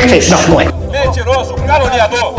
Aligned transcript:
Perfeito. 0.00 0.30
Não, 0.30 0.48
não 0.48 0.60
é. 0.60 0.64
Mentiroso, 0.90 1.54
caluniador. 1.54 2.34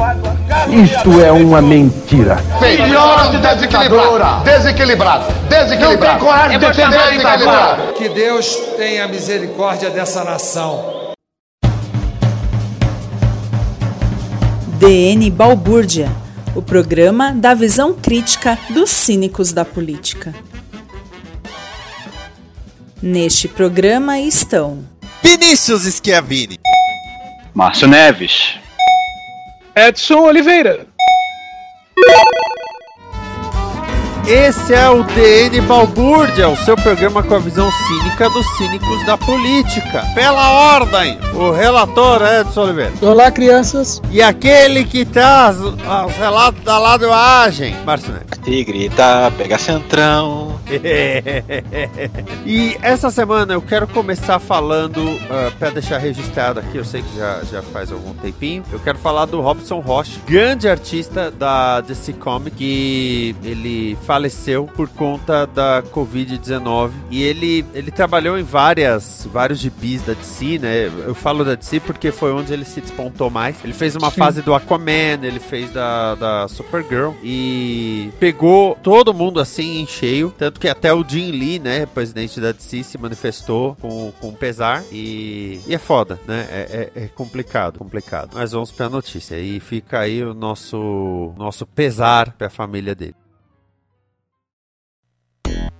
Isto 0.69 1.21
é 1.21 1.31
uma 1.31 1.61
mentira. 1.61 2.37
Melhor 2.59 3.29
de 3.29 3.37
desequilibrado. 3.37 4.43
Desequilibrado. 4.43 5.25
Desequilibrado. 5.47 6.01
Não 6.01 6.19
tem 6.19 6.19
coragem 6.19 6.59
de 6.59 6.65
defender 6.65 7.11
desequilibrado. 7.11 7.93
Que 7.93 8.09
Deus 8.09 8.55
tenha 8.77 9.07
misericórdia 9.07 9.89
dessa 9.91 10.23
nação. 10.23 11.13
DN 14.79 15.29
Balbúrdia, 15.29 16.09
o 16.55 16.61
programa 16.63 17.31
da 17.31 17.53
visão 17.53 17.93
crítica 17.93 18.57
dos 18.71 18.89
cínicos 18.89 19.53
da 19.53 19.63
política. 19.63 20.33
Neste 22.99 23.47
programa 23.47 24.19
estão 24.19 24.83
Vinícius 25.21 25.83
Schiavini. 25.83 26.59
Márcio 27.53 27.87
Neves. 27.87 28.57
Edson 29.75 30.19
Oliveira. 30.19 30.85
Esse 34.31 34.73
é 34.73 34.89
o 34.89 35.03
DN 35.03 35.59
Balbúrdia, 35.59 36.47
o 36.47 36.55
seu 36.55 36.77
programa 36.77 37.21
com 37.21 37.35
a 37.35 37.39
visão 37.39 37.69
cínica 37.69 38.29
dos 38.29 38.47
cínicos 38.55 39.05
da 39.05 39.17
política. 39.17 40.05
Pela 40.15 40.77
ordem, 40.77 41.19
o 41.33 41.51
relator 41.51 42.21
Edson 42.21 42.61
Oliveira. 42.61 42.93
Olá, 43.01 43.29
crianças. 43.29 44.01
E 44.09 44.21
aquele 44.21 44.85
que 44.85 45.03
traz 45.03 45.57
os 45.59 46.15
relatos 46.15 46.63
da 46.63 46.79
ladoagem, 46.79 47.75
Márcio 47.83 48.13
Neves. 48.13 48.31
E 48.47 48.63
grita, 48.63 49.29
pega 49.37 49.57
centrão. 49.57 50.57
e 52.45 52.77
essa 52.81 53.11
semana 53.11 53.53
eu 53.53 53.61
quero 53.61 53.85
começar 53.87 54.39
falando, 54.39 54.99
uh, 55.03 55.51
para 55.59 55.71
deixar 55.71 55.97
registrado 55.97 56.61
aqui, 56.61 56.77
eu 56.77 56.85
sei 56.85 57.01
que 57.01 57.17
já, 57.17 57.41
já 57.51 57.61
faz 57.61 57.91
algum 57.91 58.13
tempinho, 58.13 58.63
eu 58.71 58.79
quero 58.79 58.97
falar 58.97 59.25
do 59.25 59.41
Robson 59.41 59.79
Rocha, 59.79 60.19
grande 60.25 60.69
artista 60.69 61.29
da 61.29 61.81
DC 61.81 62.13
Comics, 62.13 62.57
que 62.57 63.35
ele 63.43 63.97
faleceu 64.21 64.69
por 64.75 64.87
conta 64.89 65.47
da 65.47 65.81
Covid-19 65.91 66.91
e 67.09 67.23
ele, 67.23 67.65
ele 67.73 67.89
trabalhou 67.89 68.37
em 68.37 68.43
várias, 68.43 69.27
vários 69.31 69.57
gibis 69.57 70.03
da 70.03 70.13
DC, 70.13 70.59
né? 70.59 70.85
Eu 70.85 71.15
falo 71.15 71.43
da 71.43 71.55
DC 71.55 71.79
porque 71.79 72.11
foi 72.11 72.31
onde 72.31 72.53
ele 72.53 72.63
se 72.63 72.79
despontou 72.79 73.31
mais. 73.31 73.55
Ele 73.63 73.73
fez 73.73 73.95
uma 73.95 74.11
Sim. 74.11 74.17
fase 74.17 74.41
do 74.43 74.53
Aquaman, 74.53 75.23
ele 75.23 75.39
fez 75.39 75.71
da, 75.71 76.13
da 76.13 76.47
Supergirl 76.47 77.13
e 77.23 78.11
pegou 78.19 78.77
todo 78.83 79.11
mundo 79.11 79.39
assim 79.39 79.81
em 79.81 79.87
cheio, 79.87 80.31
tanto 80.37 80.59
que 80.59 80.67
até 80.67 80.93
o 80.93 81.03
Jim 81.07 81.31
Lee, 81.31 81.57
né, 81.57 81.87
presidente 81.87 82.39
da 82.39 82.51
DC, 82.51 82.83
se 82.83 82.97
manifestou 82.99 83.75
com, 83.81 84.13
com 84.21 84.33
pesar 84.33 84.83
e, 84.91 85.61
e 85.65 85.73
é 85.73 85.79
foda, 85.79 86.19
né? 86.27 86.47
É, 86.51 86.91
é, 86.95 87.03
é, 87.03 87.07
complicado, 87.07 87.79
complicado. 87.79 88.31
Mas 88.35 88.51
vamos 88.51 88.71
pra 88.71 88.87
notícia 88.87 89.39
e 89.39 89.59
fica 89.59 89.99
aí 89.99 90.23
o 90.23 90.35
nosso, 90.35 91.33
nosso 91.37 91.65
pesar 91.65 92.33
pra 92.37 92.51
família 92.51 92.93
dele. 92.93 93.15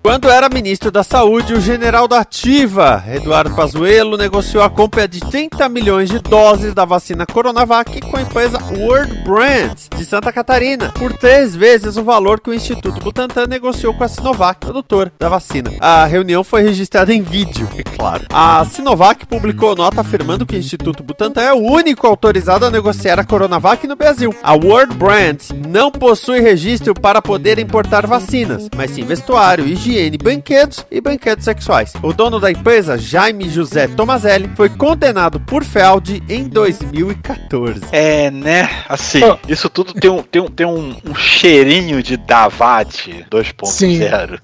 Quando 0.03 0.31
era 0.31 0.49
ministro 0.49 0.89
da 0.89 1.03
Saúde, 1.03 1.53
o 1.53 1.61
general 1.61 2.07
da 2.07 2.21
Ativa, 2.21 3.03
Eduardo 3.07 3.55
Pazuello, 3.55 4.17
negociou 4.17 4.63
a 4.63 4.69
compra 4.69 5.07
de 5.07 5.19
30 5.19 5.69
milhões 5.69 6.09
de 6.09 6.17
doses 6.17 6.73
da 6.73 6.85
vacina 6.85 7.23
Coronavac 7.23 8.01
com 8.01 8.17
a 8.17 8.21
empresa 8.21 8.57
World 8.79 9.13
Brands 9.23 9.87
de 9.95 10.03
Santa 10.03 10.33
Catarina, 10.33 10.91
por 10.97 11.13
três 11.13 11.55
vezes 11.55 11.97
o 11.97 12.03
valor 12.03 12.39
que 12.39 12.49
o 12.49 12.53
Instituto 12.53 12.99
Butantan 12.99 13.45
negociou 13.45 13.93
com 13.93 14.03
a 14.03 14.07
Sinovac, 14.07 14.59
produtor 14.59 15.11
da 15.19 15.29
vacina. 15.29 15.71
A 15.79 16.03
reunião 16.05 16.43
foi 16.43 16.63
registrada 16.63 17.13
em 17.13 17.21
vídeo, 17.21 17.69
é 17.77 17.83
claro. 17.83 18.25
A 18.33 18.65
Sinovac 18.65 19.27
publicou 19.27 19.75
nota 19.75 20.01
afirmando 20.01 20.47
que 20.47 20.55
o 20.55 20.59
Instituto 20.59 21.03
Butantan 21.03 21.43
é 21.43 21.53
o 21.53 21.61
único 21.61 22.07
autorizado 22.07 22.65
a 22.65 22.71
negociar 22.71 23.19
a 23.19 23.23
Coronavac 23.23 23.85
no 23.85 23.95
Brasil. 23.95 24.33
A 24.41 24.53
World 24.53 24.95
Brands 24.95 25.51
não 25.67 25.91
possui 25.91 26.39
registro 26.39 26.95
para 26.95 27.21
poder 27.21 27.59
importar 27.59 28.07
vacinas, 28.07 28.67
mas 28.75 28.89
sim 28.89 29.03
vestuário, 29.03 29.67
higiene 29.67 29.90
higiene, 29.91 30.17
brinquedos 30.17 30.85
e 30.89 31.01
brinquedos 31.01 31.43
sexuais. 31.43 31.93
O 32.01 32.13
dono 32.13 32.39
da 32.39 32.49
empresa, 32.49 32.97
Jaime 32.97 33.49
José 33.49 33.87
Tomazelli, 33.87 34.49
foi 34.55 34.69
condenado 34.69 35.39
por 35.39 35.63
fraude 35.63 36.23
em 36.29 36.47
2014. 36.47 37.81
É, 37.91 38.31
né? 38.31 38.69
Assim, 38.87 39.21
oh. 39.23 39.37
isso 39.47 39.69
tudo 39.69 39.93
tem 39.93 40.09
um, 40.09 40.23
tem 40.23 40.41
um, 40.41 40.47
tem 40.47 40.65
um, 40.65 40.95
um 41.05 41.15
cheirinho 41.15 42.01
de 42.01 42.15
Davat 42.15 43.09
2.0. 43.29 44.39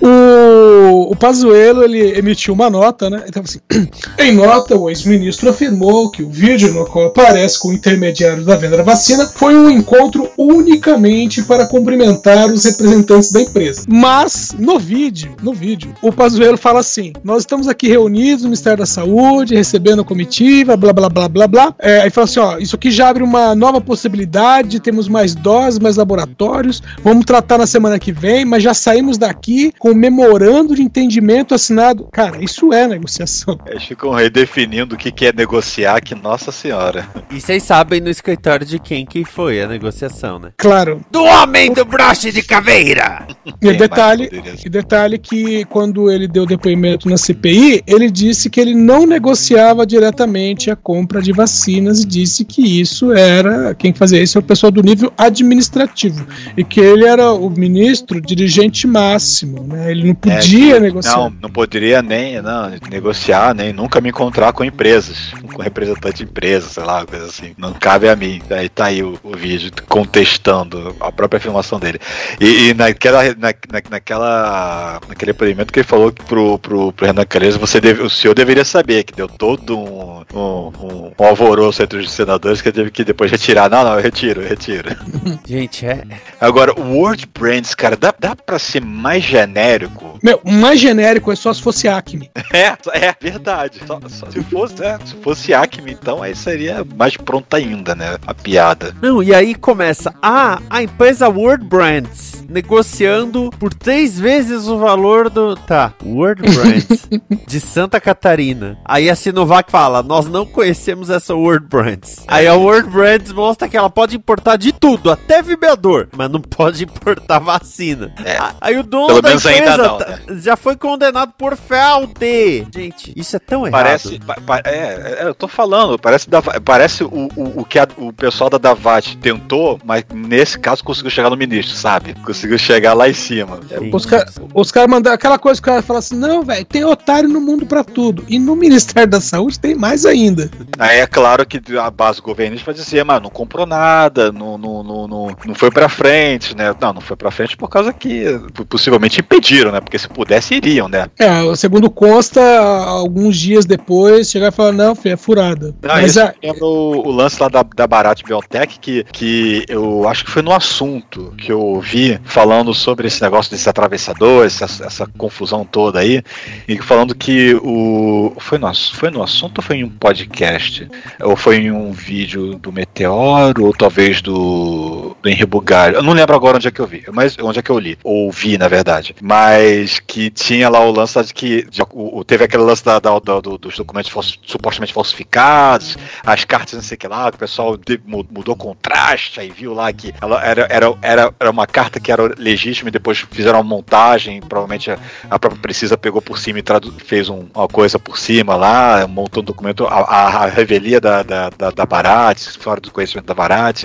o, 0.00 1.12
o 1.12 1.16
Pazuello, 1.16 1.84
ele 1.84 2.18
emitiu 2.18 2.54
uma 2.54 2.70
nota, 2.70 3.10
né? 3.10 3.24
Então, 3.28 3.42
assim, 3.42 3.60
em 4.18 4.32
nota, 4.32 4.76
o 4.76 4.88
ex-ministro 4.88 5.50
afirmou 5.50 6.10
que 6.10 6.22
o 6.22 6.30
vídeo 6.30 6.72
no 6.72 6.86
qual 6.86 7.06
aparece 7.06 7.58
com 7.58 7.68
o 7.68 7.72
intermediário 7.72 8.44
da 8.44 8.56
venda 8.56 8.78
da 8.78 8.82
vacina 8.82 9.26
foi 9.26 9.54
um 9.54 9.68
encontro 9.68 10.30
unicamente 10.38 11.42
para 11.42 11.66
cumprimentar 11.66 12.50
os 12.50 12.64
representantes 12.64 13.30
da 13.30 13.41
empresa. 13.42 13.84
Mas, 13.88 14.54
no 14.58 14.78
vídeo, 14.78 15.34
no 15.42 15.52
vídeo, 15.52 15.94
o 16.02 16.12
Pazuello 16.12 16.56
fala 16.56 16.80
assim: 16.80 17.12
nós 17.22 17.42
estamos 17.42 17.68
aqui 17.68 17.88
reunidos 17.88 18.42
no 18.42 18.48
Ministério 18.48 18.78
da 18.78 18.86
Saúde, 18.86 19.54
recebendo 19.54 20.02
a 20.02 20.04
comitiva, 20.04 20.76
blá 20.76 20.92
blá 20.92 21.08
blá 21.08 21.28
blá 21.28 21.46
blá. 21.46 21.74
É, 21.78 22.02
aí 22.02 22.10
fala 22.10 22.24
assim: 22.24 22.40
ó, 22.40 22.58
isso 22.58 22.76
aqui 22.76 22.90
já 22.90 23.08
abre 23.08 23.22
uma 23.22 23.54
nova 23.54 23.80
possibilidade, 23.80 24.80
temos 24.80 25.08
mais 25.08 25.34
doses, 25.34 25.78
mais 25.78 25.96
laboratórios, 25.96 26.82
vamos 27.02 27.24
tratar 27.24 27.58
na 27.58 27.66
semana 27.66 27.98
que 27.98 28.12
vem, 28.12 28.44
mas 28.44 28.62
já 28.62 28.74
saímos 28.74 29.18
daqui 29.18 29.72
com 29.78 29.94
memorando 29.94 30.74
de 30.74 30.82
entendimento 30.82 31.54
assinado. 31.54 32.08
Cara, 32.12 32.42
isso 32.42 32.72
é 32.72 32.86
negociação. 32.86 33.58
Eles 33.66 33.84
ficam 33.84 34.10
redefinindo 34.10 34.94
o 34.94 34.98
que 34.98 35.26
é 35.26 35.32
negociar, 35.32 36.00
que 36.00 36.14
nossa 36.14 36.52
senhora. 36.52 37.08
E 37.30 37.40
vocês 37.40 37.62
sabem 37.62 38.00
no 38.00 38.10
escritório 38.10 38.66
de 38.66 38.78
quem 38.78 39.04
que 39.06 39.24
foi 39.24 39.60
a 39.62 39.68
negociação, 39.68 40.38
né? 40.38 40.52
Claro. 40.56 41.00
Do 41.10 41.22
homem 41.24 41.72
do 41.72 41.84
broche 41.84 42.32
de 42.32 42.42
caveira! 42.42 43.26
E 43.60 43.72
detalhe, 43.72 44.28
e 44.64 44.68
detalhe 44.68 45.18
que 45.18 45.64
quando 45.66 46.10
ele 46.10 46.26
deu 46.26 46.46
depoimento 46.46 47.08
na 47.08 47.16
CPI, 47.16 47.82
ele 47.86 48.10
disse 48.10 48.48
que 48.50 48.60
ele 48.60 48.74
não 48.74 49.06
negociava 49.06 49.86
diretamente 49.86 50.70
a 50.70 50.76
compra 50.76 51.20
de 51.20 51.32
vacinas 51.32 52.00
e 52.00 52.06
disse 52.06 52.44
que 52.44 52.80
isso 52.80 53.12
era 53.12 53.74
quem 53.74 53.92
fazia 53.92 54.22
isso 54.22 54.38
é 54.38 54.40
o 54.40 54.44
pessoal 54.44 54.70
do 54.70 54.82
nível 54.82 55.12
administrativo 55.16 56.26
e 56.56 56.64
que 56.64 56.80
ele 56.80 57.04
era 57.04 57.32
o 57.32 57.50
ministro 57.50 58.20
dirigente 58.20 58.86
máximo, 58.86 59.64
né? 59.64 59.90
Ele 59.90 60.08
não 60.08 60.14
podia 60.14 60.76
é, 60.76 60.80
negociar. 60.80 61.16
Não, 61.16 61.34
não 61.42 61.50
poderia 61.50 62.02
nem 62.02 62.40
não, 62.40 62.70
negociar, 62.90 63.54
nem 63.54 63.72
nunca 63.72 64.00
me 64.00 64.08
encontrar 64.08 64.52
com 64.52 64.64
empresas, 64.64 65.32
com 65.52 65.62
representante 65.62 66.18
de 66.18 66.24
empresa, 66.24 66.68
sei 66.68 66.84
lá, 66.84 67.04
coisa 67.04 67.26
assim. 67.26 67.54
Não 67.56 67.72
cabe 67.72 68.08
a 68.08 68.16
mim. 68.16 68.40
Aí 68.50 68.68
tá 68.68 68.86
aí 68.86 69.02
o, 69.02 69.18
o 69.22 69.36
vídeo 69.36 69.70
contestando 69.88 70.94
a 71.00 71.12
própria 71.12 71.38
afirmação 71.38 71.78
dele. 71.78 71.98
E, 72.40 72.68
e 72.68 72.74
naquela 72.74 73.22
na, 73.34 73.48
na, 73.48 73.82
naquela, 73.90 75.00
naquele 75.08 75.32
depoimento 75.32 75.72
que 75.72 75.80
ele 75.80 75.86
falou 75.86 76.12
que 76.12 76.24
pro, 76.24 76.58
pro, 76.58 76.92
pro 76.92 77.06
Renan 77.06 77.24
Calheiros, 77.24 77.56
você 77.56 77.80
deve, 77.80 78.02
o 78.02 78.10
senhor 78.10 78.34
deveria 78.34 78.64
saber 78.64 79.04
que 79.04 79.14
deu 79.14 79.28
todo 79.28 79.78
um, 79.78 80.24
um, 80.34 80.72
um, 81.18 81.24
alvoroço 81.24 81.82
entre 81.82 81.98
os 81.98 82.10
senadores 82.10 82.60
que 82.60 82.68
ele 82.68 82.76
teve 82.76 82.90
que 82.90 83.04
depois 83.04 83.30
retirar. 83.30 83.70
Não, 83.70 83.84
não, 83.84 83.94
eu 83.94 84.02
retiro, 84.02 84.42
eu 84.42 84.48
retiro. 84.48 84.90
Gente, 85.46 85.86
é. 85.86 86.02
Agora, 86.40 86.78
o 86.78 86.96
Word 86.96 87.28
Brands, 87.38 87.74
cara, 87.74 87.96
dá, 87.96 88.14
dá 88.18 88.34
pra 88.34 88.58
ser 88.58 88.82
mais 88.82 89.22
genérico 89.22 90.11
Meu, 90.22 90.40
o 90.44 90.52
mais 90.52 90.80
genérico 90.80 91.32
é 91.32 91.36
só 91.36 91.52
se 91.52 91.60
fosse 91.62 91.88
Acme. 91.88 92.30
É, 92.52 92.76
é 93.08 93.14
verdade. 93.18 93.80
Só, 93.86 93.98
só 94.08 94.30
se 94.30 94.42
fosse, 94.42 94.84
é, 94.84 94.98
se 95.06 95.14
fosse 95.22 95.54
Acme, 95.54 95.92
então 95.92 96.22
aí 96.22 96.36
seria 96.36 96.84
mais 96.96 97.16
pronta 97.16 97.56
ainda, 97.56 97.94
né? 97.94 98.18
A 98.26 98.34
piada. 98.34 98.94
Não, 99.00 99.22
e 99.22 99.34
aí 99.34 99.54
começa. 99.54 100.12
Ah, 100.22 100.60
a 100.68 100.82
empresa 100.82 101.30
Word 101.30 101.64
Brands 101.64 102.44
negociando 102.52 103.50
por 103.58 103.72
três 103.72 104.18
vezes 104.20 104.66
o 104.68 104.78
valor 104.78 105.30
do. 105.30 105.56
Tá, 105.56 105.94
Word 106.04 106.42
Brands 106.54 107.08
de 107.46 107.60
Santa 107.60 107.98
Catarina. 108.00 108.78
Aí 108.84 109.08
a 109.08 109.16
Sinovac 109.16 109.70
fala: 109.70 110.02
Nós 110.02 110.26
não 110.28 110.44
conhecemos 110.44 111.08
essa 111.08 111.34
Word 111.34 111.66
Brands. 111.66 112.22
Aí 112.28 112.46
a 112.46 112.54
Word 112.54 112.90
Brands 112.90 113.32
mostra 113.32 113.68
que 113.68 113.76
ela 113.76 113.88
pode 113.90 114.16
importar 114.16 114.56
de 114.56 114.72
tudo, 114.72 115.10
até 115.10 115.40
vibrador, 115.42 116.08
mas 116.16 116.30
não 116.30 116.40
pode 116.40 116.84
importar 116.84 117.38
vacina. 117.38 118.14
É. 118.24 118.38
Aí 118.60 118.76
o 118.78 118.82
dono 118.82 119.06
Pelo 119.06 119.22
da 119.22 119.28
menos 119.30 119.46
ainda 119.46 119.58
empresa 119.72 119.88
não, 119.88 119.98
tá- 119.98 120.06
né? 120.08 120.11
Já 120.40 120.56
foi 120.56 120.76
condenado 120.76 121.32
por 121.36 121.56
fraude. 121.56 122.66
Gente, 122.74 123.12
isso 123.16 123.36
é 123.36 123.38
tão 123.38 123.66
errado. 123.66 123.72
Parece. 123.82 124.18
pa- 124.20 124.36
pa- 124.46 124.62
é, 124.64 125.16
é, 125.20 125.24
eu 125.24 125.34
tô 125.34 125.48
falando, 125.48 125.98
parece, 125.98 126.28
da, 126.28 126.40
parece 126.42 127.04
o, 127.04 127.28
o, 127.36 127.60
o 127.60 127.64
que 127.64 127.78
a- 127.78 127.88
o 127.96 128.12
pessoal 128.12 128.48
da 128.50 128.58
Davat 128.58 129.16
tentou, 129.18 129.80
mas 129.84 130.04
nesse 130.12 130.58
caso 130.58 130.82
conseguiu 130.84 131.10
chegar 131.10 131.30
no 131.30 131.36
ministro, 131.36 131.74
sabe? 131.76 132.14
Conseguiu 132.24 132.58
chegar 132.58 132.94
lá 132.94 133.08
em 133.08 133.14
cima. 133.14 133.60
É, 133.70 133.78
Os 133.92 134.06
caras 134.06 134.34
os 134.54 134.70
cara 134.72 134.88
mandaram 134.88 135.14
aquela 135.14 135.38
coisa 135.38 135.60
que 135.60 135.68
o 135.68 135.70
cara 135.72 135.82
fala 135.82 135.98
assim: 135.98 136.16
não, 136.16 136.42
velho, 136.42 136.64
tem 136.64 136.84
otário 136.84 137.28
no 137.28 137.40
mundo 137.40 137.66
pra 137.66 137.84
tudo. 137.84 138.24
E 138.28 138.38
no 138.38 138.54
Ministério 138.56 139.08
da 139.10 139.20
Saúde 139.20 139.58
tem 139.58 139.74
mais 139.74 140.04
ainda. 140.06 140.50
Aí 140.78 140.98
é 140.98 141.06
claro 141.06 141.44
que 141.46 141.60
a 141.78 141.90
base 141.90 142.20
governista 142.20 142.66
vai 142.66 142.74
dizer, 142.74 143.04
mas 143.04 143.20
não 143.22 143.30
comprou 143.30 143.66
nada, 143.66 144.30
não, 144.32 144.56
não, 144.58 144.82
não, 144.82 145.08
não, 145.08 145.36
não 145.46 145.54
foi 145.54 145.70
pra 145.70 145.88
frente, 145.88 146.56
né? 146.56 146.74
Não, 146.80 146.92
não 146.94 147.00
foi 147.00 147.16
pra 147.16 147.30
frente 147.30 147.56
por 147.56 147.68
causa 147.68 147.92
que 147.92 148.24
possivelmente 148.68 149.20
impediram, 149.20 149.72
né? 149.72 149.80
Porque 149.80 149.98
se 150.02 150.08
pudesse, 150.08 150.54
iriam, 150.54 150.88
né? 150.88 151.06
É, 151.18 151.54
segundo 151.56 151.90
consta, 151.90 152.40
alguns 152.60 153.36
dias 153.38 153.64
depois, 153.64 154.30
chegar 154.30 154.48
e 154.48 154.52
falar: 154.52 154.72
não, 154.72 154.94
filho, 154.94 155.14
é 155.14 155.16
furada. 155.16 155.74
Ah, 155.82 156.00
Mas 156.00 156.16
a, 156.18 156.34
lembra 156.42 156.64
o, 156.64 157.08
o 157.08 157.10
lance 157.10 157.40
lá 157.40 157.48
da, 157.48 157.62
da 157.62 157.86
Barat 157.86 158.22
Biotech, 158.22 158.78
que, 158.78 159.04
que 159.12 159.64
eu 159.68 160.08
acho 160.08 160.24
que 160.24 160.30
foi 160.30 160.42
no 160.42 160.52
assunto 160.52 161.32
que 161.38 161.50
eu 161.52 161.60
ouvi 161.60 162.20
falando 162.24 162.74
sobre 162.74 163.06
esse 163.06 163.22
negócio 163.22 163.50
desse 163.50 163.68
atravessador, 163.68 164.44
essa, 164.46 164.64
essa 164.64 165.06
confusão 165.16 165.64
toda 165.64 166.00
aí, 166.00 166.22
e 166.66 166.78
falando 166.78 167.14
que 167.14 167.54
o. 167.62 168.32
Foi 168.38 168.58
no, 168.58 168.72
foi 168.74 169.10
no 169.10 169.22
assunto 169.22 169.58
ou 169.58 169.64
foi 169.64 169.76
em 169.76 169.84
um 169.84 169.90
podcast? 169.90 170.88
Ou 171.20 171.36
foi 171.36 171.56
em 171.56 171.70
um 171.70 171.92
vídeo 171.92 172.54
do 172.56 172.72
Meteoro, 172.72 173.66
ou 173.66 173.72
talvez 173.72 174.20
do, 174.20 175.16
do 175.22 175.28
Henri 175.28 175.46
Bugalho. 175.46 175.96
Eu 175.96 176.02
não 176.02 176.12
lembro 176.12 176.34
agora 176.34 176.56
onde 176.56 176.68
é 176.68 176.70
que 176.70 176.80
eu 176.80 176.86
vi, 176.86 177.04
mas 177.12 177.36
onde 177.38 177.58
é 177.58 177.62
que 177.62 177.70
eu 177.70 177.78
li, 177.78 177.98
ou 178.02 178.30
vi, 178.30 178.58
na 178.58 178.68
verdade. 178.68 179.14
Mas 179.20 179.91
que 180.00 180.30
tinha 180.30 180.68
lá 180.68 180.80
o 180.80 180.90
lance 180.92 181.22
de 181.24 181.32
que 181.34 181.62
de- 181.68 181.82
o- 181.92 182.24
teve 182.24 182.44
aquele 182.44 182.62
lance 182.62 182.84
da, 182.84 182.98
da- 182.98 183.18
da- 183.18 183.40
do- 183.40 183.58
dos 183.58 183.76
documentos 183.76 184.38
supostamente 184.46 184.92
falsificados, 184.92 185.96
as 186.24 186.44
cartas 186.44 186.74
não 186.74 186.82
sei 186.82 186.96
o 186.96 186.98
que 186.98 187.08
lá, 187.08 187.28
o 187.28 187.36
pessoal 187.36 187.76
de- 187.76 188.00
mu- 188.04 188.26
mudou 188.30 188.56
contraste, 188.56 189.40
aí 189.40 189.50
viu 189.50 189.72
lá 189.74 189.92
que 189.92 190.14
ela 190.20 190.42
era, 190.44 190.66
era, 190.70 190.94
era, 191.02 191.34
era 191.38 191.50
uma 191.50 191.66
carta 191.66 191.98
que 192.00 192.10
era 192.12 192.32
legítima 192.38 192.88
e 192.88 192.92
depois 192.92 193.18
fizeram 193.30 193.58
uma 193.60 193.64
montagem, 193.64 194.40
provavelmente 194.40 194.90
a, 194.90 194.98
a 195.30 195.38
própria 195.38 195.62
Precisa 195.62 195.96
pegou 195.96 196.20
por 196.20 196.38
cima 196.38 196.58
e 196.58 196.62
fez 197.04 197.28
um- 197.28 197.46
uma 197.54 197.68
coisa 197.68 197.98
por 197.98 198.18
cima 198.18 198.56
lá, 198.56 199.06
montou 199.06 199.42
um 199.42 199.46
documento, 199.46 199.86
a, 199.86 199.90
a- 200.00 200.44
a 200.44 200.46
revelia 200.46 201.00
da, 201.00 201.22
da, 201.22 201.50
da, 201.50 201.70
da 201.70 201.86
Barat, 201.86 202.38
fora 202.58 202.80
do 202.80 202.90
conhecimento 202.90 203.26
da 203.26 203.34
Barat, 203.34 203.84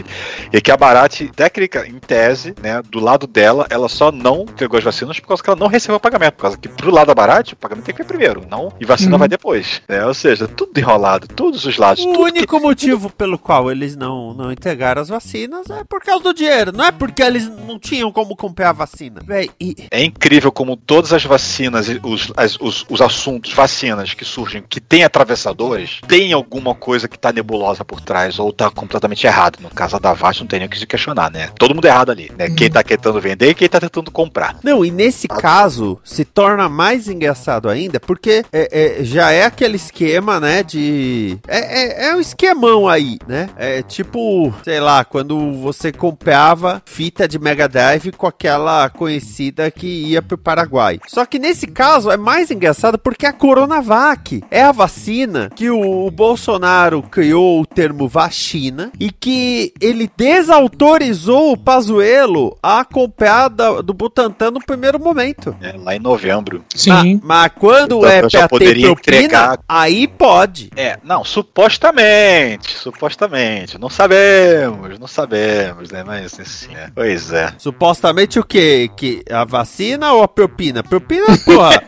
e 0.52 0.60
que 0.62 0.72
a 0.72 0.78
Barat, 0.78 1.22
técnica, 1.36 1.88
em 1.88 2.00
tese, 2.00 2.54
né, 2.62 2.82
do 2.90 3.00
lado 3.00 3.28
dela, 3.28 3.66
ela 3.70 3.88
só 3.88 4.12
não 4.12 4.42
entregou 4.42 4.78
as 4.78 4.84
vacinas 4.84 5.20
por 5.20 5.28
causa 5.28 5.44
que 5.44 5.50
ela 5.50 5.60
não 5.60 5.68
recebeu 5.68 5.97
o 5.98 6.00
pagamento, 6.00 6.34
por 6.36 6.44
causa 6.44 6.58
que 6.58 6.68
pro 6.68 6.92
lado 6.92 7.08
da 7.08 7.16
Barat, 7.16 7.52
o 7.54 7.56
pagamento 7.56 7.86
tem 7.86 7.96
que 7.96 8.02
vir 8.04 8.08
primeiro, 8.08 8.44
não, 8.50 8.72
e 8.80 8.86
vacina 8.86 9.14
Uhum. 9.14 9.20
vai 9.20 9.28
depois, 9.28 9.82
né, 9.88 10.06
ou 10.06 10.14
seja, 10.14 10.48
tudo 10.48 10.78
enrolado, 10.80 11.28
todos 11.28 11.66
os 11.66 11.78
lados, 11.78 12.04
O 12.04 12.22
único 12.22 12.60
motivo 12.60 13.10
pelo 13.10 13.38
qual 13.38 13.72
eles 13.72 13.96
não, 13.96 14.34
não 14.34 14.52
entregaram 14.52 15.02
as 15.02 15.10
vacinas 15.10 15.70
é 15.70 15.84
por 15.84 16.02
causa 16.02 16.24
do 16.24 16.34
dinheiro. 16.34 16.72
Não 16.72 16.86
é 16.86 16.92
porque 16.92 17.22
eles 17.22 17.48
não 17.50 17.80
tinham 17.80 18.12
como 18.12 18.36
comprar 18.36 18.70
a 18.70 18.74
vacina. 18.74 19.22
Véi, 19.26 19.50
e 19.60 19.76
É 19.92 20.04
incrível 20.04 20.52
como 20.52 20.76
todas 20.76 21.14
as 21.14 21.24
vacinas, 21.24 21.88
os, 22.04 22.32
as- 22.36 22.58
os, 22.60 22.86
os 22.90 23.02
assuntos, 23.02 23.54
vacinas 23.54 24.14
que 24.14 24.26
surgem, 24.26 24.64
que 24.68 24.80
tem 24.82 25.04
atravessadores, 25.04 26.02
tem 26.08 26.34
alguma 26.34 26.74
coisa 26.76 27.08
que 27.08 27.18
tá 27.18 27.32
nebulosa 27.32 27.86
por 27.86 28.02
trás, 28.02 28.40
ou 28.40 28.52
tá 28.52 28.70
completamente 28.70 29.26
errado. 29.28 29.60
No 29.62 29.70
caso 29.70 30.00
da 30.00 30.14
Vast, 30.14 30.42
não 30.42 30.48
tem 30.48 30.60
nem 30.60 30.68
o 30.68 30.70
que 30.72 30.80
se 30.80 30.86
questionar, 30.88 31.32
né? 31.32 31.50
Todo 31.58 31.74
mundo 31.76 31.86
errado 31.86 32.12
ali, 32.12 32.32
né? 32.38 32.50
Quem 32.50 32.70
tá 32.70 32.84
tentando 32.84 33.20
vender 33.22 33.50
e 33.52 33.56
quem 33.56 33.70
tá 33.70 33.80
tentando 33.80 34.12
comprar. 34.12 34.58
Não, 34.64 34.84
e 34.84 34.92
nesse 34.92 35.28
caso 35.28 35.87
se 36.04 36.26
torna 36.26 36.68
mais 36.68 37.08
engraçado 37.08 37.70
ainda, 37.70 38.00
porque 38.00 38.44
é, 38.52 39.00
é, 39.02 39.04
já 39.04 39.32
é 39.32 39.46
aquele 39.46 39.76
esquema, 39.76 40.40
né, 40.40 40.64
de... 40.64 41.38
É, 41.48 42.06
é, 42.06 42.10
é 42.10 42.16
um 42.16 42.20
esquemão 42.20 42.88
aí, 42.88 43.18
né? 43.28 43.50
É 43.56 43.82
tipo, 43.82 44.54
sei 44.64 44.80
lá, 44.80 45.06
quando 45.06 45.54
você 45.54 45.92
comprava 45.92 46.82
fita 46.86 47.28
de 47.28 47.40
Mega 47.40 47.68
Drive 47.68 48.12
com 48.12 48.28
aquela 48.28 48.90
conhecida 48.90 49.70
que 49.72 49.88
ia 49.88 50.22
pro 50.22 50.38
Paraguai. 50.38 51.00
Só 51.08 51.26
que 51.26 51.40
nesse 51.40 51.68
caso 51.68 52.12
é 52.12 52.18
mais 52.18 52.52
engraçado 52.52 52.98
porque 52.98 53.26
a 53.26 53.34
Coronavac 53.34 54.44
é 54.50 54.62
a 54.62 54.72
vacina 54.72 55.50
que 55.56 55.70
o, 55.70 56.08
o 56.08 56.12
Bolsonaro 56.12 57.02
criou 57.04 57.62
o 57.62 57.66
termo 57.66 58.08
vacina 58.08 58.92
e 59.00 59.12
que 59.12 59.74
ele 59.80 60.10
desautorizou 60.16 61.52
o 61.52 61.58
Pazuello 61.58 62.58
a 62.62 62.84
comprar 62.84 63.50
do 63.50 63.94
Butantan 63.94 64.52
no 64.52 64.60
primeiro 64.60 65.00
momento. 65.00 65.56
Né? 65.74 65.80
Lá 65.84 65.96
em 65.96 66.00
novembro. 66.00 66.64
sim. 66.76 66.90
Ma- 67.24 67.38
Mas 67.48 67.52
quando 67.60 67.98
Então, 68.00 68.10
é 68.10 68.22
eu 68.24 68.30
já 68.30 68.48
poderia 68.48 68.88
propina, 68.88 69.18
entregar- 69.18 69.60
aí 69.68 70.08
pode. 70.08 70.70
É, 70.76 70.98
não, 71.04 71.24
supostamente, 71.24 72.74
supostamente. 72.74 73.78
Não 73.78 73.90
sabemos, 73.90 75.00
não 75.00 75.08
sabemos, 75.08 75.90
né? 75.92 76.04
Mas 76.06 76.40
assim, 76.40 76.74
é. 76.76 76.90
Pois 76.94 77.32
é. 77.32 77.54
Supostamente 77.58 78.40
o 78.40 78.44
quê? 78.44 78.90
Que 78.96 79.24
a 79.30 79.44
vacina 79.46 80.14
ou 80.14 80.24
a 80.24 80.28
propina? 80.28 80.84
Propina, 80.84 81.26
porra. 81.46 81.82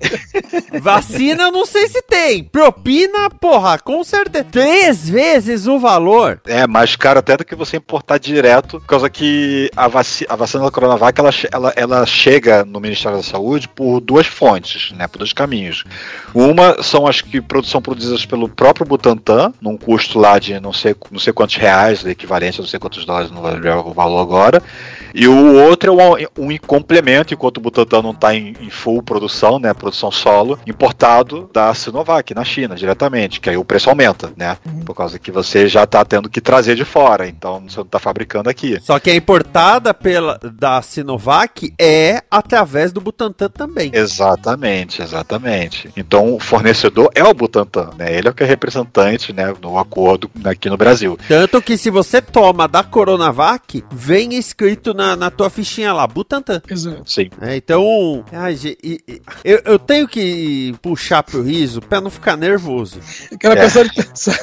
vacina 0.80 1.44
eu 1.44 1.52
não 1.52 1.66
sei 1.66 1.88
se 1.88 2.02
tem. 2.02 2.44
Propina, 2.44 3.30
porra, 3.30 3.78
com 3.78 4.02
certeza. 4.04 4.44
Três 4.50 5.08
vezes 5.08 5.66
o 5.66 5.78
valor. 5.78 6.40
É 6.46 6.66
mais 6.66 6.96
caro 6.96 7.18
até 7.18 7.36
do 7.36 7.44
que 7.44 7.54
você 7.54 7.76
importar 7.76 8.18
direto, 8.18 8.80
por 8.80 8.86
causa 8.86 9.10
que 9.10 9.70
a, 9.76 9.88
vaci 9.88 10.26
a 10.28 10.36
vacina 10.36 10.64
da 10.64 10.70
Coronavac 10.70 11.18
ela, 11.20 11.30
ela, 11.52 11.72
ela 11.76 12.06
chega 12.06 12.64
no 12.64 12.80
Ministério 12.80 13.09
da 13.16 13.22
Saúde 13.22 13.68
por 13.68 14.00
duas 14.00 14.26
fontes, 14.26 14.92
né, 14.92 15.06
por 15.06 15.18
dois 15.18 15.32
caminhos. 15.32 15.84
Uma 16.34 16.82
são 16.82 17.06
as 17.06 17.20
que 17.20 17.42
são 17.64 17.82
produzidas 17.82 18.24
pelo 18.24 18.48
próprio 18.48 18.86
Butantan, 18.86 19.52
num 19.60 19.76
custo 19.76 20.18
lá 20.18 20.38
de 20.38 20.58
não 20.60 20.72
sei, 20.72 20.94
não 21.10 21.18
sei 21.18 21.32
quantos 21.32 21.56
reais, 21.56 22.04
equivalente 22.04 22.60
a 22.60 22.62
não 22.62 22.68
sei 22.68 22.78
quantos 22.78 23.04
dólares, 23.04 23.30
não 23.30 23.40
o 23.86 23.92
valor 23.92 24.20
agora. 24.20 24.62
E 25.14 25.26
o 25.26 25.54
outro 25.56 26.00
é 26.00 26.28
um, 26.38 26.52
um 26.52 26.58
complemento, 26.58 27.34
enquanto 27.34 27.58
o 27.58 27.60
Butantan 27.60 28.02
não 28.02 28.12
está 28.12 28.34
em, 28.34 28.54
em 28.60 28.70
full 28.70 29.02
produção, 29.02 29.58
né, 29.58 29.74
produção 29.74 30.10
solo, 30.10 30.58
importado 30.66 31.50
da 31.52 31.74
Sinovac, 31.74 32.34
na 32.34 32.44
China, 32.44 32.76
diretamente, 32.76 33.40
que 33.40 33.50
aí 33.50 33.56
o 33.56 33.64
preço 33.64 33.90
aumenta, 33.90 34.32
né, 34.36 34.56
por 34.84 34.94
causa 34.94 35.18
que 35.18 35.30
você 35.30 35.68
já 35.68 35.84
está 35.84 36.04
tendo 36.04 36.28
que 36.28 36.40
trazer 36.40 36.76
de 36.76 36.84
fora, 36.84 37.26
então 37.26 37.60
você 37.60 37.78
não 37.78 37.84
está 37.84 37.98
fabricando 37.98 38.48
aqui. 38.48 38.78
Só 38.80 38.98
que 38.98 39.10
a 39.10 39.14
importada 39.14 39.92
pela 39.92 40.38
da 40.42 40.80
Sinovac 40.82 41.72
é 41.78 42.22
através 42.30 42.92
do 42.92 42.99
Butantan 43.00 43.48
também. 43.48 43.90
Exatamente, 43.94 45.02
exatamente. 45.02 45.90
Então 45.96 46.34
o 46.34 46.40
fornecedor 46.40 47.10
é 47.14 47.24
o 47.24 47.34
Butantan, 47.34 47.90
né, 47.98 48.14
ele 48.16 48.28
é 48.28 48.30
o 48.30 48.34
que 48.34 48.42
é 48.42 48.46
representante, 48.46 49.32
né, 49.32 49.52
no 49.60 49.78
acordo 49.78 50.30
aqui 50.44 50.68
no 50.68 50.76
Brasil. 50.76 51.18
Tanto 51.28 51.60
que 51.62 51.76
se 51.76 51.90
você 51.90 52.20
toma 52.22 52.68
da 52.68 52.82
Coronavac, 52.84 53.82
vem 53.90 54.34
escrito 54.34 54.94
na, 54.94 55.16
na 55.16 55.30
tua 55.30 55.50
fichinha 55.50 55.92
lá, 55.92 56.06
Butantan. 56.06 56.62
Exato. 56.68 57.02
Sim. 57.06 57.30
É, 57.40 57.56
então, 57.56 58.24
ai, 58.32 58.56
eu, 59.44 59.60
eu 59.64 59.78
tenho 59.78 60.06
que 60.06 60.74
puxar 60.82 61.22
pro 61.22 61.42
riso 61.42 61.80
pra 61.80 62.00
não 62.00 62.10
ficar 62.10 62.36
nervoso. 62.36 63.00
Aquela 63.32 63.54
É. 63.54 63.60
pessoa 63.62 63.84
de 63.84 63.94
pensar, 63.94 64.38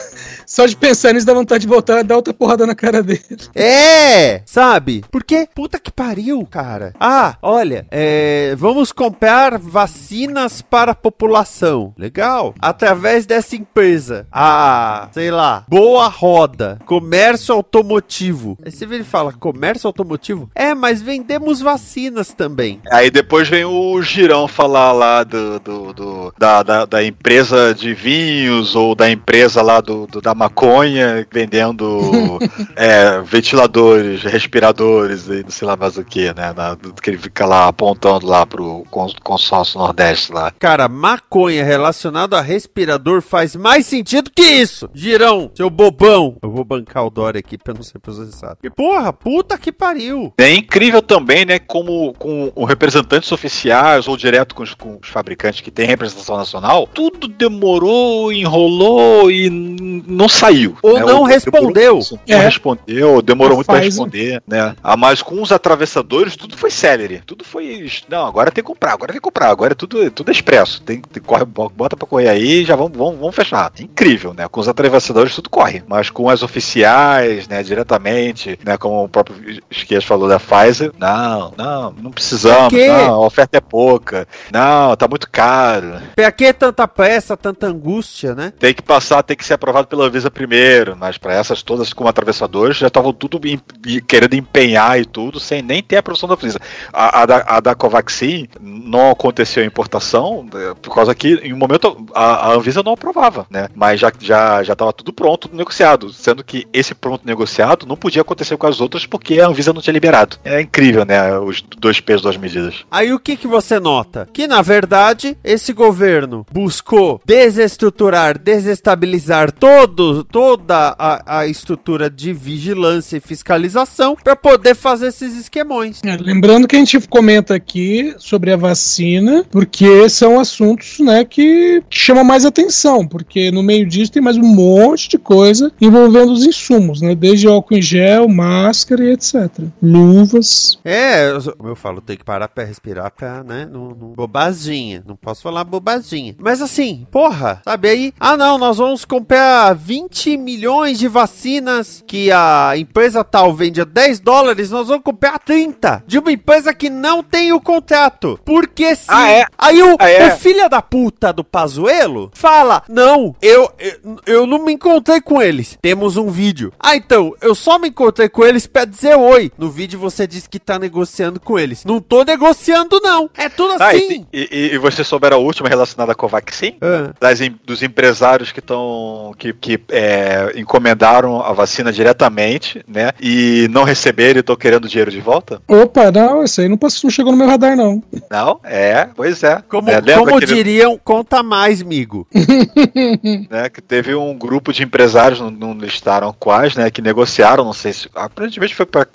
só 0.47 0.65
de 0.65 0.75
pensar 0.75 1.13
nisso 1.13 1.25
dá 1.27 1.33
vontade 1.33 1.61
de 1.61 1.67
voltar 1.67 1.99
e 1.99 2.03
dar 2.03 2.15
outra 2.15 2.33
porrada 2.33 2.65
na 2.65 2.73
cara 2.73 3.03
dele. 3.03 3.21
É, 3.53 4.41
sabe? 4.45 5.03
Porque, 5.11 5.47
puta 5.53 5.77
que 5.77 5.91
pariu, 5.91 6.45
cara. 6.49 6.93
Ah, 6.99 7.35
olha, 7.41 7.85
é, 7.91 8.55
vamos 8.57 8.91
comprar 8.93 9.57
vacinas 9.59 10.61
para 10.61 10.93
a 10.93 10.95
população. 10.95 11.93
Legal. 11.97 12.55
Através 12.61 13.25
dessa 13.25 13.55
empresa. 13.55 14.25
Ah, 14.31 15.09
sei 15.11 15.29
lá, 15.31 15.65
Boa 15.67 16.07
Roda, 16.07 16.79
comércio 16.85 17.53
automotivo. 17.53 18.57
Aí 18.65 18.71
você 18.71 18.85
vê 18.85 18.95
ele 18.95 19.03
fala, 19.03 19.33
comércio 19.33 19.87
automotivo? 19.87 20.49
É, 20.55 20.73
mas 20.73 21.01
vendemos 21.01 21.59
vacinas 21.61 22.33
também. 22.33 22.81
Aí 22.91 23.11
depois 23.11 23.49
vem 23.49 23.65
o 23.65 24.01
Girão 24.01 24.47
falar 24.47 24.91
lá 24.93 25.23
do, 25.23 25.59
do, 25.59 25.93
do- 25.93 26.33
da, 26.37 26.63
da, 26.63 26.85
da 26.85 27.03
empresa 27.03 27.73
de 27.73 27.93
vinhos 27.93 28.75
ou 28.75 28.95
da 28.95 29.09
empresa 29.09 29.61
lá 29.61 29.81
do, 29.81 30.07
do- 30.07 30.21
da 30.21 30.33
maconha, 30.37 31.25
vendendo 31.31 32.39
é, 32.75 33.19
ventiladores, 33.21 34.23
respiradores 34.23 35.27
e 35.27 35.43
não 35.43 35.49
sei 35.49 35.67
lá 35.67 35.75
mais 35.75 35.97
o 35.97 36.03
que, 36.03 36.33
né? 36.33 36.53
Na, 36.55 36.77
que 37.01 37.09
ele 37.09 37.17
fica 37.17 37.45
lá 37.45 37.67
apontando 37.67 38.27
lá 38.27 38.45
pro 38.45 38.85
consórcio 39.23 39.79
Nordeste 39.79 40.31
lá. 40.31 40.51
Cara, 40.59 40.87
maconha 40.87 41.63
relacionada 41.63 42.37
a 42.37 42.41
respirador 42.41 43.21
faz 43.21 43.55
mais 43.55 43.85
sentido 43.85 44.31
que 44.33 44.43
isso! 44.43 44.89
Girão, 44.93 45.49
seu 45.55 45.69
bobão! 45.69 46.37
Eu 46.41 46.51
vou 46.51 46.63
bancar 46.63 47.05
o 47.05 47.09
Dória 47.09 47.39
aqui 47.39 47.57
pra 47.57 47.73
não 47.73 47.81
ser 47.81 47.99
processado. 47.99 48.57
E 48.63 48.69
porra, 48.69 49.11
puta 49.11 49.57
que 49.57 49.71
pariu! 49.71 50.33
É 50.37 50.53
incrível 50.53 51.01
também, 51.01 51.45
né? 51.45 51.57
Como 51.59 52.13
com 52.13 52.51
os 52.55 52.67
representantes 52.67 53.31
oficiais 53.31 54.07
ou 54.07 54.15
direto 54.15 54.53
com 54.53 54.63
os, 54.63 54.73
com 54.73 54.99
os 55.01 55.09
fabricantes 55.09 55.61
que 55.61 55.71
têm 55.71 55.87
representação 55.87 56.37
nacional, 56.37 56.87
tudo 56.93 57.27
demorou, 57.27 58.31
enrolou 58.31 59.31
e 59.31 59.49
não 59.49 60.26
saiu. 60.27 60.77
Ou 60.81 60.99
né? 60.99 61.05
não 61.05 61.23
respondeu. 61.23 61.99
Demorou, 61.99 62.19
é. 62.27 62.35
Não 62.35 62.41
respondeu, 62.41 63.21
demorou 63.21 63.55
muito 63.57 63.67
para 63.67 63.79
responder, 63.79 64.41
né? 64.47 64.75
Ah, 64.83 64.97
mas 64.97 65.21
com 65.21 65.41
os 65.41 65.51
atravessadores, 65.51 66.35
tudo 66.35 66.57
foi 66.57 66.69
celery. 66.69 67.21
Tudo 67.25 67.43
foi. 67.43 67.89
Não, 68.09 68.25
agora 68.25 68.51
tem 68.51 68.63
que 68.63 68.67
comprar, 68.67 68.93
agora 68.93 69.11
tem 69.11 69.19
que 69.19 69.23
comprar, 69.23 69.49
agora 69.49 69.73
é 69.73 69.75
tudo, 69.75 70.09
tudo 70.11 70.31
expresso. 70.31 70.81
Tem, 70.81 71.01
tem, 71.01 71.21
corre, 71.21 71.45
bota 71.45 71.95
pra 71.95 72.07
correr 72.07 72.29
aí 72.29 72.61
e 72.61 72.65
já 72.65 72.75
vamos, 72.75 72.97
vamos, 72.97 73.19
vamos 73.19 73.35
fechar. 73.35 73.71
Incrível, 73.79 74.33
né? 74.33 74.47
Com 74.47 74.59
os 74.59 74.67
atravessadores 74.67 75.35
tudo 75.35 75.49
corre. 75.49 75.83
Mas 75.87 76.09
com 76.09 76.29
as 76.29 76.43
oficiais, 76.43 77.47
né, 77.47 77.63
diretamente, 77.63 78.59
né? 78.63 78.77
Como 78.77 79.03
o 79.03 79.09
próprio 79.09 79.61
Esquias 79.69 80.03
falou 80.03 80.27
da 80.27 80.39
Pfizer, 80.39 80.91
não, 80.97 81.53
não, 81.57 81.91
não 82.01 82.11
precisamos, 82.11 82.73
não, 82.73 83.13
a 83.13 83.25
oferta 83.25 83.57
é 83.57 83.61
pouca. 83.61 84.27
Não, 84.51 84.95
tá 84.95 85.07
muito 85.07 85.29
caro. 85.29 85.97
Pra 86.15 86.31
que 86.31 86.51
tanta 86.53 86.87
pressa, 86.87 87.35
tanta 87.35 87.67
angústia, 87.67 88.35
né? 88.35 88.53
Tem 88.59 88.73
que 88.73 88.81
passar, 88.81 89.23
tem 89.23 89.35
que 89.35 89.45
ser 89.45 89.53
aprovado 89.53 89.87
pela 89.87 90.09
Primeiro, 90.33 90.95
mas 90.97 91.17
para 91.17 91.33
essas 91.33 91.61
todas 91.63 91.93
como 91.93 92.09
atravessadores 92.09 92.77
já 92.77 92.87
estavam 92.87 93.13
tudo 93.13 93.39
em, 93.47 93.59
querendo 94.01 94.35
empenhar 94.35 94.99
e 94.99 95.05
tudo, 95.05 95.39
sem 95.39 95.61
nem 95.61 95.81
ter 95.81 95.97
a 95.97 96.03
produção 96.03 96.29
da 96.29 96.35
Visa. 96.35 96.59
A, 96.93 97.21
a, 97.21 97.25
da, 97.25 97.45
a 97.47 97.59
da 97.59 97.75
Covaxin 97.75 98.47
não 98.61 99.11
aconteceu 99.11 99.63
a 99.63 99.65
importação, 99.65 100.47
é, 100.53 100.73
por 100.75 100.93
causa 100.93 101.13
que 101.15 101.35
em 101.43 101.53
um 101.53 101.57
momento 101.57 102.05
a, 102.13 102.47
a 102.47 102.53
Anvisa 102.53 102.83
não 102.83 102.93
aprovava, 102.93 103.45
né? 103.49 103.67
Mas 103.75 103.99
já 103.99 104.11
já 104.19 104.63
já 104.63 104.73
estava 104.73 104.93
tudo 104.93 105.13
pronto, 105.13 105.49
negociado, 105.53 106.11
sendo 106.11 106.43
que 106.43 106.67
esse 106.71 106.93
pronto 106.93 107.25
negociado 107.25 107.85
não 107.85 107.95
podia 107.95 108.21
acontecer 108.21 108.57
com 108.57 108.67
as 108.67 108.79
outras 108.79 109.05
porque 109.05 109.39
a 109.39 109.47
Anvisa 109.47 109.73
não 109.73 109.81
tinha 109.81 109.93
liberado. 109.93 110.37
É 110.43 110.61
incrível, 110.61 111.05
né? 111.05 111.37
Os 111.39 111.61
dois 111.61 111.99
pesos, 111.99 112.21
duas 112.21 112.37
medidas. 112.37 112.85
Aí 112.91 113.13
o 113.13 113.19
que 113.19 113.35
que 113.35 113.47
você 113.47 113.79
nota? 113.79 114.27
Que 114.31 114.47
na 114.47 114.61
verdade 114.61 115.37
esse 115.43 115.73
governo 115.73 116.45
buscou 116.51 117.21
desestruturar, 117.25 118.37
desestabilizar 118.37 119.51
todo, 119.51 120.06
toda 120.23 120.95
a, 120.97 121.39
a 121.39 121.47
estrutura 121.47 122.09
de 122.09 122.33
vigilância 122.33 123.17
e 123.17 123.21
fiscalização 123.21 124.15
para 124.21 124.35
poder 124.35 124.75
fazer 124.75 125.07
esses 125.07 125.35
esquemões. 125.35 126.01
É, 126.03 126.15
lembrando 126.17 126.67
que 126.67 126.75
a 126.75 126.79
gente 126.79 126.99
comenta 127.07 127.55
aqui 127.55 128.13
sobre 128.17 128.51
a 128.51 128.57
vacina, 128.57 129.45
porque 129.49 130.09
são 130.09 130.39
assuntos 130.39 130.99
né, 130.99 131.23
que, 131.23 131.83
chamam 131.89 132.23
mais 132.23 132.45
atenção, 132.45 133.07
porque 133.07 133.51
no 133.51 133.63
meio 133.63 133.85
disso 133.85 134.11
tem 134.11 134.21
mais 134.21 134.37
um 134.37 134.43
monte 134.43 135.09
de 135.09 135.17
coisa 135.17 135.71
envolvendo 135.79 136.31
os 136.31 136.45
insumos, 136.45 137.01
né? 137.01 137.15
Desde 137.15 137.47
álcool 137.47 137.75
em 137.75 137.81
gel, 137.81 138.27
máscara 138.27 139.03
e 139.03 139.11
etc. 139.11 139.49
Luvas. 139.81 140.79
É, 140.83 141.29
eu, 141.29 141.69
eu 141.69 141.75
falo, 141.75 142.01
tem 142.01 142.17
que 142.17 142.23
parar 142.23 142.47
para 142.47 142.63
respirar 142.63 143.11
pra, 143.11 143.43
né? 143.43 143.67
Não, 143.71 143.89
não, 143.89 144.13
bobaginha. 144.13 145.03
Não 145.05 145.15
posso 145.15 145.41
falar 145.41 145.63
bobaginha. 145.63 146.35
Mas 146.39 146.61
assim, 146.61 147.07
porra, 147.11 147.61
sabe 147.63 147.89
aí? 147.89 148.13
Ah, 148.19 148.37
não, 148.37 148.57
nós 148.57 148.77
vamos 148.77 149.05
comprar 149.05 149.73
20 149.87 150.35
milhões 150.35 150.99
de 150.99 151.07
vacinas 151.07 152.03
que 152.05 152.29
a 152.29 152.73
empresa 152.75 153.23
tal 153.23 153.53
vende 153.53 153.79
a 153.79 153.85
10 153.85 154.19
dólares, 154.19 154.69
nós 154.69 154.89
vamos 154.89 155.01
comprar 155.01 155.39
30 155.39 156.03
de 156.05 156.19
uma 156.19 156.29
empresa 156.29 156.73
que 156.73 156.89
não 156.89 157.23
tem 157.23 157.53
o 157.53 157.61
contrato. 157.61 158.37
Porque 158.43 158.93
sim. 158.97 159.05
Ah, 159.07 159.31
é? 159.31 159.45
Aí 159.57 159.81
o, 159.81 159.95
ah, 159.97 160.09
é? 160.09 160.27
o 160.27 160.37
filho 160.37 160.67
da 160.67 160.81
puta 160.81 161.31
do 161.31 161.41
Pazuelo 161.41 162.29
fala: 162.33 162.83
Não, 162.89 163.33
eu, 163.41 163.71
eu, 163.79 164.17
eu 164.25 164.45
não 164.45 164.65
me 164.65 164.73
encontrei 164.73 165.21
com 165.21 165.41
eles. 165.41 165.77
Temos 165.81 166.17
um 166.17 166.29
vídeo. 166.29 166.73
Ah, 166.77 166.97
então, 166.97 167.33
eu 167.39 167.55
só 167.55 167.79
me 167.79 167.87
encontrei 167.87 168.27
com 168.27 168.43
eles 168.43 168.67
pra 168.67 168.83
dizer 168.83 169.15
oi. 169.15 169.53
No 169.57 169.69
vídeo 169.69 169.97
você 169.97 170.27
diz 170.27 170.47
que 170.47 170.59
tá 170.59 170.77
negociando 170.77 171.39
com 171.39 171.57
eles. 171.57 171.85
Não 171.85 172.01
tô 172.01 172.25
negociando, 172.25 172.99
não. 173.01 173.29
É 173.37 173.47
tudo 173.47 173.81
ah, 173.81 173.87
assim. 173.87 174.27
E, 174.33 174.49
e, 174.51 174.73
e, 174.73 174.77
você 174.77 175.01
souber 175.01 175.31
a 175.31 175.37
última 175.37 175.69
relacionada 175.69 176.13
com 176.13 176.25
a 176.25 176.29
Covaxin? 176.29 176.75
Ah. 176.81 177.13
Das, 177.21 177.39
dos 177.63 177.81
empresários 177.81 178.51
que 178.51 178.59
estão. 178.59 179.33
que, 179.37 179.53
que 179.53 179.76
é, 179.89 180.53
encomendaram 180.55 181.41
a 181.41 181.53
vacina 181.53 181.91
diretamente, 181.91 182.83
né? 182.87 183.11
E 183.21 183.67
não 183.71 183.83
receberam 183.83 184.37
e 184.37 184.41
estão 184.41 184.55
querendo 184.55 184.87
dinheiro 184.87 185.11
de 185.11 185.19
volta? 185.19 185.61
Opa, 185.67 186.11
não, 186.11 186.43
isso 186.43 186.61
aí 186.61 186.67
não, 186.67 186.77
passou, 186.77 187.07
não 187.07 187.11
chegou 187.11 187.31
no 187.31 187.37
meu 187.37 187.47
radar, 187.47 187.75
não. 187.75 188.01
Não? 188.29 188.59
É, 188.63 189.07
pois 189.15 189.43
é. 189.43 189.61
Como, 189.67 189.89
é, 189.89 190.01
como 190.01 190.39
diriam, 190.39 190.99
conta 191.03 191.41
mais, 191.41 191.81
amigo. 191.81 192.27
né, 193.49 193.69
que 193.69 193.81
teve 193.81 194.15
um 194.15 194.37
grupo 194.37 194.71
de 194.73 194.83
empresários, 194.83 195.39
não, 195.39 195.49
não, 195.49 195.73
listaram 195.73 196.33
quais, 196.37 196.75
né? 196.75 196.89
Que 196.89 197.01
negociaram, 197.01 197.63
não 197.63 197.73
sei 197.73 197.93
se. 197.93 198.09
Aparentemente 198.15 198.75
foi 198.75 198.85
pra, 198.85 199.05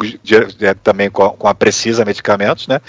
também 0.83 1.11
com 1.11 1.25
a, 1.25 1.31
com 1.31 1.49
a 1.49 1.55
Precisa 1.55 2.05
Medicamentos, 2.05 2.67
né? 2.67 2.81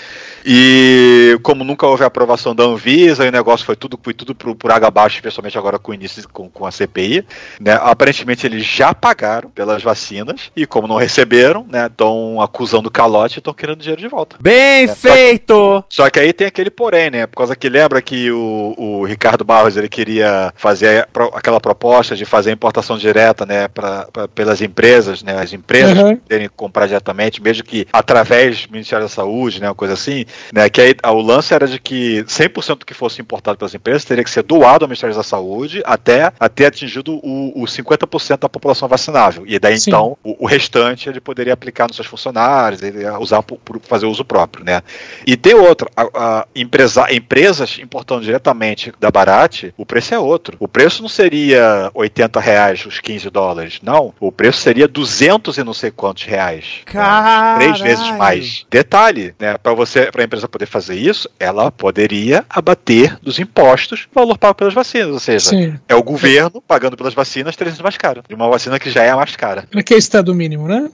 E 0.45 1.37
como 1.43 1.63
nunca 1.63 1.87
houve 1.87 2.03
aprovação 2.03 2.55
da 2.55 2.63
Anvisa, 2.63 3.27
o 3.27 3.31
negócio 3.31 3.65
foi 3.65 3.75
tudo, 3.75 3.99
foi 4.01 4.13
tudo 4.13 4.35
por, 4.35 4.55
por 4.55 4.71
água 4.71 4.87
abaixo, 4.87 5.15
especialmente 5.15 5.57
agora 5.57 5.79
com 5.79 5.91
o 5.91 5.95
início 5.95 6.27
com, 6.29 6.49
com 6.49 6.65
a 6.65 6.71
CPI, 6.71 7.25
né? 7.63 7.79
Aparentemente 7.81 8.45
eles 8.45 8.65
já 8.65 8.93
pagaram 8.93 9.49
pelas 9.49 9.81
vacinas 9.81 10.51
e 10.55 10.65
como 10.65 10.87
não 10.87 10.97
receberam, 10.97 11.65
né? 11.69 11.87
Estão 11.87 12.41
acusando 12.41 12.91
calote 12.91 13.37
e 13.37 13.39
estão 13.39 13.53
querendo 13.53 13.79
dinheiro 13.79 14.01
de 14.01 14.07
volta. 14.07 14.35
Bem 14.39 14.87
né? 14.87 14.95
feito! 14.95 15.53
Só 15.53 15.81
que, 15.81 15.95
só 15.95 16.09
que, 16.09 16.19
aí 16.19 16.33
tem 16.33 16.47
aquele 16.47 16.69
porém, 16.69 17.09
né? 17.09 17.25
Por 17.25 17.37
causa 17.37 17.55
que 17.55 17.69
lembra 17.69 18.01
que 18.01 18.29
o, 18.31 18.75
o 18.77 19.05
Ricardo 19.05 19.45
Barros 19.45 19.77
ele 19.77 19.87
queria 19.87 20.53
fazer 20.55 21.07
aquela 21.33 21.59
proposta 21.59 22.15
de 22.15 22.25
fazer 22.25 22.51
importação 22.51 22.97
direta, 22.97 23.45
né? 23.45 23.67
Pra, 23.69 24.07
pra 24.11 24.27
pelas 24.27 24.61
empresas, 24.61 25.23
né? 25.23 25.39
As 25.39 25.53
empresas 25.53 25.97
uhum. 25.97 26.17
poderem 26.17 26.49
comprar 26.49 26.87
diretamente, 26.87 27.41
mesmo 27.41 27.63
que 27.63 27.87
através 27.93 28.65
do 28.65 28.73
Ministério 28.73 29.05
da 29.05 29.09
Saúde, 29.09 29.61
né? 29.61 29.67
Uma 29.69 29.75
coisa 29.75 29.93
assim, 29.93 30.25
né? 30.51 30.69
Que 30.69 30.81
aí 30.81 30.95
o 31.05 31.21
lance 31.21 31.53
era 31.53 31.67
de 31.67 31.79
que 31.79 32.23
100% 32.23 32.79
do 32.79 32.85
que 32.85 32.93
fosse 32.93 33.21
importado 33.21 33.57
pelas 33.57 33.73
empresas 33.73 34.03
teria 34.03 34.23
que 34.23 34.29
ser 34.29 34.43
doado 34.43 34.83
ao 34.83 34.89
Ministério 34.89 35.15
da 35.15 35.23
Saúde 35.23 35.81
até, 35.85 36.31
até 36.39 36.65
atingido 36.65 37.19
o, 37.23 37.52
o 37.53 37.65
50% 37.65 38.39
da 38.39 38.49
população 38.49 38.87
vacinável. 38.87 39.43
E 39.45 39.59
daí 39.59 39.79
Sim. 39.79 39.89
então 39.89 40.17
o, 40.23 40.43
o, 40.43 40.47
restante 40.47 41.07
ele 41.07 41.21
poderia 41.21 41.53
aplicar 41.53 41.87
nos 41.87 41.95
seus 41.95 42.07
funcionários, 42.07 42.81
ele 42.81 43.07
usar 43.19 43.43
por, 43.43 43.57
por 43.57 43.79
fazer 43.81 44.05
uso 44.05 44.25
próprio, 44.25 44.65
né? 44.65 44.81
E 45.25 45.37
tem 45.37 45.53
outro, 45.53 45.89
a, 45.95 46.03
a 46.15 46.47
empresa, 46.55 47.05
empresas 47.13 47.77
importando 47.79 48.23
diretamente 48.23 48.91
da 48.99 49.11
Barat, 49.11 49.65
o 49.77 49.85
preço 49.85 50.13
é 50.13 50.19
outro. 50.19 50.57
O 50.59 50.67
preço 50.67 51.01
não 51.01 51.09
seria 51.09 51.91
80 51.93 52.39
reais 52.39 52.85
os 52.85 52.99
15 52.99 53.29
dólares, 53.29 53.79
não. 53.83 54.13
O 54.19 54.31
preço 54.31 54.59
seria 54.59 54.87
200 54.87 55.57
e 55.57 55.63
não 55.63 55.73
sei 55.73 55.91
quantos 55.91 56.23
reais. 56.23 56.81
Né? 56.93 57.55
Três 57.57 57.79
vezes 57.79 58.09
mais. 58.17 58.65
Detalhe, 58.69 59.35
né? 59.39 59.57
Para 59.57 59.73
você, 59.73 60.11
para 60.11 60.23
a 60.23 60.25
empresa 60.25 60.47
poder 60.47 60.65
fazer 60.65 60.95
isso, 60.95 61.29
ela 61.39 61.71
poderia 61.71 62.45
abater 62.49 63.17
dos 63.21 63.39
impostos 63.39 64.07
o 64.11 64.19
valor 64.19 64.37
pago 64.37 64.55
pelas 64.55 64.73
vacinas, 64.73 65.09
ou 65.09 65.19
seja, 65.19 65.49
Sim. 65.49 65.79
é 65.87 65.95
o 65.95 66.03
governo 66.03 66.61
pagando 66.61 66.97
pelas 66.97 67.13
vacinas 67.13 67.42
300 67.51 67.81
mais 67.81 67.97
caro, 67.97 68.23
de 68.27 68.35
uma 68.35 68.49
vacina 68.49 68.79
que 68.79 68.89
já 68.89 69.03
é 69.03 69.09
a 69.09 69.15
mais 69.15 69.35
cara. 69.35 69.65
Para 69.69 69.83
que 69.83 69.93
é 69.93 69.97
estado 69.97 70.33
mínimo, 70.33 70.67
né? 70.67 70.89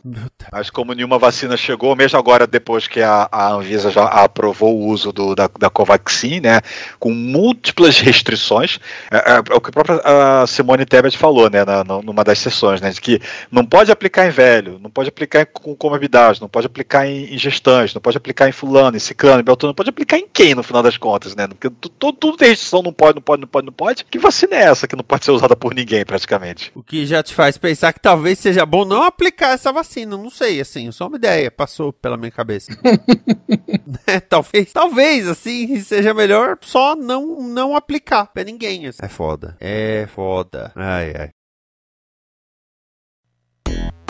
Mas 0.52 0.70
como 0.70 0.94
nenhuma 0.94 1.18
vacina 1.18 1.56
chegou, 1.58 1.96
mesmo 1.96 2.18
agora 2.18 2.48
depois 2.48 2.88
que 2.88 3.02
a, 3.02 3.28
a 3.32 3.52
Anvisa 3.54 3.92
já 3.92 4.06
aprovou 4.06 4.78
o 4.78 4.88
uso 4.88 5.12
do, 5.12 5.36
da, 5.36 5.50
da 5.60 5.70
Covaxin, 5.70 6.40
né, 6.40 6.62
com 7.00 7.12
múltiplas 7.12 8.00
restrições, 8.00 8.80
é, 9.12 9.18
é, 9.18 9.36
é 9.38 9.54
o 9.54 9.62
que 9.62 9.70
a 9.70 9.74
própria 9.74 10.02
a 10.04 10.48
Simone 10.48 10.86
Tebet 10.86 11.18
falou, 11.18 11.50
né, 11.50 11.64
na, 11.66 11.84
numa 11.84 12.24
das 12.24 12.40
sessões, 12.40 12.82
né, 12.82 12.90
de 12.90 13.02
que 13.02 13.22
não 13.52 13.66
pode 13.66 13.92
aplicar 13.92 14.28
em 14.28 14.32
velho, 14.32 14.80
não 14.82 14.90
pode 14.90 15.10
aplicar 15.10 15.46
com 15.46 15.76
comorbidade, 15.76 16.42
não 16.42 16.50
pode 16.50 16.68
aplicar 16.68 17.08
em, 17.08 17.34
em 17.34 17.38
gestantes, 17.38 17.94
não 17.94 18.02
pode 18.02 18.18
aplicar 18.18 18.48
em 18.48 18.52
fulano, 18.52 18.98
em 18.98 19.00
ciclano, 19.00 19.42
em 19.42 19.44
beltrano, 19.44 19.72
não 19.72 19.76
pode 19.76 19.90
aplicar 19.90 20.18
em 20.18 20.28
quem, 20.32 20.56
no 20.56 20.64
final 20.64 20.82
das 20.82 20.98
contas, 20.98 21.36
né, 21.36 21.48
porque 21.48 21.70
tudo, 21.70 22.14
tudo 22.14 22.38
tem 22.38 22.50
restrição, 22.50 22.82
não 22.82 22.94
pode, 22.94 23.16
não 23.16 23.22
pode, 23.22 23.42
não 23.42 23.48
pode, 23.48 23.66
não 23.66 23.74
pode, 23.74 24.06
que 24.06 24.18
vacina 24.18 24.56
é 24.56 24.64
essa 24.64 24.88
que 24.88 24.96
não 24.96 25.04
pode 25.04 25.26
ser 25.26 25.32
usada 25.32 25.56
por 25.56 25.74
ninguém, 25.74 26.06
praticamente? 26.06 26.39
O 26.76 26.84
que 26.84 27.06
já 27.06 27.22
te 27.22 27.34
faz 27.34 27.58
pensar 27.58 27.94
que 27.94 28.00
talvez 28.00 28.40
seja 28.40 28.66
bom 28.66 28.86
não 28.86 29.04
aplicar 29.04 29.52
essa 29.52 29.72
vacina, 29.72 30.18
não 30.18 30.30
sei, 30.30 30.60
assim, 30.62 30.92
só 30.92 31.08
uma 31.08 31.18
ideia, 31.18 31.52
passou 31.52 31.92
pela 31.92 32.18
minha 32.18 32.32
cabeça. 32.32 32.72
é, 34.08 34.20
talvez, 34.20 34.72
talvez, 34.72 35.28
assim, 35.28 35.80
seja 35.82 36.14
melhor 36.14 36.58
só 36.62 36.96
não, 36.96 37.42
não 37.42 37.76
aplicar 37.76 38.28
pra 38.28 38.44
ninguém. 38.44 38.88
Assim. 38.88 39.00
É 39.02 39.08
foda. 39.08 39.58
É 39.60 40.08
foda. 40.14 40.72
Ai, 40.76 41.14
ai. 41.18 41.30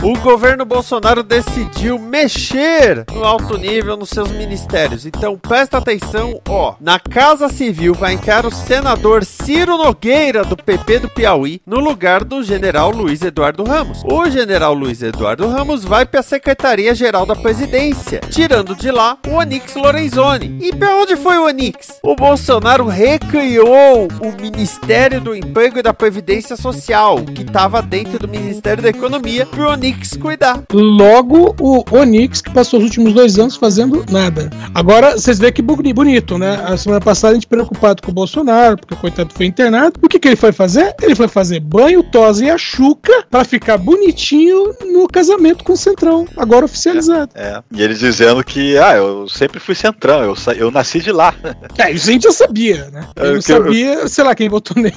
O 0.02 0.18
governo 0.18 0.64
Bolsonaro 0.64 1.22
decidiu 1.22 1.98
mexer 1.98 3.04
no 3.12 3.22
alto 3.22 3.58
nível 3.58 3.98
nos 3.98 4.08
seus 4.08 4.30
ministérios. 4.30 5.04
Então 5.04 5.36
presta 5.36 5.76
atenção, 5.76 6.40
ó. 6.48 6.74
Na 6.80 6.98
Casa 6.98 7.50
Civil 7.50 7.92
vai 7.92 8.14
entrar 8.14 8.46
o 8.46 8.50
senador 8.50 9.26
Ciro 9.26 9.76
Nogueira, 9.76 10.42
do 10.42 10.56
PP 10.56 11.00
do 11.00 11.10
Piauí, 11.10 11.60
no 11.66 11.78
lugar 11.78 12.24
do 12.24 12.42
general 12.42 12.90
Luiz 12.90 13.20
Eduardo 13.20 13.62
Ramos. 13.62 14.02
O 14.02 14.30
general 14.30 14.72
Luiz 14.72 15.02
Eduardo 15.02 15.46
Ramos 15.46 15.84
vai 15.84 16.06
para 16.06 16.20
a 16.20 16.22
Secretaria-Geral 16.22 17.26
da 17.26 17.36
Presidência, 17.36 18.20
tirando 18.30 18.74
de 18.74 18.90
lá 18.90 19.18
o 19.28 19.34
Onix 19.34 19.74
Lorenzoni. 19.74 20.56
E 20.62 20.74
para 20.74 20.96
onde 20.96 21.14
foi 21.14 21.36
o 21.36 21.44
Onix? 21.44 22.00
O 22.02 22.16
Bolsonaro 22.16 22.86
recriou 22.86 24.08
o 24.18 24.40
Ministério 24.40 25.20
do 25.20 25.36
Emprego 25.36 25.78
e 25.78 25.82
da 25.82 25.92
Previdência 25.92 26.56
Social, 26.56 27.22
que 27.22 27.42
estava 27.42 27.82
dentro 27.82 28.18
do 28.18 28.26
Ministério 28.26 28.82
da 28.82 28.88
Economia, 28.88 29.44
para 29.44 29.60
o 29.60 29.70
Onix 29.90 30.16
cuidar. 30.16 30.62
Logo, 30.72 31.54
o 31.60 31.84
Onix, 31.90 32.40
que 32.40 32.50
passou 32.50 32.78
os 32.78 32.84
últimos 32.84 33.12
dois 33.12 33.38
anos 33.38 33.56
fazendo 33.56 34.04
nada. 34.10 34.48
Agora, 34.72 35.12
vocês 35.12 35.38
veem 35.38 35.52
que 35.52 35.60
bonito, 35.60 36.38
né? 36.38 36.62
A 36.64 36.76
semana 36.76 37.00
passada 37.00 37.32
a 37.32 37.34
gente 37.34 37.46
preocupado 37.46 38.00
com 38.02 38.10
o 38.10 38.14
Bolsonaro, 38.14 38.76
porque 38.76 38.94
o 38.94 38.96
coitado 38.96 39.34
foi 39.34 39.46
internado. 39.46 39.98
O 40.00 40.08
que, 40.08 40.18
que 40.18 40.28
ele 40.28 40.36
foi 40.36 40.52
fazer? 40.52 40.94
Ele 41.02 41.14
foi 41.14 41.26
fazer 41.26 41.60
banho, 41.60 42.02
tosa 42.02 42.44
e 42.44 42.50
a 42.50 42.56
chuca 42.56 43.24
para 43.28 43.44
ficar 43.44 43.78
bonitinho 43.78 44.74
no 44.92 45.08
casamento 45.08 45.64
com 45.64 45.72
o 45.72 45.76
Centrão, 45.76 46.26
agora 46.36 46.64
oficializado. 46.64 47.32
É, 47.34 47.50
é. 47.50 47.62
E 47.72 47.82
eles 47.82 47.98
dizendo 47.98 48.44
que, 48.44 48.78
ah, 48.78 48.94
eu 48.94 49.28
sempre 49.28 49.58
fui 49.58 49.74
Centrão, 49.74 50.22
eu, 50.22 50.34
eu 50.56 50.70
nasci 50.70 51.00
de 51.00 51.10
lá. 51.10 51.34
É, 51.78 51.90
isso 51.90 52.08
a 52.08 52.12
gente 52.12 52.24
já 52.24 52.32
sabia, 52.32 52.90
né? 52.92 53.08
Eu, 53.16 53.24
eu 53.24 53.34
não 53.34 53.42
sabia, 53.42 53.94
eu, 53.94 54.08
sei 54.08 54.22
lá, 54.22 54.34
quem 54.34 54.48
votou 54.48 54.80
nele. 54.80 54.94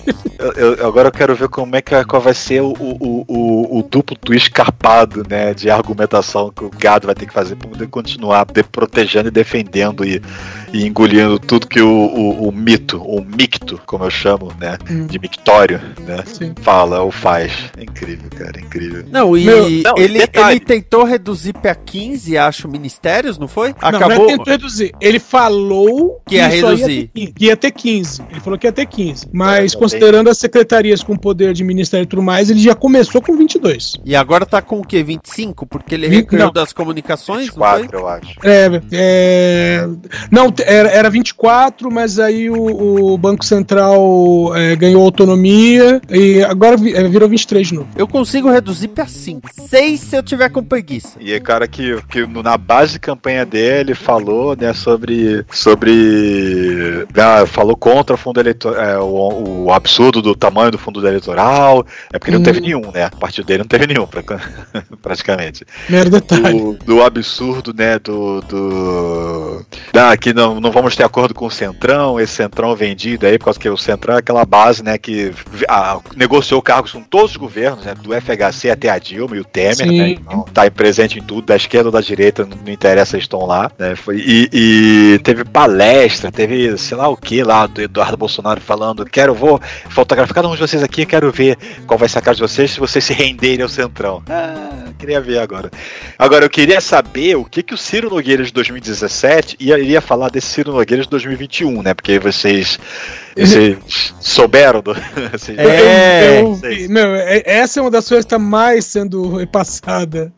Eu, 0.56 0.86
agora 0.86 1.08
eu 1.08 1.12
quero 1.12 1.36
ver 1.36 1.48
como 1.48 1.76
é 1.76 1.82
que 1.82 2.04
qual 2.06 2.22
vai 2.22 2.34
ser 2.34 2.62
o, 2.62 2.74
o, 2.80 3.26
o, 3.28 3.80
o 3.80 3.84
duplo 3.84 4.18
twist 4.18 4.52
carpado, 4.52 4.83
né, 5.30 5.54
de 5.54 5.70
argumentação 5.70 6.52
que 6.52 6.64
o 6.64 6.70
gado 6.70 7.08
vai 7.08 7.16
ter 7.16 7.26
que 7.26 7.34
fazer 7.34 7.56
para 7.56 7.70
poder 7.70 7.88
continuar 7.88 8.46
de, 8.46 8.64
protegendo 8.64 9.30
e 9.30 9.32
defendendo 9.32 10.06
e, 10.06 10.22
e 10.74 10.86
engolindo 10.86 11.40
tudo 11.40 11.68
que 11.68 11.82
o, 11.82 11.90
o, 11.90 12.48
o, 12.48 12.52
mito, 12.52 13.02
o 13.02 13.24
micto, 13.24 13.82
como 13.86 14.04
eu 14.04 14.10
chamo, 14.10 14.52
né, 14.60 14.78
hum. 14.90 15.08
de 15.08 15.20
mictório, 15.20 15.80
né, 16.00 16.24
Sim. 16.26 16.54
fala 16.62 17.02
ou 17.02 17.12
faz. 17.12 17.52
É 17.78 17.84
incrível, 17.84 18.30
cara, 18.36 18.60
é 18.60 18.62
incrível. 18.62 19.06
Não, 19.10 19.38
e 19.38 19.46
Meu, 19.46 19.70
não, 19.70 19.98
ele, 19.98 20.20
ele 20.20 20.60
tentou 20.60 21.04
reduzir 21.04 21.54
para 21.54 21.74
15, 21.76 22.38
acho, 22.38 22.68
ministérios, 22.68 23.38
não 23.38 23.48
foi? 23.48 23.76
Acabou. 23.82 24.10
Não, 24.10 24.26
é 24.26 24.28
tentou 24.28 24.46
reduzir. 24.46 24.94
Ele 25.00 25.20
falou 25.20 26.22
que, 26.26 26.32
que 26.32 26.36
ia 26.36 26.48
reduzir. 26.48 27.12
Ia 27.16 27.28
ter, 27.28 27.34
que 27.34 27.46
ia 27.46 27.58
ter 27.58 27.72
15. 27.72 28.22
Ele 28.32 28.40
falou 28.40 28.60
que 28.60 28.68
ia 28.68 28.72
ter 28.72 28.86
15. 28.86 29.28
Mas 29.32 29.74
é, 29.74 29.78
considerando 29.78 30.30
as 30.30 30.38
secretarias 30.38 31.04
com 31.04 31.16
poder 31.16 31.54
de 31.54 31.64
ministério 31.64 32.04
e 32.04 32.08
tudo 32.08 32.22
mais, 32.22 32.50
ele 32.50 32.60
já 32.60 32.76
começou 32.76 33.22
com 33.22 33.36
22. 33.38 33.98
E 34.04 34.16
agora 34.16 34.46
tá 34.46 34.62
com 34.62 34.73
o 34.80 34.86
quê? 34.86 35.04
25? 35.04 35.66
Porque 35.66 35.96
ele 35.96 36.08
recriou 36.08 36.52
das 36.52 36.74
comunicações, 36.74 37.48
24, 37.48 37.98
eu 37.98 38.08
acho. 38.08 38.34
É, 38.44 38.82
é... 38.92 39.88
Não, 40.32 40.54
era, 40.66 40.90
era 40.90 41.10
24, 41.10 41.92
mas 41.92 42.20
aí 42.20 42.50
o, 42.50 43.14
o 43.14 43.18
Banco 43.18 43.44
Central 43.46 44.56
é, 44.56 44.76
ganhou 44.76 45.04
autonomia 45.04 46.02
e 46.10 46.44
agora 46.44 46.76
é, 46.76 47.08
virou 47.08 47.30
23 47.30 47.68
de 47.68 47.74
novo. 47.76 47.90
Eu 47.96 48.08
consigo 48.08 48.50
reduzir 48.50 48.90
pra 48.90 49.06
5. 49.06 49.50
6 49.70 50.00
se 50.00 50.16
eu 50.16 50.24
tiver 50.24 50.50
com 50.50 50.64
preguiça. 50.64 51.18
E 51.20 51.34
é 51.34 51.40
cara 51.40 51.68
que, 51.68 52.02
que 52.10 52.26
na 52.26 52.58
base 52.58 52.94
de 52.94 53.00
campanha 53.00 53.46
dele 53.46 53.94
falou, 53.94 54.56
né, 54.56 54.74
sobre. 54.74 55.46
sobre. 55.52 57.06
Ah, 57.16 57.46
falou 57.46 57.76
contra 57.76 58.16
o 58.16 58.18
fundo 58.18 58.40
eleitoral. 58.40 58.84
É, 58.84 58.98
o, 58.98 59.66
o, 59.66 59.74
absurdo 59.74 60.22
do 60.22 60.36
tamanho 60.36 60.72
do 60.72 60.78
fundo 60.78 61.06
eleitoral. 61.06 61.86
É 62.12 62.20
porque 62.20 62.32
hum. 62.32 62.36
não 62.36 62.44
teve 62.44 62.60
hum. 62.60 62.64
nenhum, 62.64 62.92
né? 62.92 63.06
A 63.06 63.12
partir 63.12 63.44
dele 63.44 63.60
não 63.60 63.68
teve 63.68 63.88
nenhum, 63.88 64.08
pra, 64.08 64.24
praticamente. 65.02 65.66
Mero 65.90 66.10
detalhe. 66.10 66.60
Do, 66.60 66.74
do 66.74 67.04
absurdo, 67.04 67.74
né? 67.74 68.00
Do. 68.00 68.42
do 68.42 69.66
ah, 69.94 70.16
que 70.18 70.34
não, 70.34 70.60
não 70.60 70.72
vamos 70.72 70.96
ter 70.96 71.04
acordo 71.04 71.34
com 71.34 71.46
o 71.46 71.52
Centrão, 71.52 72.20
esse 72.20 72.34
Centrão 72.34 72.76
vendido 72.76 73.26
aí, 73.26 73.38
por 73.38 73.46
causa 73.46 73.60
que 73.60 73.70
o 73.70 73.78
Centrão 73.78 74.16
é 74.16 74.20
aquela 74.20 74.46
base, 74.46 74.84
né, 74.84 74.98
que 74.98 75.32
a, 75.68 76.00
negociou 76.16 76.62
cargos 76.62 76.92
com 76.92 77.02
todos 77.02 77.32
os 77.32 77.38
governos, 77.38 77.86
né, 77.86 77.94
do 77.94 78.10
FHC 78.14 78.70
até 78.70 78.90
a 78.90 78.98
Dilma 78.98 79.36
e 79.36 79.40
o 79.40 79.46
Temer, 79.46 79.78
né, 79.78 79.84
Sim. 79.86 79.98
né, 79.98 80.10
então, 80.10 80.44
tá 80.54 80.70
presente 80.72 81.20
em 81.20 81.22
tudo, 81.22 81.46
da 81.46 81.56
esquerda 81.56 81.90
ou 81.90 81.92
da 81.92 82.02
direita, 82.02 82.46
não, 82.46 82.58
não 82.58 82.72
interessa, 82.72 83.16
eles 83.16 83.26
estão 83.26 83.46
lá, 83.46 83.72
né, 83.78 83.96
foi, 83.96 84.18
e, 84.18 84.50
e, 84.52 85.20
teve 85.20 85.44
palestra, 85.44 86.32
teve 86.32 86.78
sei 86.78 86.98
lá 86.98 87.08
o 87.08 87.18
que 87.18 87.44
lá, 87.44 87.68
do 87.68 87.82
Eduardo 87.82 88.18
Bolsonaro 88.18 88.62
falando, 88.62 89.06
quero, 89.06 89.34
vou 89.34 89.60
fotografar 89.90 90.34
cada 90.34 90.48
um 90.48 90.56
de 90.56 90.62
vocês 90.62 90.82
aqui, 90.82 91.06
quero 91.06 91.32
ver 91.32 91.58
qual 91.86 91.98
vai 91.98 92.10
ser 92.10 92.20
a 92.20 92.22
cara 92.22 92.36
de 92.36 92.42
vocês 92.42 92.72
se 92.72 92.80
vocês 92.80 93.04
se 93.04 93.14
renderem 93.14 93.62
ao 93.62 93.70
Centrão. 93.70 94.24
Ah, 94.30 94.53
Yeah. 94.54 94.83
queria 95.00 95.20
ver 95.20 95.40
agora. 95.40 95.72
Agora, 96.18 96.46
eu 96.46 96.50
queria 96.50 96.80
saber 96.82 97.36
o 97.36 97.46
que 97.46 97.64
que 97.64 97.74
o 97.74 97.78
Ciro 97.78 98.10
Nogueira 98.10 98.44
de 98.44 98.54
2017 98.54 99.58
iria 99.60 100.02
falar 100.02 100.30
desse 100.30 100.48
Ciro 100.48 100.72
Nogueira 100.72 101.04
de 101.04 101.10
2021, 101.10 101.82
né? 101.82 101.94
Porque 101.94 102.20
vocês 102.20 102.80
vocês 103.36 104.14
souberam 104.20 104.82
do. 104.82 104.94
é, 105.58 106.40
eu, 106.42 106.60
eu, 106.64 106.90
meu, 106.90 107.16
é, 107.16 107.42
essa 107.46 107.80
é 107.80 107.82
uma 107.82 107.92
das 107.92 108.08
coisas 108.08 108.26
que 108.26 108.28
está 108.28 108.40
mais 108.40 108.86
sendo 108.86 109.38
repassada. 109.38 110.32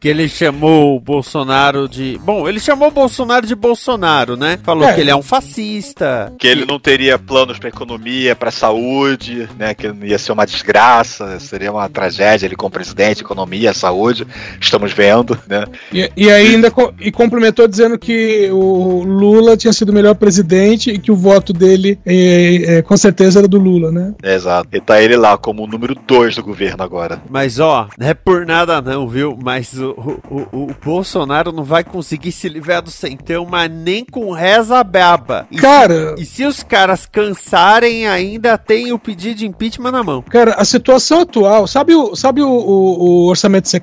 Que 0.00 0.08
ele 0.08 0.28
chamou 0.28 0.96
o 0.96 1.00
Bolsonaro 1.00 1.88
de. 1.88 2.18
Bom, 2.22 2.48
ele 2.48 2.58
chamou 2.58 2.88
o 2.88 2.90
Bolsonaro 2.90 3.46
de 3.46 3.54
Bolsonaro, 3.54 4.36
né? 4.36 4.58
Falou 4.62 4.88
é. 4.88 4.92
que 4.92 5.00
ele 5.00 5.10
é 5.10 5.16
um 5.16 5.22
fascista. 5.22 6.32
Que 6.38 6.48
ele 6.48 6.66
não 6.66 6.78
teria 6.78 7.18
planos 7.18 7.58
para 7.58 7.68
economia, 7.68 8.34
para 8.34 8.50
saúde, 8.50 9.48
né? 9.56 9.74
Que 9.74 9.86
ia 10.02 10.18
ser 10.18 10.32
uma 10.32 10.46
desgraça, 10.46 11.38
seria 11.38 11.70
uma 11.70 11.88
tragédia 11.88 12.46
ele 12.46 12.56
como 12.56 12.70
presidente, 12.70 13.22
economia, 13.22 13.72
saúde. 13.72 13.91
Estamos 14.60 14.92
vendo, 14.92 15.38
né? 15.48 15.64
E, 15.92 16.10
e 16.16 16.30
ainda 16.30 16.72
e 17.00 17.10
complementou 17.10 17.66
dizendo 17.68 17.98
que 17.98 18.48
o 18.50 19.02
Lula 19.04 19.56
tinha 19.56 19.72
sido 19.72 19.90
o 19.90 19.94
melhor 19.94 20.14
presidente 20.14 20.90
e 20.90 20.98
que 20.98 21.12
o 21.12 21.16
voto 21.16 21.52
dele. 21.52 21.98
Eh, 22.04 22.62
é, 22.66 22.82
com 22.82 22.96
certeza 22.96 23.40
era 23.40 23.48
do 23.48 23.58
Lula, 23.58 23.90
né? 23.90 24.14
exato. 24.22 24.68
E 24.72 24.80
tá 24.80 25.00
ele 25.00 25.16
lá 25.16 25.36
como 25.36 25.64
o 25.64 25.66
número 25.66 25.94
2 25.94 26.36
do 26.36 26.42
governo 26.42 26.82
agora. 26.82 27.22
Mas 27.28 27.58
ó, 27.58 27.88
não 27.98 28.08
é 28.08 28.14
por 28.14 28.46
nada 28.46 28.80
não, 28.80 29.08
viu? 29.08 29.38
Mas 29.42 29.74
o, 29.74 30.20
o, 30.30 30.36
o, 30.52 30.62
o 30.70 30.76
Bolsonaro 30.84 31.52
não 31.52 31.64
vai 31.64 31.84
conseguir 31.84 32.32
se 32.32 32.48
livrar 32.48 32.82
do 32.82 32.90
centrão, 32.90 33.46
mas 33.48 33.70
nem 33.70 34.04
com 34.04 34.32
reza 34.32 34.82
braba. 34.82 35.46
E 35.50 35.56
cara... 35.56 36.16
Se, 36.16 36.22
e 36.22 36.26
se 36.26 36.44
os 36.44 36.62
caras 36.62 37.06
cansarem, 37.06 38.06
ainda 38.06 38.56
tem 38.56 38.92
o 38.92 38.98
pedido 38.98 39.36
de 39.36 39.46
impeachment 39.46 39.92
na 39.92 40.02
mão. 40.02 40.22
Cara, 40.22 40.54
a 40.54 40.64
situação 40.64 41.20
atual, 41.20 41.66
sabe 41.66 41.94
o, 41.94 42.14
sabe 42.14 42.42
o, 42.42 42.48
o, 42.48 43.02
o 43.02 43.26
orçamento 43.28 43.68
secreto? 43.68 43.81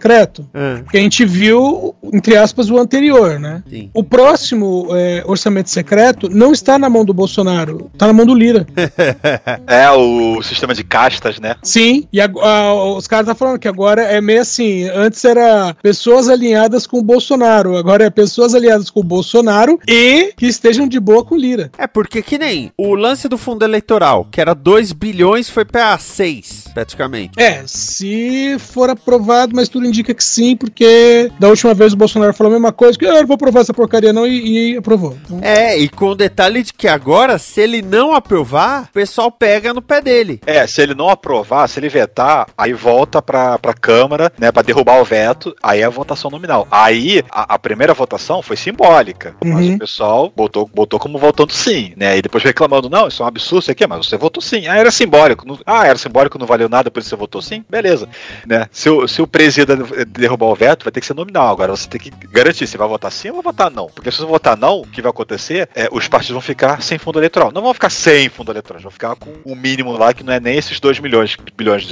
É. 0.53 0.83
Que 0.89 0.97
a 0.97 1.01
gente 1.01 1.25
viu, 1.25 1.95
entre 2.13 2.37
aspas, 2.37 2.69
o 2.69 2.77
anterior, 2.77 3.39
né? 3.39 3.63
Sim. 3.69 3.89
O 3.93 4.03
próximo 4.03 4.87
é, 4.91 5.23
orçamento 5.25 5.69
secreto 5.69 6.29
não 6.29 6.51
está 6.51 6.79
na 6.79 6.89
mão 6.89 7.05
do 7.05 7.13
Bolsonaro, 7.13 7.89
está 7.93 8.07
na 8.07 8.13
mão 8.13 8.25
do 8.25 8.33
Lira. 8.33 8.65
é, 9.67 9.89
o 9.91 10.41
sistema 10.41 10.73
de 10.73 10.83
castas, 10.83 11.39
né? 11.39 11.55
Sim, 11.61 12.07
e 12.11 12.21
a, 12.21 12.25
a, 12.25 12.73
os 12.73 13.07
caras 13.07 13.23
estão 13.23 13.35
tá 13.35 13.39
falando 13.39 13.59
que 13.59 13.67
agora 13.67 14.03
é 14.03 14.21
meio 14.21 14.41
assim, 14.41 14.83
antes 14.89 15.23
era 15.25 15.75
pessoas 15.81 16.29
alinhadas 16.29 16.87
com 16.87 16.99
o 16.99 17.03
Bolsonaro, 17.03 17.77
agora 17.77 18.05
é 18.05 18.09
pessoas 18.09 18.55
alinhadas 18.55 18.89
com 18.89 19.01
o 19.01 19.03
Bolsonaro 19.03 19.79
e 19.87 20.33
que 20.35 20.45
estejam 20.45 20.87
de 20.87 20.99
boa 20.99 21.23
com 21.23 21.35
o 21.35 21.37
Lira. 21.37 21.71
É, 21.77 21.87
porque 21.87 22.21
que 22.21 22.37
nem 22.37 22.71
o 22.77 22.95
lance 22.95 23.27
do 23.27 23.37
fundo 23.37 23.63
eleitoral, 23.63 24.27
que 24.31 24.41
era 24.41 24.53
2 24.53 24.91
bilhões, 24.93 25.49
foi 25.49 25.65
para 25.65 25.97
6, 25.97 26.69
praticamente. 26.73 27.39
É, 27.39 27.63
se 27.65 28.57
for 28.59 28.89
aprovado, 28.89 29.55
mas 29.55 29.69
tudo 29.69 29.88
indica 29.89 30.13
que 30.13 30.23
sim, 30.23 30.55
porque 30.55 31.31
da 31.39 31.47
última 31.47 31.73
vez 31.73 31.93
o 31.93 31.97
Bolsonaro 31.97 32.33
falou 32.33 32.51
a 32.51 32.55
mesma 32.55 32.71
coisa, 32.71 32.97
que 32.97 33.05
ah, 33.05 33.09
eu 33.09 33.21
não 33.21 33.27
vou 33.27 33.35
aprovar 33.35 33.61
essa 33.61 33.73
porcaria 33.73 34.13
não, 34.13 34.25
e, 34.25 34.73
e 34.73 34.77
aprovou. 34.77 35.17
Então... 35.25 35.39
É, 35.41 35.77
e 35.77 35.89
com 35.89 36.09
o 36.09 36.15
detalhe 36.15 36.63
de 36.63 36.73
que 36.73 36.87
agora, 36.87 37.37
se 37.37 37.61
ele 37.61 37.81
não 37.81 38.13
aprovar 38.13 38.83
o 38.83 38.93
pessoal 38.93 39.31
pega 39.31 39.73
no 39.73 39.81
pé 39.81 40.01
dele. 40.01 40.39
É, 40.45 40.65
se 40.67 40.81
ele 40.81 40.93
não 40.93 41.09
aprovar, 41.09 41.67
se 41.67 41.79
ele 41.79 41.89
vetar, 41.89 42.47
aí 42.57 42.73
volta 42.73 43.21
pra, 43.21 43.57
pra 43.57 43.73
Câmara, 43.73 44.31
né, 44.37 44.51
pra 44.51 44.61
derrubar 44.61 45.01
o 45.01 45.05
veto, 45.05 45.55
aí 45.61 45.81
é 45.81 45.85
a 45.85 45.89
votação 45.89 46.29
nominal. 46.29 46.67
Aí, 46.69 47.23
a, 47.29 47.55
a 47.55 47.59
primeira 47.59 47.93
votação 47.93 48.41
foi 48.41 48.55
simbólica, 48.55 49.35
uhum. 49.43 49.53
mas 49.53 49.69
o 49.69 49.79
pessoal 49.79 50.33
botou, 50.35 50.69
botou 50.73 50.99
como 50.99 51.17
votando 51.17 51.53
sim, 51.53 51.93
né, 51.95 52.17
e 52.17 52.21
depois 52.21 52.43
reclamando, 52.43 52.89
não, 52.89 53.07
isso 53.07 53.21
é 53.21 53.25
um 53.25 53.27
absurdo, 53.27 53.61
isso 53.63 53.71
aqui, 53.71 53.87
mas 53.87 54.05
você 54.05 54.17
votou 54.17 54.41
sim. 54.41 54.67
Ah, 54.67 54.77
era 54.77 54.91
simbólico. 54.91 55.47
Não, 55.47 55.57
ah, 55.65 55.87
era 55.87 55.97
simbólico, 55.97 56.37
não 56.37 56.47
valeu 56.47 56.69
nada, 56.69 56.91
por 56.91 56.99
isso 56.99 57.09
você 57.09 57.15
votou 57.15 57.41
sim? 57.41 57.63
Beleza. 57.69 58.07
Né, 58.45 58.67
se, 58.71 58.89
o, 58.89 59.07
se 59.07 59.21
o 59.21 59.27
presidente 59.27 59.78
derrubar 60.07 60.47
o 60.47 60.55
veto, 60.55 60.83
vai 60.83 60.91
ter 60.91 61.01
que 61.01 61.07
ser 61.07 61.13
nominal. 61.13 61.49
Agora 61.49 61.75
você 61.75 61.87
tem 61.87 61.99
que 61.99 62.11
garantir 62.27 62.67
se 62.67 62.77
vai 62.77 62.87
votar 62.87 63.11
sim 63.11 63.29
ou 63.29 63.35
vai 63.35 63.43
votar 63.43 63.71
não. 63.71 63.87
Porque 63.87 64.11
se 64.11 64.17
você 64.17 64.25
votar 64.25 64.57
não, 64.57 64.81
o 64.81 64.87
que 64.87 65.01
vai 65.01 65.09
acontecer 65.09 65.69
é 65.75 65.89
os 65.91 66.07
partidos 66.07 66.33
vão 66.33 66.41
ficar 66.41 66.81
sem 66.81 66.97
fundo 66.97 67.19
eleitoral. 67.19 67.51
Não 67.51 67.61
vão 67.61 67.73
ficar 67.73 67.89
sem 67.89 68.29
fundo 68.29 68.51
eletrônico, 68.51 68.83
vão 68.83 68.91
ficar 68.91 69.15
com 69.15 69.33
um 69.45 69.55
mínimo 69.55 69.91
lá 69.93 70.13
que 70.13 70.23
não 70.23 70.33
é 70.33 70.39
nem 70.39 70.57
esses 70.57 70.79
2 70.79 70.99
milhões, 70.99 71.35
bilhões 71.55 71.87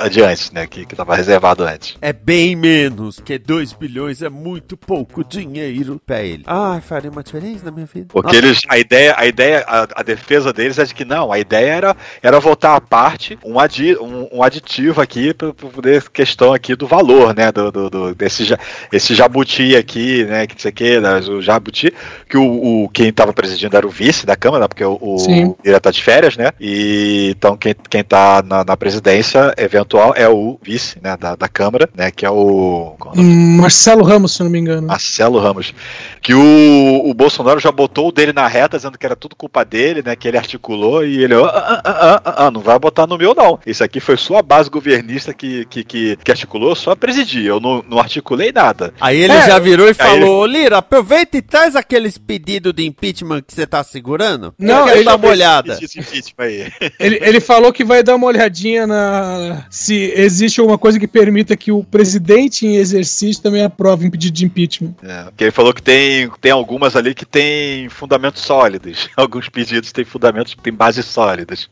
adiante, 0.00 0.52
né? 0.52 0.66
Que, 0.66 0.86
que 0.86 0.96
tava 0.96 1.14
reservado 1.14 1.64
antes. 1.64 1.96
É 2.00 2.12
bem 2.12 2.54
menos, 2.56 3.20
que 3.20 3.38
2 3.38 3.72
bilhões 3.72 4.22
é 4.22 4.28
muito 4.28 4.76
pouco 4.76 5.24
dinheiro 5.24 6.00
pra 6.04 6.22
ele. 6.22 6.42
Ah, 6.46 6.80
faria 6.82 7.10
uma 7.10 7.22
diferença 7.22 7.64
na 7.64 7.70
minha 7.70 7.86
vida. 7.86 8.06
Porque 8.12 8.36
Nossa. 8.36 8.46
eles, 8.46 8.60
a 8.68 8.78
ideia, 8.78 9.14
a 9.16 9.26
ideia, 9.26 9.64
a, 9.66 10.00
a, 10.00 10.02
defesa 10.02 10.52
deles 10.52 10.78
é 10.78 10.84
de 10.84 10.94
que 10.94 11.04
não, 11.04 11.32
a 11.32 11.38
ideia 11.38 11.72
era, 11.72 11.96
era 12.22 12.40
voltar 12.40 12.76
à 12.76 12.80
parte 12.80 13.38
um, 13.44 13.58
adi, 13.58 13.96
um, 13.96 14.28
um 14.32 14.42
aditivo 14.42 15.00
aqui 15.00 15.32
para 15.32 15.52
poder 15.52 16.08
questão 16.10 16.52
aqui 16.52 16.74
do 16.74 16.86
valor, 16.86 17.11
né? 17.34 17.52
Do, 17.52 17.70
do, 17.70 17.90
do, 17.90 18.14
desse 18.14 18.56
esse 18.92 19.14
jabuti 19.14 19.76
aqui, 19.76 20.24
né? 20.24 20.46
Que 20.46 20.54
não 20.54 20.60
sei 20.60 20.70
o 20.70 20.74
que, 20.74 21.00
né, 21.00 21.18
o 21.18 21.42
jabuti, 21.42 21.92
que 22.28 22.36
o, 22.36 22.84
o 22.84 22.88
quem 22.88 23.12
tava 23.12 23.32
presidindo 23.32 23.76
era 23.76 23.86
o 23.86 23.90
vice 23.90 24.26
da 24.26 24.36
Câmara, 24.36 24.68
porque 24.68 24.84
o, 24.84 24.98
o 25.00 25.56
ele 25.64 25.80
tá 25.80 25.90
de 25.90 26.02
férias, 26.02 26.36
né? 26.36 26.50
E 26.60 27.34
então 27.36 27.56
quem, 27.56 27.74
quem 27.88 28.02
tá 28.02 28.42
na, 28.42 28.64
na 28.64 28.76
presidência 28.76 29.54
eventual 29.56 30.12
é 30.16 30.28
o 30.28 30.58
vice, 30.62 30.98
né? 31.02 31.16
Da, 31.16 31.36
da 31.36 31.48
Câmara, 31.48 31.88
né? 31.94 32.10
Que 32.10 32.24
é 32.24 32.30
o. 32.30 32.96
É 33.16 33.20
Marcelo 33.20 34.02
Ramos, 34.02 34.34
se 34.34 34.42
não 34.42 34.50
me 34.50 34.58
engano. 34.58 34.88
Marcelo 34.88 35.38
Ramos. 35.38 35.74
Que 36.20 36.34
o, 36.34 37.02
o 37.04 37.14
Bolsonaro 37.14 37.60
já 37.60 37.72
botou 37.72 38.08
o 38.08 38.12
dele 38.12 38.32
na 38.32 38.46
reta, 38.46 38.76
dizendo 38.76 38.98
que 38.98 39.06
era 39.06 39.16
tudo 39.16 39.36
culpa 39.36 39.64
dele, 39.64 40.02
né? 40.04 40.14
Que 40.16 40.28
ele 40.28 40.38
articulou 40.38 41.04
e 41.04 41.22
ele, 41.22 41.34
ah, 41.34 41.46
ah, 41.46 41.82
ah, 41.84 42.22
ah, 42.24 42.46
ah 42.46 42.50
não 42.50 42.60
vai 42.60 42.78
botar 42.78 43.06
no 43.06 43.18
meu, 43.18 43.34
não. 43.34 43.58
Isso 43.66 43.82
aqui 43.82 44.00
foi 44.00 44.16
sua 44.16 44.42
base 44.42 44.70
governista 44.70 45.34
que, 45.34 45.64
que, 45.66 45.84
que, 45.84 46.16
que 46.16 46.30
articulou, 46.30 46.74
só 46.74 46.94
presidir. 47.02 47.44
Eu 47.44 47.58
não, 47.58 47.84
não 47.88 47.98
articulei 47.98 48.52
nada. 48.52 48.94
Aí 49.00 49.20
ele 49.20 49.32
é, 49.32 49.46
já 49.48 49.58
virou 49.58 49.88
e 49.88 49.94
falou: 49.94 50.46
ele... 50.46 50.58
Lira, 50.58 50.78
aproveita 50.78 51.36
e 51.36 51.42
traz 51.42 51.74
aqueles 51.74 52.16
pedidos 52.16 52.72
de 52.72 52.86
impeachment 52.86 53.42
que 53.42 53.52
você 53.52 53.66
tá 53.66 53.82
segurando. 53.82 54.54
Não, 54.56 54.88
ele 54.88 55.02
dar 55.02 55.16
uma 55.16 55.28
olhada. 55.28 55.76
ele, 57.00 57.18
ele 57.20 57.40
falou 57.40 57.72
que 57.72 57.84
vai 57.84 58.04
dar 58.04 58.14
uma 58.14 58.28
olhadinha 58.28 58.86
na. 58.86 59.66
Se 59.68 60.12
existe 60.14 60.60
alguma 60.60 60.78
coisa 60.78 61.00
que 61.00 61.08
permita 61.08 61.56
que 61.56 61.72
o 61.72 61.82
presidente 61.82 62.66
em 62.66 62.76
exercício 62.76 63.42
também 63.42 63.64
aprove 63.64 64.06
um 64.06 64.10
pedido 64.10 64.34
de 64.34 64.44
impeachment. 64.44 64.94
É, 65.02 65.24
porque 65.24 65.44
ele 65.44 65.50
falou 65.50 65.74
que 65.74 65.82
tem, 65.82 66.30
tem 66.40 66.52
algumas 66.52 66.94
ali 66.94 67.14
que 67.14 67.26
tem 67.26 67.88
fundamentos 67.88 68.42
sólidos. 68.42 69.08
Alguns 69.16 69.48
pedidos 69.48 69.92
têm 69.92 70.04
fundamentos, 70.04 70.56
têm 70.62 70.72
bases 70.72 71.06
sólidas. 71.06 71.68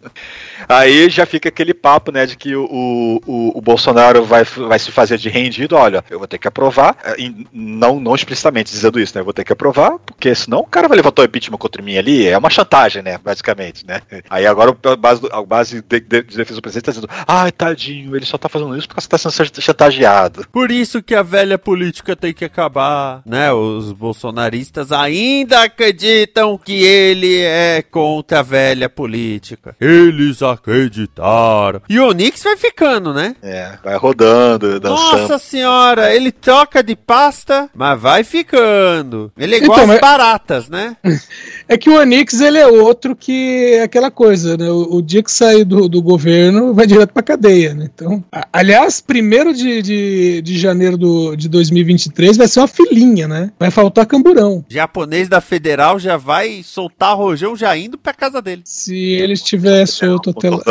Aí 0.68 1.08
já 1.10 1.26
fica 1.26 1.48
aquele 1.48 1.74
papo, 1.74 2.10
né, 2.10 2.26
de 2.26 2.36
que 2.36 2.54
o, 2.54 3.20
o, 3.26 3.58
o 3.58 3.60
Bolsonaro 3.60 4.24
vai, 4.24 4.44
vai 4.44 4.78
se 4.78 4.90
fazer 4.90 5.19
de 5.20 5.28
rendido. 5.28 5.76
Olha, 5.76 6.04
eu 6.10 6.18
vou 6.18 6.28
ter 6.28 6.38
que 6.38 6.48
aprovar, 6.48 6.96
é, 7.04 7.16
não, 7.52 8.00
não 8.00 8.14
explicitamente 8.14 8.70
dizendo 8.72 9.00
isso, 9.00 9.14
né? 9.14 9.20
Eu 9.20 9.24
vou 9.24 9.34
ter 9.34 9.44
que 9.44 9.52
aprovar, 9.52 9.98
porque 9.98 10.34
senão 10.34 10.60
o 10.60 10.66
cara 10.66 10.88
vai 10.88 10.96
levantar 10.96 11.22
o 11.22 11.24
impeachment 11.24 11.58
contra 11.58 11.82
mim 11.82 11.96
ali. 11.96 12.26
É 12.26 12.36
uma 12.36 12.50
chantagem, 12.50 13.02
né? 13.02 13.18
Basicamente, 13.18 13.86
né? 13.86 14.00
Aí 14.28 14.46
agora 14.46 14.76
a 14.84 14.96
base, 14.96 15.28
a 15.30 15.42
base 15.42 15.82
de, 15.82 16.00
de, 16.00 16.22
de 16.22 16.36
defesa 16.36 16.56
do 16.56 16.62
presidente 16.62 16.84
tá 16.84 16.92
dizendo: 16.92 17.08
ai, 17.26 17.52
tadinho, 17.52 18.16
ele 18.16 18.26
só 18.26 18.38
tá 18.38 18.48
fazendo 18.48 18.76
isso 18.76 18.88
porque 18.88 19.00
você 19.00 19.08
tá 19.08 19.18
sendo 19.18 19.60
chantageado. 19.60 20.46
Por 20.52 20.70
isso 20.70 21.02
que 21.02 21.14
a 21.14 21.22
velha 21.22 21.58
política 21.58 22.16
tem 22.16 22.32
que 22.32 22.44
acabar, 22.44 23.22
né? 23.24 23.52
Os 23.52 23.92
bolsonaristas 23.92 24.92
ainda 24.92 25.62
acreditam 25.62 26.58
que 26.58 26.82
ele 26.82 27.40
é 27.40 27.82
contra 27.82 28.40
a 28.40 28.42
velha 28.42 28.88
política. 28.88 29.76
Eles 29.80 30.42
acreditaram. 30.42 31.82
E 31.88 31.98
o 31.98 32.08
Onix 32.08 32.42
vai 32.42 32.56
ficando, 32.56 33.12
né? 33.12 33.36
É, 33.42 33.78
vai 33.82 33.96
rodando, 33.96 34.78
dançando. 34.80 34.99
Nossa 35.00 35.38
senhora, 35.38 36.14
ele 36.14 36.30
troca 36.30 36.82
de 36.82 36.94
pasta, 36.94 37.68
mas 37.74 38.00
vai 38.00 38.24
ficando. 38.24 39.32
Ele 39.36 39.54
é 39.54 39.58
igual 39.58 39.80
então, 39.80 39.94
as 39.94 40.00
baratas, 40.00 40.68
né? 40.68 40.96
É 41.68 41.78
que 41.78 41.88
o 41.88 42.00
Onix, 42.00 42.40
ele 42.40 42.58
é 42.58 42.66
outro 42.66 43.14
que 43.14 43.74
é 43.74 43.82
aquela 43.84 44.10
coisa, 44.10 44.56
né? 44.56 44.68
O, 44.68 44.96
o 44.96 45.02
dia 45.02 45.22
que 45.22 45.30
sair 45.30 45.64
do, 45.64 45.88
do 45.88 46.02
governo, 46.02 46.74
vai 46.74 46.84
direto 46.84 47.12
pra 47.12 47.22
cadeia, 47.22 47.72
né? 47.74 47.88
Então, 47.94 48.24
a, 48.32 48.48
aliás, 48.52 49.00
primeiro 49.00 49.54
de, 49.54 49.80
de, 49.80 50.42
de 50.42 50.58
janeiro 50.58 50.98
do, 50.98 51.36
de 51.36 51.48
2023 51.48 52.36
vai 52.36 52.48
ser 52.48 52.58
uma 52.58 52.66
filinha, 52.66 53.28
né? 53.28 53.52
Vai 53.56 53.70
faltar 53.70 54.04
camburão. 54.04 54.64
japonês 54.68 55.28
da 55.28 55.40
Federal 55.40 55.98
já 56.00 56.16
vai 56.16 56.62
soltar 56.64 57.16
rojão 57.16 57.54
já 57.54 57.76
indo 57.76 57.96
pra 57.96 58.12
casa 58.12 58.42
dele. 58.42 58.62
Se 58.64 58.96
ele 58.96 59.34
estiver 59.34 59.86
solto 59.86 60.30
até 60.30 60.50
lá. 60.50 60.62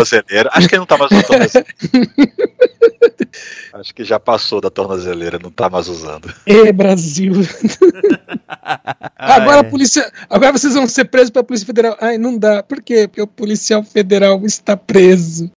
Acho 0.51 0.67
que 0.67 0.75
ele 0.75 0.79
não 0.79 0.85
tá 0.85 0.97
mais 0.97 1.11
solto. 1.25 1.65
Acho 3.73 3.93
que 3.93 4.03
já 4.03 4.19
passou 4.19 4.61
da 4.61 4.69
tornozeleira, 4.69 5.39
não 5.41 5.51
tá 5.51 5.69
mais 5.69 5.87
usando. 5.87 6.33
É, 6.45 6.71
Brasil. 6.71 7.33
agora 9.17 9.59
a 9.59 9.63
polícia. 9.63 10.11
Agora 10.29 10.51
vocês 10.51 10.73
vão 10.73 10.87
ser 10.87 11.05
presos 11.05 11.29
pela 11.29 11.43
Polícia 11.43 11.65
Federal. 11.65 11.97
Ai, 11.99 12.17
não 12.17 12.37
dá. 12.37 12.63
Por 12.63 12.81
quê? 12.81 13.07
Porque 13.07 13.21
o 13.21 13.27
policial 13.27 13.83
federal 13.83 14.45
está 14.45 14.75
preso. 14.75 15.51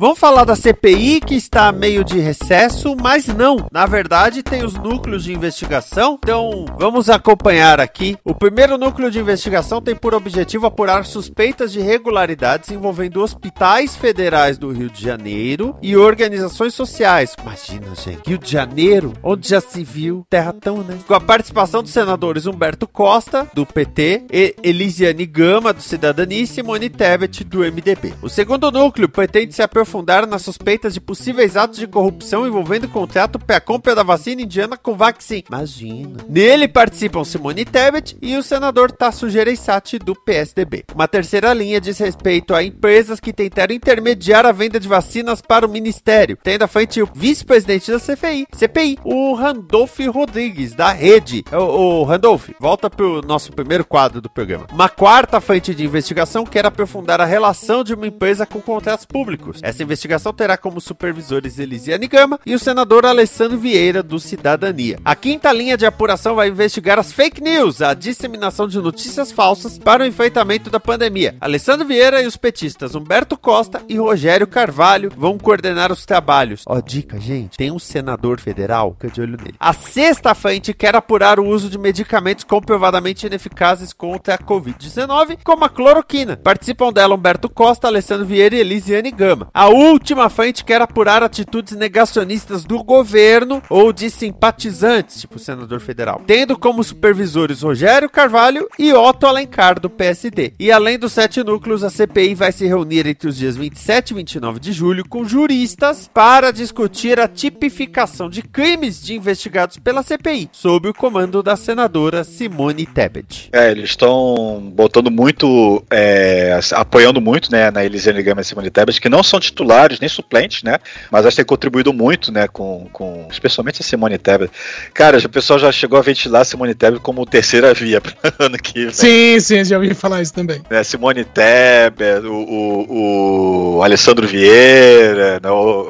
Vamos 0.00 0.20
falar 0.20 0.44
da 0.44 0.54
CPI 0.54 1.20
que 1.20 1.34
está 1.34 1.72
meio 1.72 2.04
de 2.04 2.20
recesso, 2.20 2.94
mas 3.02 3.26
não. 3.26 3.66
Na 3.72 3.84
verdade, 3.84 4.44
tem 4.44 4.64
os 4.64 4.74
núcleos 4.74 5.24
de 5.24 5.32
investigação. 5.32 6.16
Então, 6.22 6.66
vamos 6.78 7.10
acompanhar 7.10 7.80
aqui. 7.80 8.16
O 8.24 8.32
primeiro 8.32 8.78
núcleo 8.78 9.10
de 9.10 9.18
investigação 9.18 9.82
tem 9.82 9.96
por 9.96 10.14
objetivo 10.14 10.68
apurar 10.68 11.04
suspeitas 11.04 11.72
de 11.72 11.80
irregularidades 11.80 12.70
envolvendo 12.70 13.20
hospitais 13.20 13.96
federais 13.96 14.56
do 14.56 14.70
Rio 14.70 14.88
de 14.88 15.02
Janeiro 15.02 15.76
e 15.82 15.96
organizações 15.96 16.74
sociais. 16.74 17.34
Imagina, 17.42 17.92
gente, 17.96 18.20
Rio 18.24 18.38
de 18.38 18.52
Janeiro, 18.52 19.14
onde 19.20 19.48
já 19.48 19.60
se 19.60 19.82
viu 19.82 20.24
terra 20.30 20.52
tão, 20.52 20.76
né? 20.84 20.96
Com 21.08 21.14
a 21.14 21.20
participação 21.20 21.82
dos 21.82 21.90
senadores 21.90 22.46
Humberto 22.46 22.86
Costa, 22.86 23.50
do 23.52 23.66
PT, 23.66 24.26
e 24.32 24.54
Elisiane 24.62 25.26
Gama, 25.26 25.72
do 25.72 25.82
Cidadania, 25.82 26.44
e 26.44 26.46
Simone 26.46 26.88
Tebet, 26.88 27.42
do 27.42 27.64
MDB. 27.64 28.14
O 28.22 28.28
segundo 28.28 28.70
núcleo 28.70 29.08
pretende 29.08 29.52
se 29.52 29.60
aprofundar 29.60 29.87
aprofundaram 29.88 30.28
nas 30.28 30.42
suspeitas 30.42 30.92
de 30.92 31.00
possíveis 31.00 31.56
atos 31.56 31.78
de 31.78 31.86
corrupção 31.86 32.46
envolvendo 32.46 32.84
o 32.84 32.88
contrato 32.88 33.40
a 33.48 33.60
compra 33.60 33.94
da 33.94 34.02
vacina 34.02 34.42
indiana 34.42 34.76
com 34.76 34.94
Vaccin. 34.94 35.42
Imagina. 35.48 36.18
Nele 36.28 36.68
participam 36.68 37.24
Simone 37.24 37.64
Tebet 37.64 38.16
e 38.20 38.36
o 38.36 38.42
senador 38.42 38.92
Tasso 38.92 39.30
Gereissati 39.30 39.98
do 39.98 40.14
PSDB. 40.14 40.84
Uma 40.94 41.08
terceira 41.08 41.54
linha 41.54 41.80
diz 41.80 41.98
respeito 41.98 42.54
a 42.54 42.62
empresas 42.62 43.18
que 43.18 43.32
tentaram 43.32 43.74
intermediar 43.74 44.44
a 44.44 44.52
venda 44.52 44.78
de 44.78 44.86
vacinas 44.86 45.40
para 45.40 45.66
o 45.66 45.68
ministério, 45.68 46.38
tendo 46.42 46.62
à 46.62 46.68
frente 46.68 47.00
o 47.00 47.08
vice-presidente 47.12 47.90
da 47.90 47.98
CFI, 47.98 48.46
CPI, 48.52 48.98
o 49.02 49.32
Randolph 49.34 49.98
Rodrigues, 50.12 50.74
da 50.74 50.92
Rede. 50.92 51.44
O, 51.50 51.56
o 51.56 52.04
Randolph, 52.04 52.50
volta 52.60 52.90
para 52.90 53.06
o 53.06 53.22
nosso 53.22 53.50
primeiro 53.52 53.84
quadro 53.84 54.20
do 54.20 54.28
programa. 54.28 54.66
Uma 54.70 54.90
quarta 54.90 55.40
frente 55.40 55.74
de 55.74 55.84
investigação 55.84 56.44
quer 56.44 56.66
aprofundar 56.66 57.20
a 57.20 57.24
relação 57.24 57.82
de 57.82 57.94
uma 57.94 58.06
empresa 58.06 58.44
com 58.44 58.60
contratos 58.60 59.06
públicos. 59.06 59.60
Essa 59.62 59.77
essa 59.78 59.82
investigação 59.84 60.32
terá 60.32 60.56
como 60.56 60.80
supervisores 60.80 61.58
Elisiane 61.58 62.08
Gama 62.08 62.40
e 62.44 62.52
o 62.54 62.58
senador 62.58 63.06
Alessandro 63.06 63.58
Vieira, 63.58 64.02
do 64.02 64.18
Cidadania. 64.18 64.98
A 65.04 65.14
quinta 65.14 65.52
linha 65.52 65.76
de 65.76 65.86
apuração 65.86 66.34
vai 66.34 66.48
investigar 66.48 66.98
as 66.98 67.12
fake 67.12 67.40
news, 67.40 67.80
a 67.80 67.94
disseminação 67.94 68.66
de 68.66 68.78
notícias 68.78 69.30
falsas 69.30 69.78
para 69.78 70.02
o 70.02 70.06
enfrentamento 70.06 70.68
da 70.68 70.80
pandemia. 70.80 71.36
Alessandro 71.40 71.86
Vieira 71.86 72.20
e 72.20 72.26
os 72.26 72.36
petistas 72.36 72.96
Humberto 72.96 73.38
Costa 73.38 73.80
e 73.88 73.96
Rogério 73.96 74.48
Carvalho 74.48 75.12
vão 75.16 75.38
coordenar 75.38 75.92
os 75.92 76.04
trabalhos. 76.04 76.64
Ó, 76.66 76.80
dica, 76.80 77.20
gente, 77.20 77.56
tem 77.56 77.70
um 77.70 77.78
senador 77.78 78.40
federal, 78.40 78.96
fica 78.98 79.12
de 79.12 79.20
olho 79.20 79.36
nele. 79.36 79.54
A 79.60 79.72
sexta 79.72 80.34
frente 80.34 80.74
quer 80.74 80.96
apurar 80.96 81.38
o 81.38 81.46
uso 81.46 81.70
de 81.70 81.78
medicamentos 81.78 82.42
comprovadamente 82.42 83.26
ineficazes 83.26 83.92
contra 83.92 84.34
a 84.34 84.38
Covid-19, 84.38 85.38
como 85.44 85.64
a 85.64 85.68
cloroquina. 85.68 86.36
Participam 86.36 86.92
dela 86.92 87.14
Humberto 87.14 87.48
Costa, 87.48 87.86
Alessandro 87.86 88.26
Vieira 88.26 88.56
e 88.56 88.60
Elisiane 88.60 89.12
Gama. 89.12 89.48
A 89.54 89.67
última 89.68 90.28
frente 90.28 90.64
quer 90.64 90.80
apurar 90.80 91.22
atitudes 91.22 91.74
negacionistas 91.74 92.64
do 92.64 92.82
governo 92.82 93.62
ou 93.68 93.92
de 93.92 94.10
simpatizantes, 94.10 95.20
tipo 95.20 95.38
senador 95.38 95.80
federal, 95.80 96.22
tendo 96.26 96.58
como 96.58 96.84
supervisores 96.84 97.62
Rogério 97.62 98.10
Carvalho 98.10 98.68
e 98.78 98.92
Otto 98.92 99.26
Alencar, 99.26 99.80
do 99.80 99.90
PSD. 99.90 100.52
E 100.58 100.70
além 100.70 100.98
dos 100.98 101.12
sete 101.12 101.42
núcleos, 101.42 101.84
a 101.84 101.90
CPI 101.90 102.34
vai 102.34 102.52
se 102.52 102.66
reunir 102.66 103.06
entre 103.06 103.28
os 103.28 103.36
dias 103.36 103.56
27 103.56 104.10
e 104.10 104.14
29 104.14 104.60
de 104.60 104.72
julho 104.72 105.08
com 105.08 105.24
juristas 105.24 106.10
para 106.12 106.50
discutir 106.50 107.20
a 107.20 107.28
tipificação 107.28 108.28
de 108.28 108.42
crimes 108.42 109.02
de 109.02 109.14
investigados 109.14 109.76
pela 109.78 110.02
CPI, 110.02 110.50
sob 110.52 110.88
o 110.88 110.94
comando 110.94 111.42
da 111.42 111.56
senadora 111.56 112.24
Simone 112.24 112.86
Tebet. 112.86 113.48
É, 113.52 113.70
eles 113.70 113.90
estão 113.90 114.72
botando 114.74 115.10
muito, 115.10 115.82
é, 115.90 116.58
apoiando 116.72 117.20
muito 117.20 117.50
né, 117.50 117.70
na 117.70 117.84
Elisiane 117.84 118.22
Gama 118.22 118.40
e 118.40 118.44
Simone 118.44 118.70
Tebet, 118.70 119.00
que 119.00 119.08
não 119.08 119.22
são 119.22 119.40
titulares, 119.48 120.00
nem 120.00 120.08
suplentes, 120.08 120.62
né? 120.62 120.78
Mas 121.10 121.26
acho 121.26 121.34
que 121.34 121.42
tem 121.42 121.44
contribuído 121.44 121.92
muito, 121.92 122.32
né? 122.32 122.48
Com, 122.48 122.88
com 122.92 123.26
especialmente 123.30 123.82
a 123.82 123.84
Simone 123.84 124.18
Tebet. 124.18 124.50
Cara, 124.94 125.18
o 125.18 125.28
pessoal 125.28 125.58
já 125.58 125.72
chegou 125.72 125.98
a 125.98 126.02
ventilar 126.02 126.42
a 126.42 126.44
Simone 126.44 126.74
Tebet 126.74 127.00
como 127.00 127.26
terceira 127.26 127.74
via 127.74 128.00
ano 128.38 128.56
que 128.58 128.84
vem. 128.86 128.92
Sim, 128.92 129.40
sim, 129.40 129.64
já 129.64 129.76
ouvi 129.76 129.94
falar 129.94 130.22
isso 130.22 130.34
também. 130.34 130.62
Né, 130.70 130.82
Simone 130.84 131.24
Tebet, 131.24 132.26
o, 132.26 132.32
o, 132.32 133.76
o 133.76 133.82
Alessandro 133.82 134.26
Vieira, 134.26 135.40
né, 135.42 135.50
o, 135.50 135.88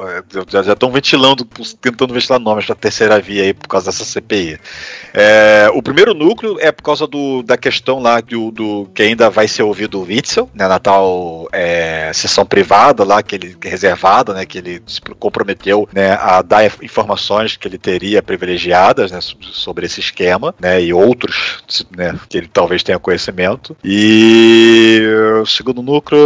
já 0.49 0.73
estão 0.73 0.91
ventilando, 0.91 1.47
tentando 1.81 2.13
ventilar 2.13 2.39
nomes 2.39 2.65
para 2.65 2.75
terceira 2.75 3.19
via 3.19 3.43
aí 3.43 3.53
por 3.53 3.67
causa 3.67 3.87
dessa 3.87 4.03
CPI. 4.03 4.59
É, 5.13 5.69
o 5.73 5.81
primeiro 5.81 6.13
núcleo 6.13 6.57
é 6.59 6.71
por 6.71 6.83
causa 6.83 7.07
do, 7.07 7.43
da 7.43 7.57
questão 7.57 7.99
lá 7.99 8.21
do, 8.21 8.51
do 8.51 8.89
que 8.93 9.03
ainda 9.03 9.29
vai 9.29 9.47
ser 9.47 9.63
ouvido 9.63 9.99
o 9.99 10.03
Witzel, 10.03 10.49
né, 10.53 10.67
na 10.67 10.79
tal 10.79 11.47
é, 11.51 12.11
sessão 12.13 12.45
privada 12.45 13.03
lá 13.03 13.21
que 13.23 13.35
ele 13.35 13.48
é 13.61 13.69
reservada, 13.69 14.33
né, 14.33 14.45
que 14.45 14.57
ele 14.57 14.81
se 14.85 15.01
comprometeu, 15.01 15.87
né, 15.93 16.13
a 16.13 16.41
dar 16.41 16.65
informações 16.81 17.55
que 17.55 17.67
ele 17.67 17.77
teria 17.77 18.21
privilegiadas, 18.21 19.11
né, 19.11 19.19
sobre 19.21 19.85
esse 19.85 19.99
esquema, 19.99 20.53
né, 20.59 20.81
e 20.81 20.93
outros, 20.93 21.85
né, 21.95 22.17
que 22.27 22.37
ele 22.37 22.49
talvez 22.51 22.83
tenha 22.83 22.99
conhecimento. 22.99 23.75
E 23.83 25.01
o 25.41 25.45
segundo 25.45 25.81
núcleo, 25.81 26.19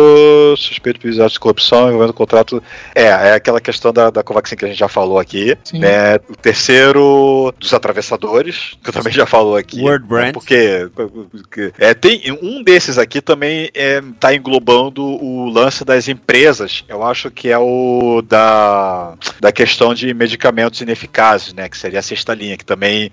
suspeito 0.57 0.99
de 0.99 1.13
de 1.23 1.39
corrupção 1.39 1.87
envolvendo 1.87 2.13
contrato, 2.13 2.61
é, 2.93 3.05
é 3.05 3.33
aquela 3.33 3.61
questão 3.61 3.93
da, 3.93 4.09
da 4.09 4.23
Covaxin 4.23 4.55
que 4.55 4.65
a 4.65 4.67
gente 4.67 4.77
já 4.77 4.87
falou 4.87 5.19
aqui, 5.19 5.57
Sim. 5.63 5.79
né, 5.79 6.15
o 6.29 6.35
terceiro 6.35 7.53
dos 7.59 7.73
atravessadores, 7.73 8.77
que 8.83 8.89
eu 8.89 8.93
também 8.93 9.13
já 9.13 9.25
falou 9.25 9.55
aqui. 9.55 9.81
Word 9.81 10.05
Brand. 10.05 10.25
Né, 10.25 10.31
porque, 10.33 10.89
porque 10.93 11.73
é, 11.77 11.93
tem 11.93 12.37
um 12.41 12.63
desses 12.63 12.97
aqui 12.97 13.21
também 13.21 13.69
é, 13.73 14.01
tá 14.19 14.33
englobando 14.33 15.03
o 15.03 15.49
lance 15.49 15.85
das 15.85 16.07
empresas. 16.07 16.83
Eu 16.87 17.03
acho 17.03 17.12
que 17.31 17.49
é 17.49 17.57
o 17.57 18.21
da, 18.21 19.15
da 19.39 19.51
questão 19.51 19.93
de 19.93 20.13
medicamentos 20.13 20.81
ineficazes, 20.81 21.53
né? 21.53 21.69
Que 21.69 21.77
seria 21.77 21.99
a 21.99 22.03
sexta 22.03 22.33
linha, 22.33 22.57
que 22.57 22.65
também 22.65 23.11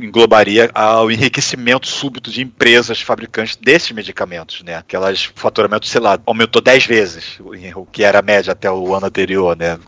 englobaria 0.00 0.70
o 1.04 1.10
enriquecimento 1.10 1.86
súbito 1.86 2.30
de 2.30 2.42
empresas 2.42 3.00
fabricantes 3.00 3.56
desses 3.56 3.90
medicamentos, 3.92 4.62
né? 4.62 4.76
Aquelas 4.76 5.24
faturamento, 5.34 5.86
sei 5.86 6.00
lá, 6.00 6.18
aumentou 6.26 6.60
10 6.62 6.86
vezes 6.86 7.38
o 7.74 7.86
que 7.86 8.04
era 8.04 8.18
a 8.18 8.22
média 8.22 8.52
até 8.52 8.70
o 8.70 8.94
ano 8.94 9.06
anterior, 9.06 9.56
né? 9.56 9.78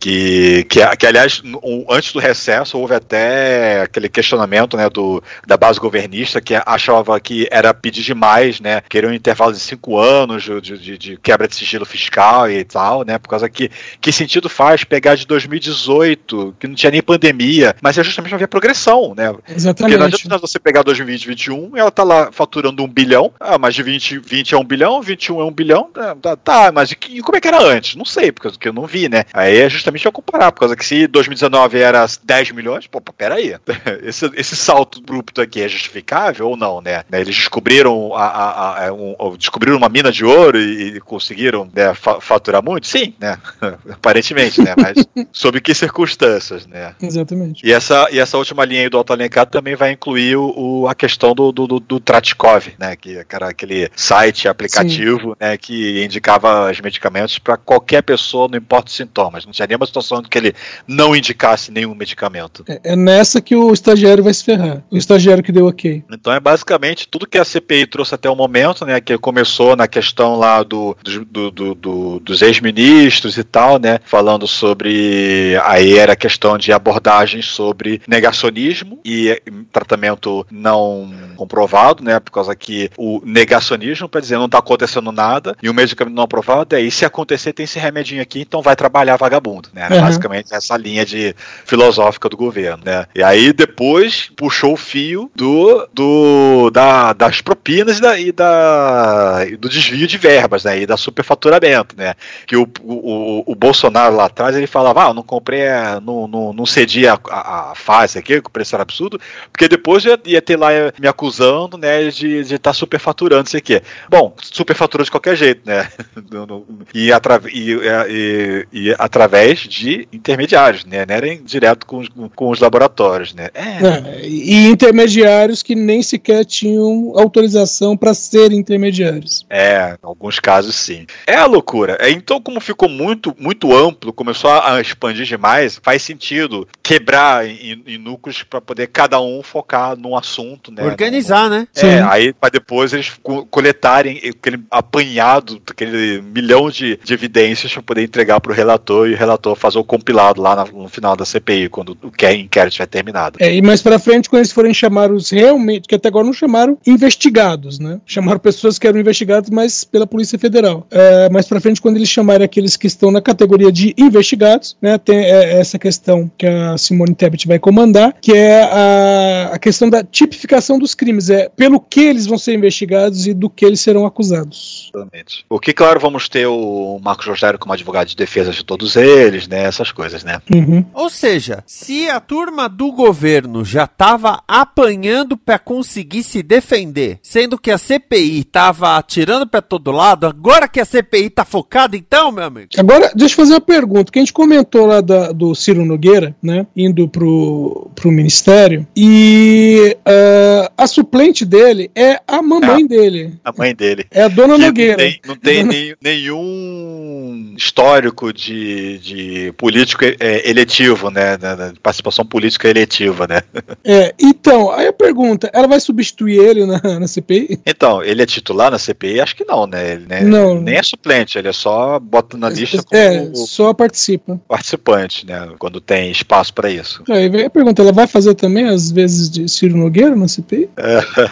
Que, 0.00 0.64
que, 0.64 0.96
que 0.96 1.06
aliás, 1.06 1.42
antes 1.88 2.12
do 2.12 2.18
recesso 2.18 2.78
houve 2.78 2.94
até 2.94 3.82
aquele 3.82 4.08
questionamento, 4.08 4.76
né, 4.76 4.88
do, 4.88 5.22
da 5.46 5.56
base 5.56 5.78
governista 5.78 6.40
que 6.40 6.54
achava 6.66 7.18
que 7.20 7.48
era 7.50 7.74
pedir 7.74 8.02
demais, 8.02 8.60
né? 8.60 8.82
Queria 8.88 9.10
um 9.10 9.12
intervalo 9.12 9.52
de 9.52 9.60
cinco 9.60 9.98
anos 9.98 10.44
de, 10.44 10.78
de, 10.78 10.98
de 10.98 11.16
quebra 11.16 11.48
de 11.48 11.54
sigilo 11.54 11.84
fiscal 11.84 12.50
e 12.50 12.57
tal, 12.64 13.04
né? 13.04 13.18
Por 13.18 13.28
causa 13.28 13.48
que 13.48 13.70
que 14.00 14.12
sentido 14.12 14.48
faz 14.48 14.84
pegar 14.84 15.14
de 15.14 15.26
2018, 15.26 16.56
que 16.58 16.66
não 16.66 16.74
tinha 16.74 16.90
nem 16.90 17.02
pandemia, 17.02 17.74
mas 17.82 17.98
é 17.98 18.04
justamente 18.04 18.30
para 18.30 18.38
ver 18.38 18.44
a 18.44 18.48
progressão, 18.48 19.14
né? 19.16 19.34
Exatamente. 19.48 19.92
Porque 19.92 19.96
não 19.96 20.06
adianta 20.06 20.38
você 20.38 20.58
pegar 20.58 20.82
2020 20.82 21.18
2021, 21.18 21.76
ela 21.76 21.90
tá 21.90 22.02
lá 22.02 22.30
faturando 22.32 22.82
um 22.82 22.88
bilhão, 22.88 23.32
ah, 23.38 23.58
mas 23.58 23.74
de 23.74 23.82
20, 23.82 24.18
20 24.18 24.54
é 24.54 24.58
um 24.58 24.64
bilhão, 24.64 25.00
21 25.02 25.40
é 25.40 25.44
um 25.44 25.52
bilhão, 25.52 25.90
tá, 25.92 26.14
tá, 26.14 26.36
tá 26.36 26.72
mas 26.72 26.90
e 26.90 27.20
como 27.22 27.36
é 27.36 27.40
que 27.40 27.48
era 27.48 27.62
antes? 27.62 27.96
Não 27.96 28.04
sei, 28.04 28.32
porque 28.32 28.68
eu 28.68 28.72
não 28.72 28.86
vi, 28.86 29.08
né? 29.08 29.24
Aí 29.32 29.58
é 29.58 29.68
justamente 29.68 30.04
eu 30.06 30.12
comparar, 30.12 30.52
por 30.52 30.60
causa 30.60 30.76
que 30.76 30.84
se 30.84 31.06
2019 31.06 31.78
era 31.78 32.06
10 32.22 32.52
milhões, 32.52 32.86
pô, 32.86 33.00
peraí, 33.00 33.56
esse, 34.02 34.30
esse 34.34 34.56
salto 34.56 34.98
abrupto 34.98 35.40
aqui 35.40 35.62
é 35.62 35.68
justificável 35.68 36.48
ou 36.48 36.56
não, 36.56 36.80
né? 36.80 37.04
Eles 37.12 37.34
descobriram 37.34 38.14
a, 38.14 38.26
a, 38.26 38.86
a 38.86 38.92
um, 38.92 39.36
descobriram 39.36 39.76
uma 39.76 39.88
mina 39.88 40.12
de 40.12 40.24
ouro 40.24 40.58
e, 40.58 40.96
e 40.96 41.00
conseguiram 41.00 41.68
né, 41.74 41.94
faturar 41.94 42.47
muito? 42.62 42.86
Sim, 42.86 43.14
né? 43.20 43.38
Aparentemente, 43.90 44.62
né? 44.62 44.74
Mas 44.76 45.06
sob 45.32 45.60
que 45.60 45.74
circunstâncias, 45.74 46.66
né? 46.66 46.94
Exatamente. 47.00 47.66
E 47.66 47.72
essa, 47.72 48.08
e 48.10 48.18
essa 48.18 48.36
última 48.36 48.64
linha 48.64 48.82
aí 48.82 48.88
do 48.88 48.98
autoalinkado 48.98 49.50
também 49.50 49.74
vai 49.74 49.92
incluir 49.92 50.36
o, 50.36 50.54
o, 50.56 50.88
a 50.88 50.94
questão 50.94 51.34
do, 51.34 51.52
do, 51.52 51.66
do, 51.66 51.80
do 51.80 52.00
Tratkov, 52.00 52.68
né? 52.78 52.96
Que 52.96 53.24
era 53.30 53.48
aquele 53.48 53.90
site, 53.94 54.48
aplicativo, 54.48 55.30
Sim. 55.30 55.36
né? 55.40 55.56
Que 55.56 56.04
indicava 56.04 56.70
os 56.70 56.80
medicamentos 56.80 57.38
para 57.38 57.56
qualquer 57.56 58.02
pessoa, 58.02 58.48
não 58.48 58.58
importa 58.58 58.88
os 58.88 58.96
sintomas. 58.96 59.44
Não 59.44 59.52
tinha 59.52 59.66
nenhuma 59.66 59.86
situação 59.86 60.22
que 60.22 60.38
ele 60.38 60.54
não 60.86 61.14
indicasse 61.14 61.70
nenhum 61.70 61.94
medicamento. 61.94 62.64
É, 62.68 62.92
é 62.92 62.96
nessa 62.96 63.40
que 63.40 63.54
o 63.54 63.72
estagiário 63.72 64.24
vai 64.24 64.34
se 64.34 64.44
ferrar. 64.44 64.82
O 64.90 64.96
estagiário 64.96 65.42
que 65.42 65.52
deu 65.52 65.66
ok. 65.66 66.04
Então 66.10 66.32
é 66.32 66.40
basicamente 66.40 67.08
tudo 67.08 67.26
que 67.26 67.38
a 67.38 67.44
CPI 67.44 67.86
trouxe 67.86 68.14
até 68.14 68.28
o 68.28 68.36
momento, 68.36 68.84
né? 68.84 69.00
Que 69.00 69.16
começou 69.18 69.76
na 69.76 69.86
questão 69.86 70.36
lá 70.36 70.62
do, 70.62 70.96
do, 71.02 71.50
do, 71.50 71.74
do 71.74 72.20
dos 72.20 72.37
ex-ministros 72.42 73.36
e 73.36 73.44
tal, 73.44 73.78
né? 73.78 74.00
Falando 74.04 74.46
sobre. 74.46 75.58
Aí 75.64 75.96
era 75.96 76.16
questão 76.16 76.58
de 76.58 76.72
abordagens 76.72 77.46
sobre 77.46 78.00
negacionismo 78.06 79.00
e 79.04 79.40
tratamento 79.72 80.46
não 80.50 81.12
comprovado, 81.36 82.02
né? 82.02 82.18
Por 82.20 82.32
causa 82.32 82.54
que 82.54 82.90
o 82.96 83.20
negacionismo, 83.24 84.08
para 84.08 84.20
dizer, 84.20 84.36
não 84.36 84.46
está 84.46 84.58
acontecendo 84.58 85.12
nada, 85.12 85.56
e 85.62 85.68
o 85.68 85.74
medicamento 85.74 86.14
não 86.14 86.24
aprovado 86.24 86.74
é, 86.74 86.80
e 86.80 86.90
se 86.90 87.04
acontecer, 87.04 87.52
tem 87.52 87.64
esse 87.64 87.78
remedinho 87.78 88.22
aqui, 88.22 88.40
então 88.40 88.62
vai 88.62 88.74
trabalhar 88.74 89.16
vagabundo, 89.16 89.68
né? 89.72 89.88
Uhum. 89.90 90.00
Basicamente 90.00 90.54
essa 90.54 90.76
linha 90.76 91.04
de 91.04 91.34
filosófica 91.64 92.28
do 92.28 92.36
governo, 92.36 92.82
né? 92.84 93.06
E 93.14 93.22
aí 93.22 93.52
depois 93.52 94.30
puxou 94.36 94.74
o 94.74 94.76
fio 94.76 95.30
do, 95.34 95.88
do 95.92 96.70
da, 96.70 97.12
das 97.12 97.40
propinas 97.40 97.98
e, 97.98 98.00
da, 98.00 98.18
e 98.18 98.32
da, 98.32 99.44
do 99.58 99.68
desvio 99.68 100.06
de 100.06 100.18
verbas, 100.18 100.64
né? 100.64 100.80
E 100.80 100.86
da 100.86 100.96
superfaturamento, 100.96 101.94
né? 101.96 102.14
Que 102.46 102.56
o, 102.56 102.68
o, 102.82 103.42
o 103.46 103.54
Bolsonaro 103.54 104.16
lá 104.16 104.26
atrás 104.26 104.56
ele 104.56 104.66
falava, 104.66 105.06
ah, 105.06 105.08
eu 105.10 105.14
não 105.14 105.22
comprei, 105.22 105.62
não, 106.02 106.26
não, 106.26 106.52
não 106.52 106.66
cedi 106.66 107.06
a, 107.06 107.18
a, 107.28 107.72
a 107.72 107.74
fase 107.74 108.18
aqui, 108.18 108.40
que 108.40 108.48
o 108.48 108.50
preço 108.50 108.74
era 108.74 108.82
absurdo, 108.82 109.20
porque 109.52 109.68
depois 109.68 110.04
ia, 110.04 110.18
ia 110.24 110.42
ter 110.42 110.56
lá 110.56 110.68
me 110.98 111.08
acusando, 111.08 111.76
né, 111.76 112.08
de 112.08 112.38
estar 112.40 112.58
tá 112.58 112.72
superfaturando 112.72 113.46
isso 113.46 113.56
aqui. 113.56 113.80
Bom, 114.08 114.34
superfaturou 114.42 115.04
de 115.04 115.10
qualquer 115.10 115.36
jeito, 115.36 115.62
né? 115.64 115.88
e, 116.94 117.12
atra 117.12 117.40
e, 117.52 117.76
e, 118.08 118.66
e, 118.72 118.96
através 118.98 119.60
de 119.60 120.08
intermediários, 120.12 120.84
né? 120.84 121.04
Não 121.06 121.14
era 121.14 121.36
direto 121.36 121.86
com, 121.86 122.02
com 122.34 122.50
os 122.50 122.60
laboratórios, 122.60 123.34
né? 123.34 123.48
É. 123.54 123.78
É, 123.86 124.26
e 124.26 124.66
intermediários 124.66 125.62
que 125.62 125.74
nem 125.74 126.02
sequer 126.02 126.44
tinham 126.44 127.12
autorização 127.16 127.96
para 127.96 128.14
serem 128.14 128.58
intermediários. 128.58 129.46
É, 129.48 129.96
em 130.02 130.06
alguns 130.06 130.38
casos 130.38 130.74
sim. 130.74 131.06
É 131.26 131.34
a 131.34 131.46
loucura. 131.46 131.96
É, 132.00 132.17
então, 132.18 132.40
como 132.40 132.60
ficou 132.60 132.88
muito, 132.88 133.34
muito 133.38 133.74
amplo, 133.74 134.12
começou 134.12 134.50
a 134.50 134.80
expandir 134.80 135.24
demais, 135.24 135.80
faz 135.82 136.02
sentido 136.02 136.66
quebrar 136.82 137.46
em, 137.46 137.82
em 137.86 137.98
núcleos 137.98 138.42
para 138.42 138.60
poder 138.60 138.88
cada 138.88 139.20
um 139.20 139.42
focar 139.42 139.96
num 139.96 140.16
assunto, 140.16 140.72
né? 140.72 140.84
Organizar, 140.84 141.48
né? 141.48 141.66
É, 141.76 141.80
sim. 141.80 142.08
aí 142.08 142.32
para 142.32 142.50
depois 142.50 142.92
eles 142.92 143.12
coletarem 143.50 144.20
aquele 144.28 144.62
apanhado, 144.70 145.60
aquele 145.70 146.20
milhão 146.22 146.70
de, 146.70 146.98
de 147.02 147.14
evidências 147.14 147.72
para 147.72 147.82
poder 147.82 148.02
entregar 148.02 148.40
para 148.40 148.52
o 148.52 148.54
relator 148.54 149.08
e 149.08 149.14
o 149.14 149.16
relator 149.16 149.54
fazer 149.54 149.78
o 149.78 149.84
compilado 149.84 150.40
lá 150.40 150.64
no, 150.72 150.88
final 150.88 151.14
da 151.14 151.24
CPI, 151.24 151.68
quando 151.68 151.96
o 152.02 152.08
inquérito 152.08 152.68
estiver 152.68 152.86
terminado. 152.86 153.38
É, 153.40 153.54
e 153.54 153.62
mais 153.62 153.82
para 153.82 153.98
frente, 153.98 154.28
quando 154.28 154.40
eles 154.40 154.52
forem 154.52 154.72
chamar 154.72 155.12
os 155.12 155.30
realmente, 155.30 155.86
que 155.86 155.94
até 155.94 156.08
agora 156.08 156.24
não 156.24 156.32
chamaram 156.32 156.78
investigados, 156.86 157.78
né? 157.78 158.00
Chamaram 158.06 158.40
pessoas 158.40 158.78
que 158.78 158.86
eram 158.86 158.98
investigadas, 158.98 159.50
mas 159.50 159.84
pela 159.84 160.06
Polícia 160.06 160.38
Federal. 160.38 160.86
É, 160.90 161.28
mais 161.28 161.46
para 161.46 161.60
frente, 161.60 161.80
quando 161.80 161.97
eles 161.98 162.08
chamarem 162.08 162.44
aqueles 162.44 162.76
que 162.76 162.86
estão 162.86 163.10
na 163.10 163.20
categoria 163.20 163.70
de 163.70 163.94
investigados, 163.98 164.76
né? 164.80 164.98
Tem 164.98 165.18
é, 165.18 165.60
essa 165.60 165.78
questão 165.78 166.30
que 166.36 166.46
a 166.46 166.76
Simone 166.78 167.14
Tebet 167.14 167.46
vai 167.46 167.58
comandar, 167.58 168.14
que 168.20 168.32
é 168.32 168.62
a, 168.62 169.50
a 169.54 169.58
questão 169.58 169.90
da 169.90 170.02
tipificação 170.02 170.78
dos 170.78 170.94
crimes. 170.94 171.30
É 171.30 171.48
pelo 171.48 171.80
que 171.80 172.00
eles 172.00 172.26
vão 172.26 172.38
ser 172.38 172.54
investigados 172.54 173.26
e 173.26 173.34
do 173.34 173.50
que 173.50 173.64
eles 173.64 173.80
serão 173.80 174.06
acusados. 174.06 174.90
Exatamente. 174.94 175.44
O 175.48 175.58
que, 175.58 175.72
claro, 175.72 176.00
vamos 176.00 176.28
ter 176.28 176.46
o 176.46 176.98
Marcos 177.02 177.26
Rogério 177.26 177.58
como 177.58 177.72
advogado 177.72 178.08
de 178.08 178.16
defesa 178.16 178.52
de 178.52 178.64
todos 178.64 178.96
eles, 178.96 179.48
né? 179.48 179.64
Essas 179.64 179.92
coisas, 179.92 180.24
né? 180.24 180.40
Uhum. 180.54 180.84
Ou 180.94 181.10
seja, 181.10 181.62
se 181.66 182.08
a 182.08 182.20
turma 182.20 182.68
do 182.68 182.92
governo 182.92 183.64
já 183.64 183.84
estava 183.84 184.42
apanhando 184.46 185.36
para 185.36 185.58
conseguir 185.58 186.22
se 186.22 186.42
defender, 186.42 187.18
sendo 187.22 187.58
que 187.58 187.70
a 187.70 187.78
CPI 187.78 188.40
estava 188.40 188.96
atirando 188.96 189.46
para 189.46 189.62
todo 189.62 189.90
lado, 189.90 190.26
agora 190.26 190.68
que 190.68 190.80
a 190.80 190.84
CPI 190.84 191.30
tá 191.30 191.44
focada, 191.44 191.87
então, 191.96 192.30
meu 192.32 192.44
amigo? 192.44 192.68
Agora, 192.76 193.10
deixa 193.14 193.34
eu 193.34 193.36
fazer 193.36 193.54
uma 193.54 193.60
pergunta. 193.60 194.12
Que 194.12 194.18
a 194.18 194.22
gente 194.22 194.32
comentou 194.32 194.86
lá 194.86 195.00
da, 195.00 195.32
do 195.32 195.54
Ciro 195.54 195.84
Nogueira, 195.84 196.34
né? 196.42 196.66
Indo 196.76 197.08
pro, 197.08 197.90
pro 197.94 198.10
ministério, 198.10 198.86
e 198.96 199.96
uh, 200.00 200.72
a 200.76 200.86
suplente 200.86 201.44
dele 201.44 201.90
é 201.94 202.20
a 202.26 202.42
mamãe 202.42 202.84
é, 202.84 202.88
dele. 202.88 203.34
A 203.44 203.52
mãe 203.52 203.74
dele. 203.74 204.06
É 204.10 204.22
a 204.22 204.28
dona 204.28 204.58
Nogueira. 204.58 204.96
Não 204.96 204.96
tem, 204.98 205.20
não 205.26 205.36
tem 205.36 205.64
nenhum, 205.64 205.96
nenhum 206.02 207.54
histórico 207.56 208.32
de, 208.32 208.98
de 208.98 209.52
político 209.56 210.04
é, 210.04 210.48
eletivo, 210.48 211.10
né? 211.10 211.36
De 211.36 211.80
participação 211.80 212.24
política 212.24 212.68
eletiva, 212.68 213.26
né? 213.26 213.42
É, 213.84 214.14
então, 214.18 214.70
aí 214.70 214.86
a 214.86 214.92
pergunta, 214.92 215.50
ela 215.52 215.66
vai 215.66 215.80
substituir 215.80 216.38
ele 216.38 216.66
na, 216.66 216.80
na 217.00 217.06
CPI? 217.06 217.60
Então, 217.66 218.02
ele 218.02 218.22
é 218.22 218.26
titular 218.26 218.70
na 218.70 218.78
CPI? 218.78 219.20
Acho 219.20 219.36
que 219.36 219.44
não, 219.44 219.66
né? 219.66 219.92
Ele, 219.92 220.06
né? 220.06 220.20
Não. 220.22 220.60
Nem 220.60 220.76
é 220.76 220.82
suplente, 220.82 221.38
ele 221.38 221.48
é 221.48 221.52
só 221.52 221.77
só 221.78 221.98
bota 221.98 222.36
na 222.36 222.48
lista 222.48 222.82
como 222.82 223.00
É, 223.00 223.30
só 223.34 223.72
participa. 223.72 224.40
participante, 224.48 225.24
né? 225.26 225.48
Quando 225.58 225.80
tem 225.80 226.10
espaço 226.10 226.52
pra 226.52 226.70
isso. 226.70 227.02
Aí 227.08 227.28
vem 227.28 227.44
a 227.46 227.50
pergunta, 227.50 227.82
ela 227.82 227.92
vai 227.92 228.06
fazer 228.06 228.34
também 228.34 228.68
as 228.68 228.90
vezes 228.90 229.30
de 229.30 229.48
Ciro 229.48 229.76
Nogueira 229.76 230.14
na 230.16 230.26
CPI? 230.28 230.68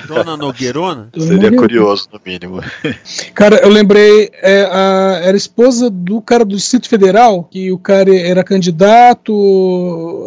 Dona 0.07 0.37
Nogueirona? 0.37 1.09
Dona 1.13 1.25
Seria 1.27 1.37
Nogueira. 1.51 1.57
curioso, 1.57 2.09
no 2.13 2.21
mínimo. 2.25 2.61
Cara, 3.35 3.57
eu 3.57 3.69
lembrei, 3.69 4.31
é, 4.43 4.63
a- 4.71 5.21
era 5.25 5.37
esposa 5.37 5.91
do 5.91 6.21
cara 6.21 6.45
do 6.45 6.57
Distrito 6.57 6.89
Federal, 6.89 7.45
que 7.45 7.73
o 7.73 7.79
cara 7.79 8.15
era 8.17 8.45
candidato, 8.45 9.33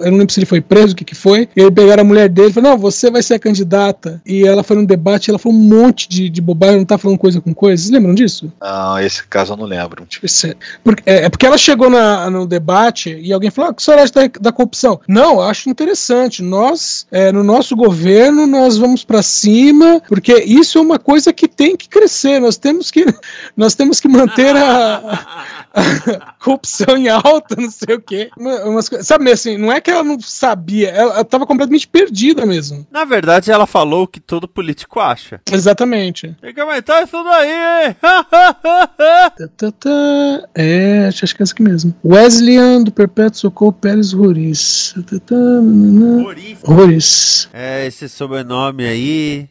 eu 0.04 0.12
não 0.12 0.18
lembro 0.18 0.34
se 0.34 0.40
ele 0.40 0.46
foi 0.46 0.62
preso, 0.62 0.94
o 0.94 0.96
que 0.96 1.06
que 1.06 1.16
foi, 1.16 1.48
e 1.56 1.62
aí 1.62 1.72
pegaram 1.72 2.02
a 2.02 2.06
mulher 2.06 2.30
dele 2.30 2.50
e 2.50 2.54
falaram, 2.54 2.76
não, 2.76 2.82
você 2.82 3.10
vai 3.10 3.22
ser 3.24 3.36
a 3.36 3.40
candidata, 3.40 4.22
e 4.26 4.46
ela 4.46 4.64
foi 4.64 4.76
num 4.76 4.86
debate, 4.86 5.30
ela 5.30 5.40
falou 5.40 5.58
um 5.58 5.62
monte 5.62 6.08
de, 6.10 6.30
de 6.30 6.42
bobagem, 6.42 6.78
não 6.78 6.86
tá 6.86 6.98
falando 6.98 7.18
coisa 7.18 7.40
com 7.42 7.54
coisa, 7.54 7.82
vocês 7.82 7.92
lembram 7.94 8.14
disso? 8.14 8.52
Não, 8.62 9.00
esse 9.00 9.24
caso 9.26 9.54
eu 9.54 9.58
não 9.58 9.66
lembro. 9.66 10.06
Isso 10.24 10.48
é- 10.48 10.56
Porque, 10.84 11.04
é, 11.06 11.26
é 11.26 11.30
porque 11.30 11.46
ela 11.46 11.58
chegou 11.58 11.90
na- 11.90 12.30
no 12.30 12.48
debate 12.48 13.16
e 13.22 13.32
alguém 13.34 13.50
falou: 13.52 13.70
ah, 13.70 13.72
o 13.72 13.76
que 13.76 13.84
senhora 13.84 14.04
acha 14.04 14.14
da, 14.14 14.28
da 14.40 14.52
corrupção? 14.52 15.00
Não, 15.08 15.34
eu 15.36 15.42
acho 15.42 15.70
interessante. 15.70 16.42
Nós, 16.42 17.06
é, 17.12 17.32
no 17.32 17.44
nosso 17.44 17.76
governo, 17.76 18.48
nós 18.48 18.78
vamos 18.78 19.04
para 19.04 19.22
cima, 19.22 20.02
porque 20.08 20.34
isso 20.44 20.78
é 20.78 20.82
uma 20.82 21.00
coisa 21.00 21.32
que 21.34 21.48
tem 21.48 21.76
que 21.76 21.88
crescer. 21.90 22.40
Nós 22.40 22.58
temos 22.58 22.90
que, 22.92 23.06
nós 23.56 23.76
temos 23.76 24.00
que 24.00 24.08
manter 24.08 24.56
a, 24.56 25.46
corrupção 26.40 26.98
em 26.98 27.08
alta, 27.10 27.56
não 27.58 27.70
sei 27.70 27.96
o 27.96 28.02
quê. 28.02 28.30
Uma- 28.38 28.64
umas 28.66 28.90
sabe 29.02 29.32
assim, 29.32 29.58
não 29.58 29.72
é 29.72 29.80
que 29.80 29.92
ela 29.92 30.04
não 30.04 30.20
sabia, 30.20 30.90
ela 30.90 31.22
estava 31.22 31.46
completamente 31.46 31.88
perdida 31.88 32.46
mesmo. 32.46 32.86
Na 32.92 33.06
verdade, 33.06 33.52
ela 33.52 33.68
falou 33.68 34.04
o 34.04 34.08
que 34.08 34.20
todo 34.20 34.48
político 34.48 35.00
acha. 35.00 35.42
Exatamente. 35.52 36.36
Tem 36.42 36.54
que 36.54 36.60
aumentar 36.60 37.04
isso 37.04 37.24
daí, 37.24 37.96
É, 40.56 41.08
acho 41.08 41.36
que 41.36 41.42
é 41.42 41.44
essa 41.44 41.54
aqui 41.54 41.64
mesmo. 41.64 41.94
Wesleyan 42.04 42.84
do 42.84 42.92
Perpétuo 42.92 43.40
Socorro 43.40 43.74
Pérez 43.74 44.14
Roriz. 44.14 44.94
Roriz. 46.64 47.50
É, 47.54 47.86
esse 47.88 48.10
sobrenome 48.10 48.86
aí. 48.86 49.50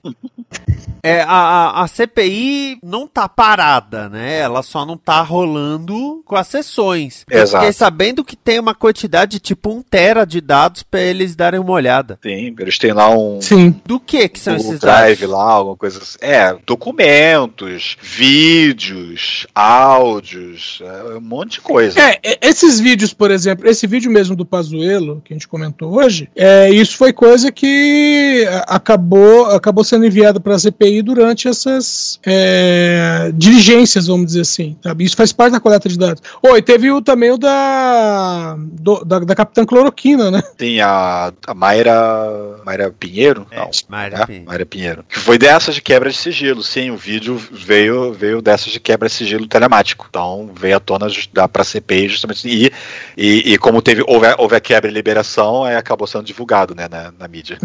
É, 1.03 1.23
a, 1.23 1.83
a, 1.83 1.89
CPI 1.89 2.79
não 2.83 3.07
tá 3.07 3.29
parada, 3.29 4.09
né? 4.09 4.41
Ela 4.41 4.63
só 4.63 4.85
não 4.85 4.97
tá 4.97 5.23
rolando 5.23 6.23
com 6.25 6.35
as 6.35 6.49
sessões. 6.49 7.25
Eu 7.31 7.43
Exato. 7.43 7.63
fiquei 7.65 7.73
sabendo 7.73 8.25
que 8.25 8.37
tem 8.37 8.59
uma 8.59 8.75
quantidade 8.75 9.33
de 9.33 9.41
tipo 9.41 9.71
um 9.71 9.83
tera 9.83 10.25
de 10.25 10.41
dados 10.41 10.83
pra 10.83 11.01
eles 11.01 11.37
darem 11.37 11.61
uma 11.61 11.73
olhada. 11.73 12.19
Sim, 12.23 12.55
eles 12.59 12.79
têm 12.79 12.93
lá 12.93 13.09
um. 13.11 13.41
Sim. 13.41 13.81
Do 13.87 14.01
que 14.01 14.29
que 14.29 14.39
são 14.39 14.57
Google 14.57 14.71
esses 14.71 14.81
Drive 14.81 15.21
dados? 15.21 15.35
lá, 15.35 15.45
alguma 15.53 15.77
coisa 15.77 15.99
assim. 16.03 16.19
É, 16.21 16.57
documentos, 16.67 17.97
vídeos, 18.03 19.47
áudios, 19.55 20.38
é, 20.83 21.17
um 21.17 21.21
monte 21.21 21.53
de 21.53 21.61
coisa. 21.61 21.99
É, 22.01 22.19
é, 22.23 22.39
esses 22.43 22.81
vídeos, 22.81 23.13
por 23.13 23.31
exemplo, 23.31 23.69
esse 23.69 23.87
vídeo 23.87 24.11
mesmo 24.11 24.35
do 24.37 24.45
Pazuello, 24.45 25.21
que 25.25 25.33
a 25.33 25.37
gente 25.37 25.49
comentou 25.49 25.93
hoje, 25.97 26.29
é, 26.37 26.71
isso 26.71 26.97
foi 26.97 27.13
coisa 27.13 27.51
que 27.53 28.47
a- 28.51 28.77
acabou, 28.77 29.47
acabou 29.47 29.85
sendo 29.85 30.07
enviado 30.07 30.41
para 30.41 30.55
a 30.55 30.59
CPI 30.59 31.03
durante 31.03 31.49
essas 31.49 32.19
é, 32.27 33.31
diligências, 33.35 34.07
vamos 34.07 34.27
dizer 34.27 34.43
assim. 34.43 34.77
Sabe? 34.83 35.05
Isso 35.05 35.17
faz 35.17 35.33
parte 35.33 35.53
da 35.53 35.61
coleta 35.61 35.89
de 35.89 35.99
dados. 35.99 36.23
Oi, 36.43 36.61
teve 36.63 36.91
o, 36.91 37.01
também 37.03 37.31
o 37.31 37.39
da, 37.39 38.57
do- 38.59 39.05
da, 39.05 39.19
da 39.21 39.35
Capitã 39.35 39.65
Cloroquina, 39.65 40.31
né? 40.31 40.43
Tem 40.57 40.81
a, 40.81 41.33
a 41.47 41.55
Mayra, 41.55 42.61
Mayra 42.65 42.91
Pinheiro? 42.91 43.47
Não, 43.55 43.71
Mayra 43.89 44.19
é, 44.19 44.27
Pinheiro. 44.27 44.47
Mayra 44.47 44.67
Pinheiro. 44.67 45.05
Que 45.09 45.19
foi 45.19 45.39
dessas 45.39 45.75
de 45.75 45.83
quebra 45.83 46.11
de 46.11 46.17
sigilo. 46.17 46.63
Sim, 46.63 46.91
o 46.91 46.97
vídeo 46.97 47.41
veio, 47.51 48.13
veio 48.13 48.41
dessas 48.43 48.73
de 48.73 48.81
quebra 48.81 49.09
de 49.09 49.15
sigilo 49.15 49.47
telemático. 49.47 50.07
Então 50.09 50.28
veio 50.55 50.77
à 50.77 50.81
tona 50.81 51.07
da 51.33 51.49
pra 51.49 51.65
CPI 51.65 52.09
justamente. 52.09 52.49
E, 52.49 52.71
e, 53.17 53.53
e 53.55 53.59
como 53.59 53.83
teve, 53.83 54.03
houve, 54.07 54.27
a- 54.27 54.37
houve 54.39 54.57
a 54.57 54.61
quebra 54.61 54.91
e 54.91 54.95
liberação, 54.95 55.65
aí 55.65 55.77
acabou 55.77 56.07
sendo 56.07 56.25
divulgado 56.25 56.75
né, 56.75 56.87
na, 56.91 57.13
na 57.19 57.29
mídia. 57.29 57.59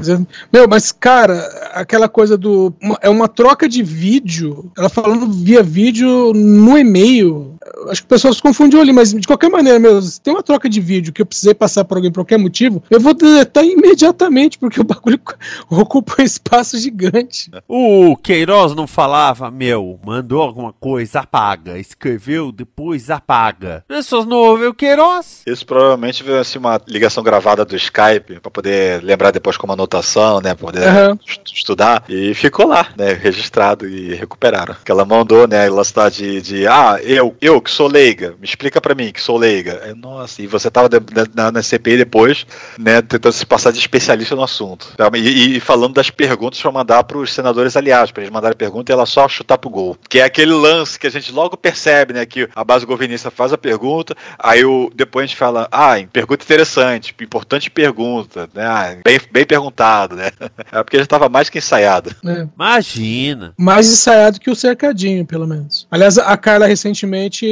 Meu, 0.51 0.67
mas 0.67 0.91
cara, 0.91 1.37
aquela 1.73 2.07
coisa 2.09 2.37
do. 2.37 2.73
é 3.01 3.09
uma 3.09 3.27
troca 3.27 3.67
de 3.67 3.81
vídeo. 3.83 4.71
Ela 4.77 4.89
falando 4.89 5.27
via 5.31 5.61
vídeo 5.63 6.33
no 6.33 6.77
e-mail. 6.77 7.52
Acho 7.89 8.01
que 8.01 8.05
o 8.05 8.09
pessoal 8.09 8.33
se 8.33 8.41
confundiu 8.41 8.81
ali, 8.81 8.91
mas 8.91 9.13
de 9.13 9.25
qualquer 9.27 9.49
maneira, 9.49 9.79
meu, 9.79 10.01
se 10.01 10.19
tem 10.19 10.33
uma 10.33 10.43
troca 10.43 10.67
de 10.69 10.81
vídeo 10.81 11.13
que 11.13 11.21
eu 11.21 11.25
precisei 11.25 11.53
passar 11.53 11.85
por 11.85 11.95
alguém 11.97 12.11
por 12.11 12.21
qualquer 12.21 12.37
motivo, 12.37 12.83
eu 12.89 12.99
vou 12.99 13.13
deletar 13.13 13.63
imediatamente, 13.63 14.57
porque 14.57 14.81
o 14.81 14.83
bagulho 14.83 15.19
ocupa 15.69 16.15
um 16.19 16.23
espaço 16.23 16.77
gigante. 16.77 17.49
O 17.67 18.15
Queiroz 18.17 18.75
não 18.75 18.87
falava, 18.87 19.49
meu, 19.51 19.99
mandou 20.05 20.41
alguma 20.41 20.73
coisa, 20.73 21.21
apaga. 21.21 21.77
Escreveu, 21.77 22.51
depois 22.51 23.09
apaga. 23.09 23.83
As 23.89 23.97
pessoas 23.97 24.25
não 24.25 24.37
ouvem 24.37 24.67
o 24.67 24.73
Queiroz. 24.73 25.41
Isso 25.47 25.65
provavelmente 25.65 26.23
veio 26.23 26.39
assim, 26.39 26.59
uma 26.59 26.79
ligação 26.87 27.23
gravada 27.23 27.63
do 27.65 27.75
Skype 27.75 28.39
para 28.41 28.51
poder 28.51 29.03
lembrar 29.03 29.31
depois 29.31 29.57
como 29.57 29.73
anotação, 29.73 30.41
né, 30.41 30.53
para 30.55 30.65
poder 30.65 30.83
est- 31.27 31.53
estudar 31.53 32.03
e 32.09 32.33
ficou 32.33 32.67
lá, 32.67 32.87
né, 32.97 33.13
registrado 33.13 33.87
e 33.87 34.13
recuperaram. 34.15 34.75
Que 34.83 34.91
ela 34.91 35.05
mandou, 35.05 35.47
né, 35.47 35.65
ela 35.67 35.81
está 35.81 36.09
de, 36.09 36.41
de 36.41 36.67
ah, 36.67 36.99
eu, 37.03 37.35
eu 37.41 37.52
que 37.61 37.71
sou 37.71 37.87
leiga, 37.87 38.35
me 38.39 38.45
explica 38.45 38.79
para 38.81 38.95
mim 38.95 39.11
que 39.11 39.21
sou 39.21 39.37
leiga. 39.37 39.81
Aí, 39.83 39.93
nossa, 39.95 40.41
e 40.41 40.47
você 40.47 40.69
tava 40.69 40.87
de- 40.89 40.99
de- 40.99 41.29
na, 41.35 41.51
na 41.51 41.61
CPI 41.63 41.97
depois, 41.97 42.45
né, 42.77 43.01
tentando 43.01 43.33
se 43.33 43.45
passar 43.45 43.71
de 43.71 43.79
especialista 43.79 44.35
no 44.35 44.43
assunto. 44.43 44.87
Tá? 44.97 45.09
E, 45.15 45.57
e 45.57 45.59
falando 45.59 45.93
das 45.93 46.09
perguntas 46.09 46.61
para 46.61 46.71
mandar 46.71 47.03
para 47.03 47.17
os 47.17 47.33
senadores 47.33 47.75
aliados, 47.77 48.11
para 48.11 48.23
eles 48.23 48.33
mandarem 48.33 48.57
pergunta 48.57 48.91
e 48.91 48.93
ela 48.93 49.05
só 49.05 49.27
chutar 49.27 49.57
pro 49.57 49.69
gol. 49.69 49.97
Que 50.09 50.19
é 50.19 50.23
aquele 50.23 50.53
lance 50.53 50.99
que 50.99 51.07
a 51.07 51.11
gente 51.11 51.31
logo 51.31 51.55
percebe, 51.57 52.13
né, 52.13 52.25
que 52.25 52.47
a 52.55 52.63
base 52.63 52.85
governista 52.85 53.29
faz 53.31 53.51
a 53.53 53.57
pergunta, 53.57 54.15
aí 54.39 54.63
o, 54.65 54.91
depois 54.95 55.23
a 55.23 55.27
gente 55.27 55.37
fala, 55.37 55.67
ah, 55.71 55.95
pergunta 56.11 56.43
interessante, 56.43 57.15
importante 57.21 57.69
pergunta, 57.69 58.49
né, 58.53 58.65
ah, 58.65 58.97
bem, 59.03 59.19
bem 59.31 59.45
perguntado, 59.45 60.15
né. 60.15 60.31
É 60.71 60.83
porque 60.83 60.97
já 60.97 61.03
estava 61.03 61.29
mais 61.29 61.49
que 61.49 61.57
ensaiado. 61.59 62.15
né? 62.23 62.47
Imagina. 62.55 63.53
Mais 63.57 63.91
ensaiado 63.91 64.39
que 64.39 64.49
o 64.49 64.55
cercadinho, 64.55 65.25
pelo 65.25 65.45
menos. 65.47 65.87
Aliás, 65.91 66.17
a 66.17 66.35
Carla 66.37 66.65
recentemente 66.65 67.42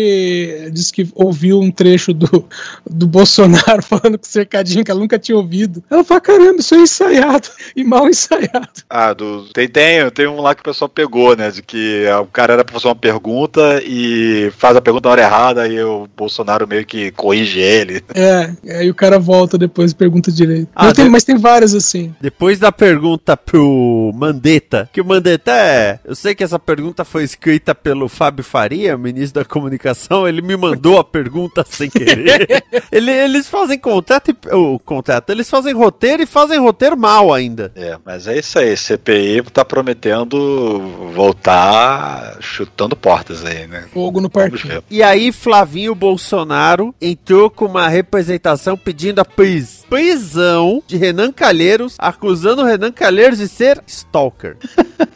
disse 0.71 0.91
que 0.93 1.07
ouviu 1.15 1.59
um 1.59 1.71
trecho 1.71 2.13
do, 2.13 2.45
do 2.89 3.07
Bolsonaro 3.07 3.81
falando 3.83 4.17
com 4.17 4.25
o 4.25 4.29
cercadinho 4.29 4.83
que 4.83 4.91
ela 4.91 4.99
nunca 4.99 5.19
tinha 5.19 5.37
ouvido. 5.37 5.83
Ela 5.89 6.03
falou: 6.03 6.21
caramba, 6.21 6.59
isso 6.59 6.75
é 6.75 6.79
ensaiado 6.79 7.47
e 7.75 7.83
mal 7.83 8.07
ensaiado. 8.09 8.69
Ah, 8.89 9.13
do, 9.13 9.45
tem, 9.53 9.67
tem, 9.67 10.09
tem 10.11 10.27
um 10.27 10.41
lá 10.41 10.53
que 10.55 10.61
o 10.61 10.65
pessoal 10.65 10.89
pegou, 10.89 11.35
né? 11.35 11.51
De 11.51 11.61
que 11.61 12.05
ah, 12.07 12.21
o 12.21 12.27
cara 12.27 12.53
era 12.53 12.63
pra 12.65 12.73
fazer 12.73 12.87
uma 12.87 12.95
pergunta 12.95 13.81
e 13.85 14.51
faz 14.57 14.75
a 14.75 14.81
pergunta 14.81 15.07
na 15.07 15.11
hora 15.13 15.21
errada 15.21 15.67
e 15.67 15.81
o 15.83 16.07
Bolsonaro 16.15 16.67
meio 16.67 16.85
que 16.85 17.11
corrige 17.11 17.59
ele. 17.59 18.03
É, 18.15 18.51
aí 18.79 18.89
o 18.89 18.95
cara 18.95 19.19
volta 19.19 19.57
depois 19.57 19.91
e 19.91 19.95
pergunta 19.95 20.31
direito. 20.31 20.67
Ah, 20.75 20.85
Mas 20.85 20.93
tem- 20.93 21.05
de- 21.05 21.11
Mas 21.11 21.23
tem 21.23 21.37
várias 21.37 21.73
assim. 21.73 22.13
Depois 22.21 22.59
da 22.59 22.71
pergunta 22.71 23.35
pro 23.35 24.11
Mandetta, 24.15 24.89
que 24.91 25.01
o 25.01 25.05
Mandetta 25.05 25.51
é. 25.51 25.99
Eu 26.05 26.15
sei 26.15 26.33
que 26.35 26.43
essa 26.43 26.59
pergunta 26.59 27.03
foi 27.05 27.23
escrita 27.23 27.73
pelo 27.75 28.07
Fábio 28.07 28.43
Faria, 28.43 28.97
ministro 28.97 29.41
da 29.41 29.45
comunicação, 29.45 29.80
ele 30.27 30.41
me 30.41 30.55
mandou 30.55 30.97
a 30.99 31.03
pergunta 31.03 31.65
sem 31.67 31.89
querer. 31.89 32.63
Ele- 32.91 33.11
eles 33.11 33.47
fazem 33.47 33.77
contrato 33.79 34.31
e. 34.31 34.55
O 34.55 34.77
contrato, 34.79 35.29
eles 35.29 35.49
fazem 35.49 35.73
roteiro 35.73 36.21
e 36.23 36.25
fazem 36.25 36.59
roteiro 36.59 36.97
mal 36.97 37.33
ainda. 37.33 37.71
É, 37.75 37.97
mas 38.05 38.27
é 38.27 38.37
isso 38.37 38.59
aí. 38.59 38.75
CPI 38.75 39.41
tá 39.51 39.63
prometendo 39.63 40.79
voltar 41.13 42.37
chutando 42.39 42.95
portas 42.95 43.45
aí, 43.45 43.67
né? 43.67 43.85
Fogo 43.93 44.19
no 44.19 44.29
ver. 44.29 44.83
E 44.89 45.01
aí, 45.03 45.31
Flavinho 45.31 45.95
Bolsonaro 45.95 46.93
entrou 47.01 47.49
com 47.49 47.65
uma 47.65 47.87
representação 47.87 48.75
pedindo 48.77 49.19
a 49.19 49.25
pris- 49.25 49.80
prisão 50.01 50.81
de 50.87 50.95
Renan 50.95 51.33
Calheiros, 51.33 51.95
acusando 51.99 52.61
o 52.61 52.65
Renan 52.65 52.93
Calheiros 52.93 53.39
de 53.39 53.47
ser 53.49 53.83
stalker. 53.85 54.55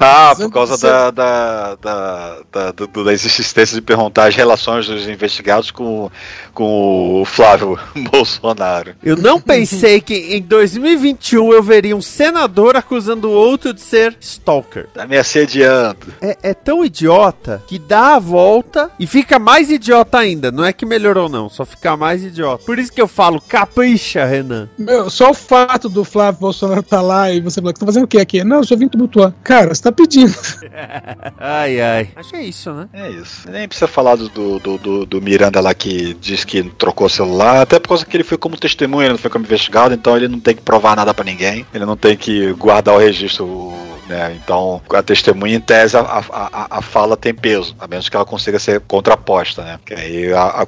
Ah, 0.00 0.32
por 0.34 0.50
causa 0.50 0.78
da, 0.78 1.10
da, 1.10 1.74
da, 1.76 2.36
da, 2.50 2.70
do- 2.72 3.04
das 3.04 3.24
insistências 3.24 3.74
de 3.74 3.82
perguntar 3.82 4.28
as 4.28 4.34
relações 4.34 4.86
dos 4.86 5.06
investigados 5.06 5.70
com, 5.70 6.10
com 6.54 7.20
o 7.20 7.24
Flávio 7.26 7.78
Bolsonaro. 8.10 8.94
Eu 9.02 9.14
não 9.16 9.38
pensei 9.40 10.00
que 10.00 10.14
em 10.36 10.40
2021 10.40 11.52
eu 11.52 11.62
veria 11.62 11.94
um 11.94 12.00
senador 12.00 12.76
acusando 12.76 13.28
o 13.28 13.32
outro 13.32 13.74
de 13.74 13.82
ser 13.82 14.16
stalker. 14.20 14.86
Tá 14.94 15.06
me 15.06 15.18
assediando. 15.18 16.06
É, 16.20 16.38
é 16.42 16.54
tão 16.54 16.82
idiota 16.84 17.62
que 17.66 17.78
dá 17.78 18.14
a 18.16 18.18
volta 18.18 18.90
e 18.98 19.06
fica 19.06 19.38
mais 19.38 19.70
idiota 19.70 20.18
ainda. 20.18 20.50
Não 20.50 20.64
é 20.64 20.72
que 20.72 20.86
melhorou, 20.86 21.28
não, 21.28 21.50
só 21.50 21.66
fica 21.66 21.94
mais 21.96 22.24
idiota. 22.24 22.64
Por 22.64 22.78
isso 22.78 22.90
que 22.92 23.00
eu 23.02 23.08
falo, 23.08 23.40
capricha, 23.40 24.01
Renan. 24.26 24.68
Meu, 24.78 25.08
só 25.10 25.30
o 25.30 25.34
fato 25.34 25.88
do 25.88 26.04
Flávio 26.04 26.40
Bolsonaro 26.40 26.80
estar 26.80 27.00
lá 27.00 27.30
e 27.30 27.40
você 27.40 27.60
falar 27.60 27.72
que 27.72 27.80
tá 27.80 27.86
fazendo 27.86 28.04
o 28.04 28.08
que 28.08 28.18
aqui? 28.18 28.42
Não, 28.44 28.58
eu 28.58 28.64
só 28.64 28.76
vim 28.76 28.88
tumultuar. 28.88 29.32
Cara, 29.42 29.74
você 29.74 29.82
tá 29.82 29.92
pedindo. 29.92 30.34
Ai, 31.38 31.80
ai. 31.80 32.08
Acho 32.16 32.30
que 32.30 32.36
é 32.36 32.42
isso, 32.44 32.72
né? 32.72 32.88
É 32.92 33.10
isso. 33.10 33.50
Nem 33.50 33.66
precisa 33.66 33.86
falar 33.88 34.16
do, 34.16 34.28
do, 34.28 34.58
do, 34.78 35.06
do- 35.06 35.22
Miranda 35.22 35.60
lá 35.60 35.72
que 35.74 36.14
diz 36.14 36.44
que 36.44 36.62
trocou 36.62 37.06
o 37.06 37.10
celular, 37.10 37.60
até 37.62 37.78
por 37.78 37.88
causa 37.90 38.04
que 38.04 38.16
ele 38.16 38.24
foi 38.24 38.36
como 38.38 38.56
testemunha, 38.56 39.04
ele 39.06 39.12
não 39.12 39.18
foi 39.18 39.30
como 39.30 39.44
investigado, 39.44 39.94
então 39.94 40.16
ele 40.16 40.28
não 40.28 40.40
tem 40.40 40.54
que 40.54 40.62
provar 40.62 40.96
nada 40.96 41.14
pra 41.14 41.24
ninguém. 41.24 41.64
Ele 41.72 41.84
não 41.86 41.96
tem 41.96 42.16
que 42.16 42.52
guardar 42.54 42.94
o 42.94 42.98
registro 42.98 43.72
né? 44.08 44.38
Então, 44.42 44.80
a 44.90 45.02
testemunha, 45.02 45.56
em 45.56 45.60
tese, 45.60 45.96
a, 45.96 46.00
a, 46.00 46.78
a 46.78 46.82
fala 46.82 47.16
tem 47.16 47.34
peso, 47.34 47.74
a 47.78 47.86
menos 47.86 48.08
que 48.08 48.16
ela 48.16 48.24
consiga 48.24 48.58
ser 48.58 48.80
contraposta, 48.80 49.62
né? 49.62 49.78
Que 49.84 49.94
aí 49.94 50.32
a, 50.32 50.42
a, 50.62 50.66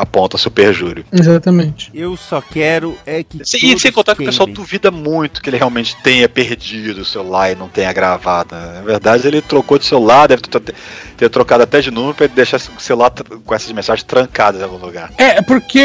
aponta-se 0.00 0.46
o 0.48 0.50
perjúrio. 0.50 1.04
Exatamente. 1.12 1.90
Eu 1.94 2.16
só 2.16 2.40
quero 2.40 2.96
é 3.04 3.22
que. 3.22 3.44
Sim, 3.44 3.74
e 3.74 3.78
sem 3.78 3.92
contar 3.92 4.14
que 4.14 4.22
o 4.22 4.26
pessoal 4.26 4.48
duvida 4.48 4.90
muito 4.90 5.42
que 5.42 5.50
ele 5.50 5.56
realmente 5.56 5.96
tenha 6.02 6.28
perdido 6.28 7.02
o 7.02 7.04
celular 7.04 7.50
e 7.50 7.54
não 7.54 7.68
tenha 7.68 7.92
gravado. 7.92 8.54
Né? 8.54 8.72
Na 8.76 8.82
verdade, 8.82 9.26
ele 9.26 9.40
trocou 9.40 9.78
de 9.78 9.84
celular, 9.84 10.26
deve 10.26 10.42
ter, 10.42 10.74
ter 11.16 11.28
trocado 11.28 11.62
até 11.62 11.80
de 11.80 11.90
número 11.90 12.14
para 12.14 12.26
deixar 12.26 12.56
o 12.56 12.80
celular 12.80 13.12
com 13.44 13.54
essas 13.54 13.70
mensagens 13.72 14.04
trancadas 14.04 14.60
em 14.60 14.64
algum 14.64 14.78
lugar. 14.78 15.12
É, 15.18 15.42
porque 15.42 15.82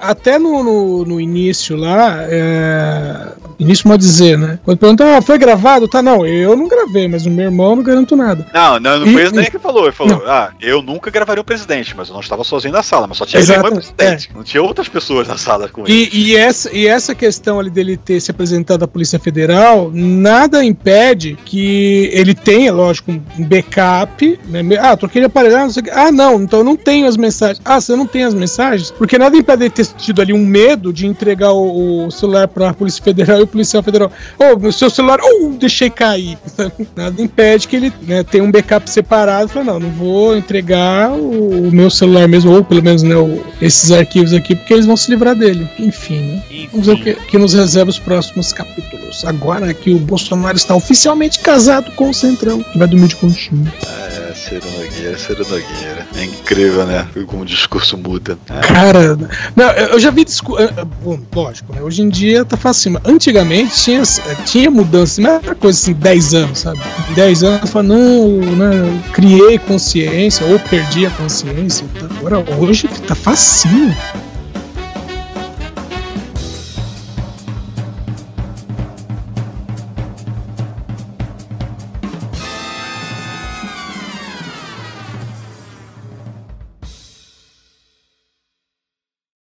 até 0.00 0.38
no, 0.38 0.62
no, 0.62 1.04
no 1.04 1.20
início 1.20 1.76
lá, 1.76 2.18
é... 2.22 3.32
início 3.58 3.88
pode 3.88 4.02
dizer, 4.02 4.38
né? 4.38 4.58
Quando 4.64 4.78
pergunta, 4.78 5.16
ah, 5.16 5.22
foi 5.22 5.38
gravado? 5.38 5.88
Tá, 5.88 6.02
não, 6.02 6.19
eu 6.26 6.56
não 6.56 6.68
gravei, 6.68 7.08
mas 7.08 7.26
o 7.26 7.30
meu 7.30 7.46
irmão 7.46 7.76
não 7.76 7.82
garanto 7.82 8.16
nada. 8.16 8.46
Não, 8.52 8.80
não, 8.80 9.00
não 9.00 9.12
foi 9.12 9.22
isso 9.24 9.34
nem 9.34 9.50
que 9.50 9.58
falou. 9.58 9.84
Ele 9.84 9.92
falou, 9.92 10.18
não. 10.18 10.26
ah, 10.26 10.52
eu 10.60 10.82
nunca 10.82 11.10
gravaria 11.10 11.40
o 11.40 11.44
presidente, 11.44 11.94
mas 11.96 12.08
eu 12.08 12.14
não 12.14 12.20
estava 12.20 12.44
sozinho 12.44 12.72
na 12.72 12.82
sala, 12.82 13.06
mas 13.06 13.18
só 13.18 13.26
tinha 13.26 13.40
Exato, 13.40 13.68
o 13.68 13.72
presidente. 13.72 14.30
É. 14.32 14.36
Não 14.36 14.42
tinha 14.42 14.62
outras 14.62 14.88
pessoas 14.88 15.28
na 15.28 15.36
sala 15.36 15.68
com 15.68 15.86
ele. 15.86 16.08
E, 16.12 16.30
e, 16.30 16.36
essa, 16.36 16.74
e 16.74 16.86
essa 16.86 17.14
questão 17.14 17.58
ali 17.58 17.70
dele 17.70 17.96
ter 17.96 18.20
se 18.20 18.30
apresentado 18.30 18.82
à 18.84 18.88
Polícia 18.88 19.18
Federal, 19.18 19.90
nada 19.92 20.64
impede 20.64 21.38
que 21.44 22.10
ele 22.12 22.34
tenha, 22.34 22.72
lógico, 22.72 23.10
um 23.10 23.44
backup. 23.44 24.38
Né? 24.46 24.62
Ah, 24.80 24.96
troquei 24.96 25.20
de 25.20 25.26
aparelho, 25.26 25.56
ah, 25.56 25.60
não 25.60 25.70
sei 25.70 25.82
o 25.82 25.84
que. 25.84 25.90
Ah, 25.90 26.12
não, 26.12 26.42
então 26.42 26.60
eu 26.60 26.64
não 26.64 26.76
tenho 26.76 27.06
as 27.06 27.16
mensagens. 27.16 27.60
Ah, 27.64 27.80
você 27.80 27.94
não 27.96 28.06
tem 28.06 28.24
as 28.24 28.34
mensagens? 28.34 28.90
Porque 28.90 29.18
nada 29.18 29.36
impede 29.36 29.64
ele 29.64 29.70
ter 29.70 29.86
tido 29.86 30.20
ali 30.20 30.32
um 30.32 30.44
medo 30.44 30.92
de 30.92 31.06
entregar 31.06 31.52
o, 31.52 32.06
o 32.06 32.10
celular 32.10 32.48
para 32.48 32.70
a 32.70 32.74
Polícia 32.74 33.02
Federal 33.02 33.38
e 33.38 33.42
o 33.42 33.46
policial 33.46 33.82
federal. 33.82 34.10
Ô, 34.38 34.66
oh, 34.66 34.72
seu 34.72 34.90
celular, 34.90 35.18
oh, 35.22 35.48
deixei 35.50 35.90
cair. 35.90 36.09
Nada 36.96 37.20
impede 37.20 37.68
que 37.68 37.76
ele 37.76 37.92
né, 38.02 38.22
tenha 38.22 38.44
um 38.44 38.50
backup 38.50 38.88
separado. 38.88 39.48
Fala, 39.48 39.64
não, 39.64 39.80
não 39.80 39.90
vou 39.90 40.36
entregar 40.36 41.10
o, 41.12 41.68
o, 41.68 41.72
meu 41.72 41.90
celular 41.90 42.28
mesmo, 42.28 42.52
ou 42.52 42.64
pelo 42.64 42.82
menos 42.82 43.02
né, 43.02 43.16
o, 43.16 43.42
esses 43.60 43.90
arquivos 43.90 44.32
aqui, 44.32 44.54
porque 44.54 44.74
eles 44.74 44.86
vão 44.86 44.96
se 44.96 45.10
livrar 45.10 45.34
dele. 45.34 45.68
Enfim, 45.78 46.20
né? 46.20 46.42
Enfim. 46.50 46.68
Vamos 46.72 46.86
ver 46.86 46.92
o 46.92 47.02
que, 47.02 47.14
que 47.14 47.38
nos 47.38 47.52
reserva 47.52 47.90
os 47.90 47.98
próximos 47.98 48.52
capítulos. 48.52 49.24
Agora 49.24 49.72
que 49.74 49.92
o 49.92 49.98
Bolsonaro 49.98 50.56
está 50.56 50.74
oficialmente 50.74 51.40
casado 51.40 51.90
com 51.92 52.10
o 52.10 52.14
Centrão, 52.14 52.62
que 52.62 52.78
vai 52.78 52.88
dormir 52.88 53.08
de 53.08 53.16
conchinha. 53.16 53.72
É, 53.86 54.32
Ciro 54.34 54.66
Nogueira, 54.70 55.18
Ciro 55.18 55.44
Nogueira. 55.44 56.06
É 56.16 56.24
incrível, 56.24 56.86
né? 56.86 57.06
Como 57.26 57.42
o 57.42 57.46
discurso 57.46 57.96
muda. 57.98 58.38
É. 58.48 58.60
Cara, 58.60 59.16
não, 59.54 59.70
eu 59.70 60.00
já 60.00 60.10
vi 60.10 60.24
discurso. 60.24 60.68
Bom, 61.02 61.18
lógico, 61.34 61.72
né? 61.72 61.82
Hoje 61.82 62.02
em 62.02 62.08
dia 62.08 62.44
tá 62.44 62.56
fácil. 62.56 63.00
Antigamente 63.04 63.74
tinha, 63.76 64.02
tinha 64.44 64.70
mudança, 64.70 65.20
não 65.20 65.30
era 65.30 65.54
coisa 65.54 65.78
assim, 65.78 65.94
10 66.00 66.34
anos, 66.34 66.58
sabe? 66.58 66.80
10 67.14 67.42
anos 67.44 67.70
falo, 67.70 67.88
não, 67.88 68.38
né, 68.56 69.02
criei 69.12 69.58
consciência, 69.58 70.46
ou 70.46 70.58
perdi 70.58 71.04
a 71.06 71.10
consciência. 71.10 71.86
Agora 72.18 72.38
hoje 72.58 72.88
tá 73.06 73.14
facinho. 73.14 73.94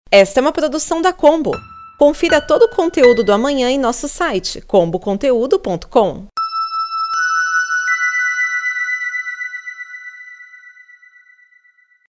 Esta 0.09 0.39
é 0.39 0.41
uma 0.41 0.53
produção 0.53 1.01
da 1.01 1.11
Combo. 1.11 1.51
Confira 1.99 2.39
todo 2.39 2.63
o 2.63 2.69
conteúdo 2.69 3.21
do 3.21 3.33
amanhã 3.33 3.69
em 3.69 3.77
nosso 3.77 4.07
site 4.07 4.61
comboconteúdo.com. 4.61 6.34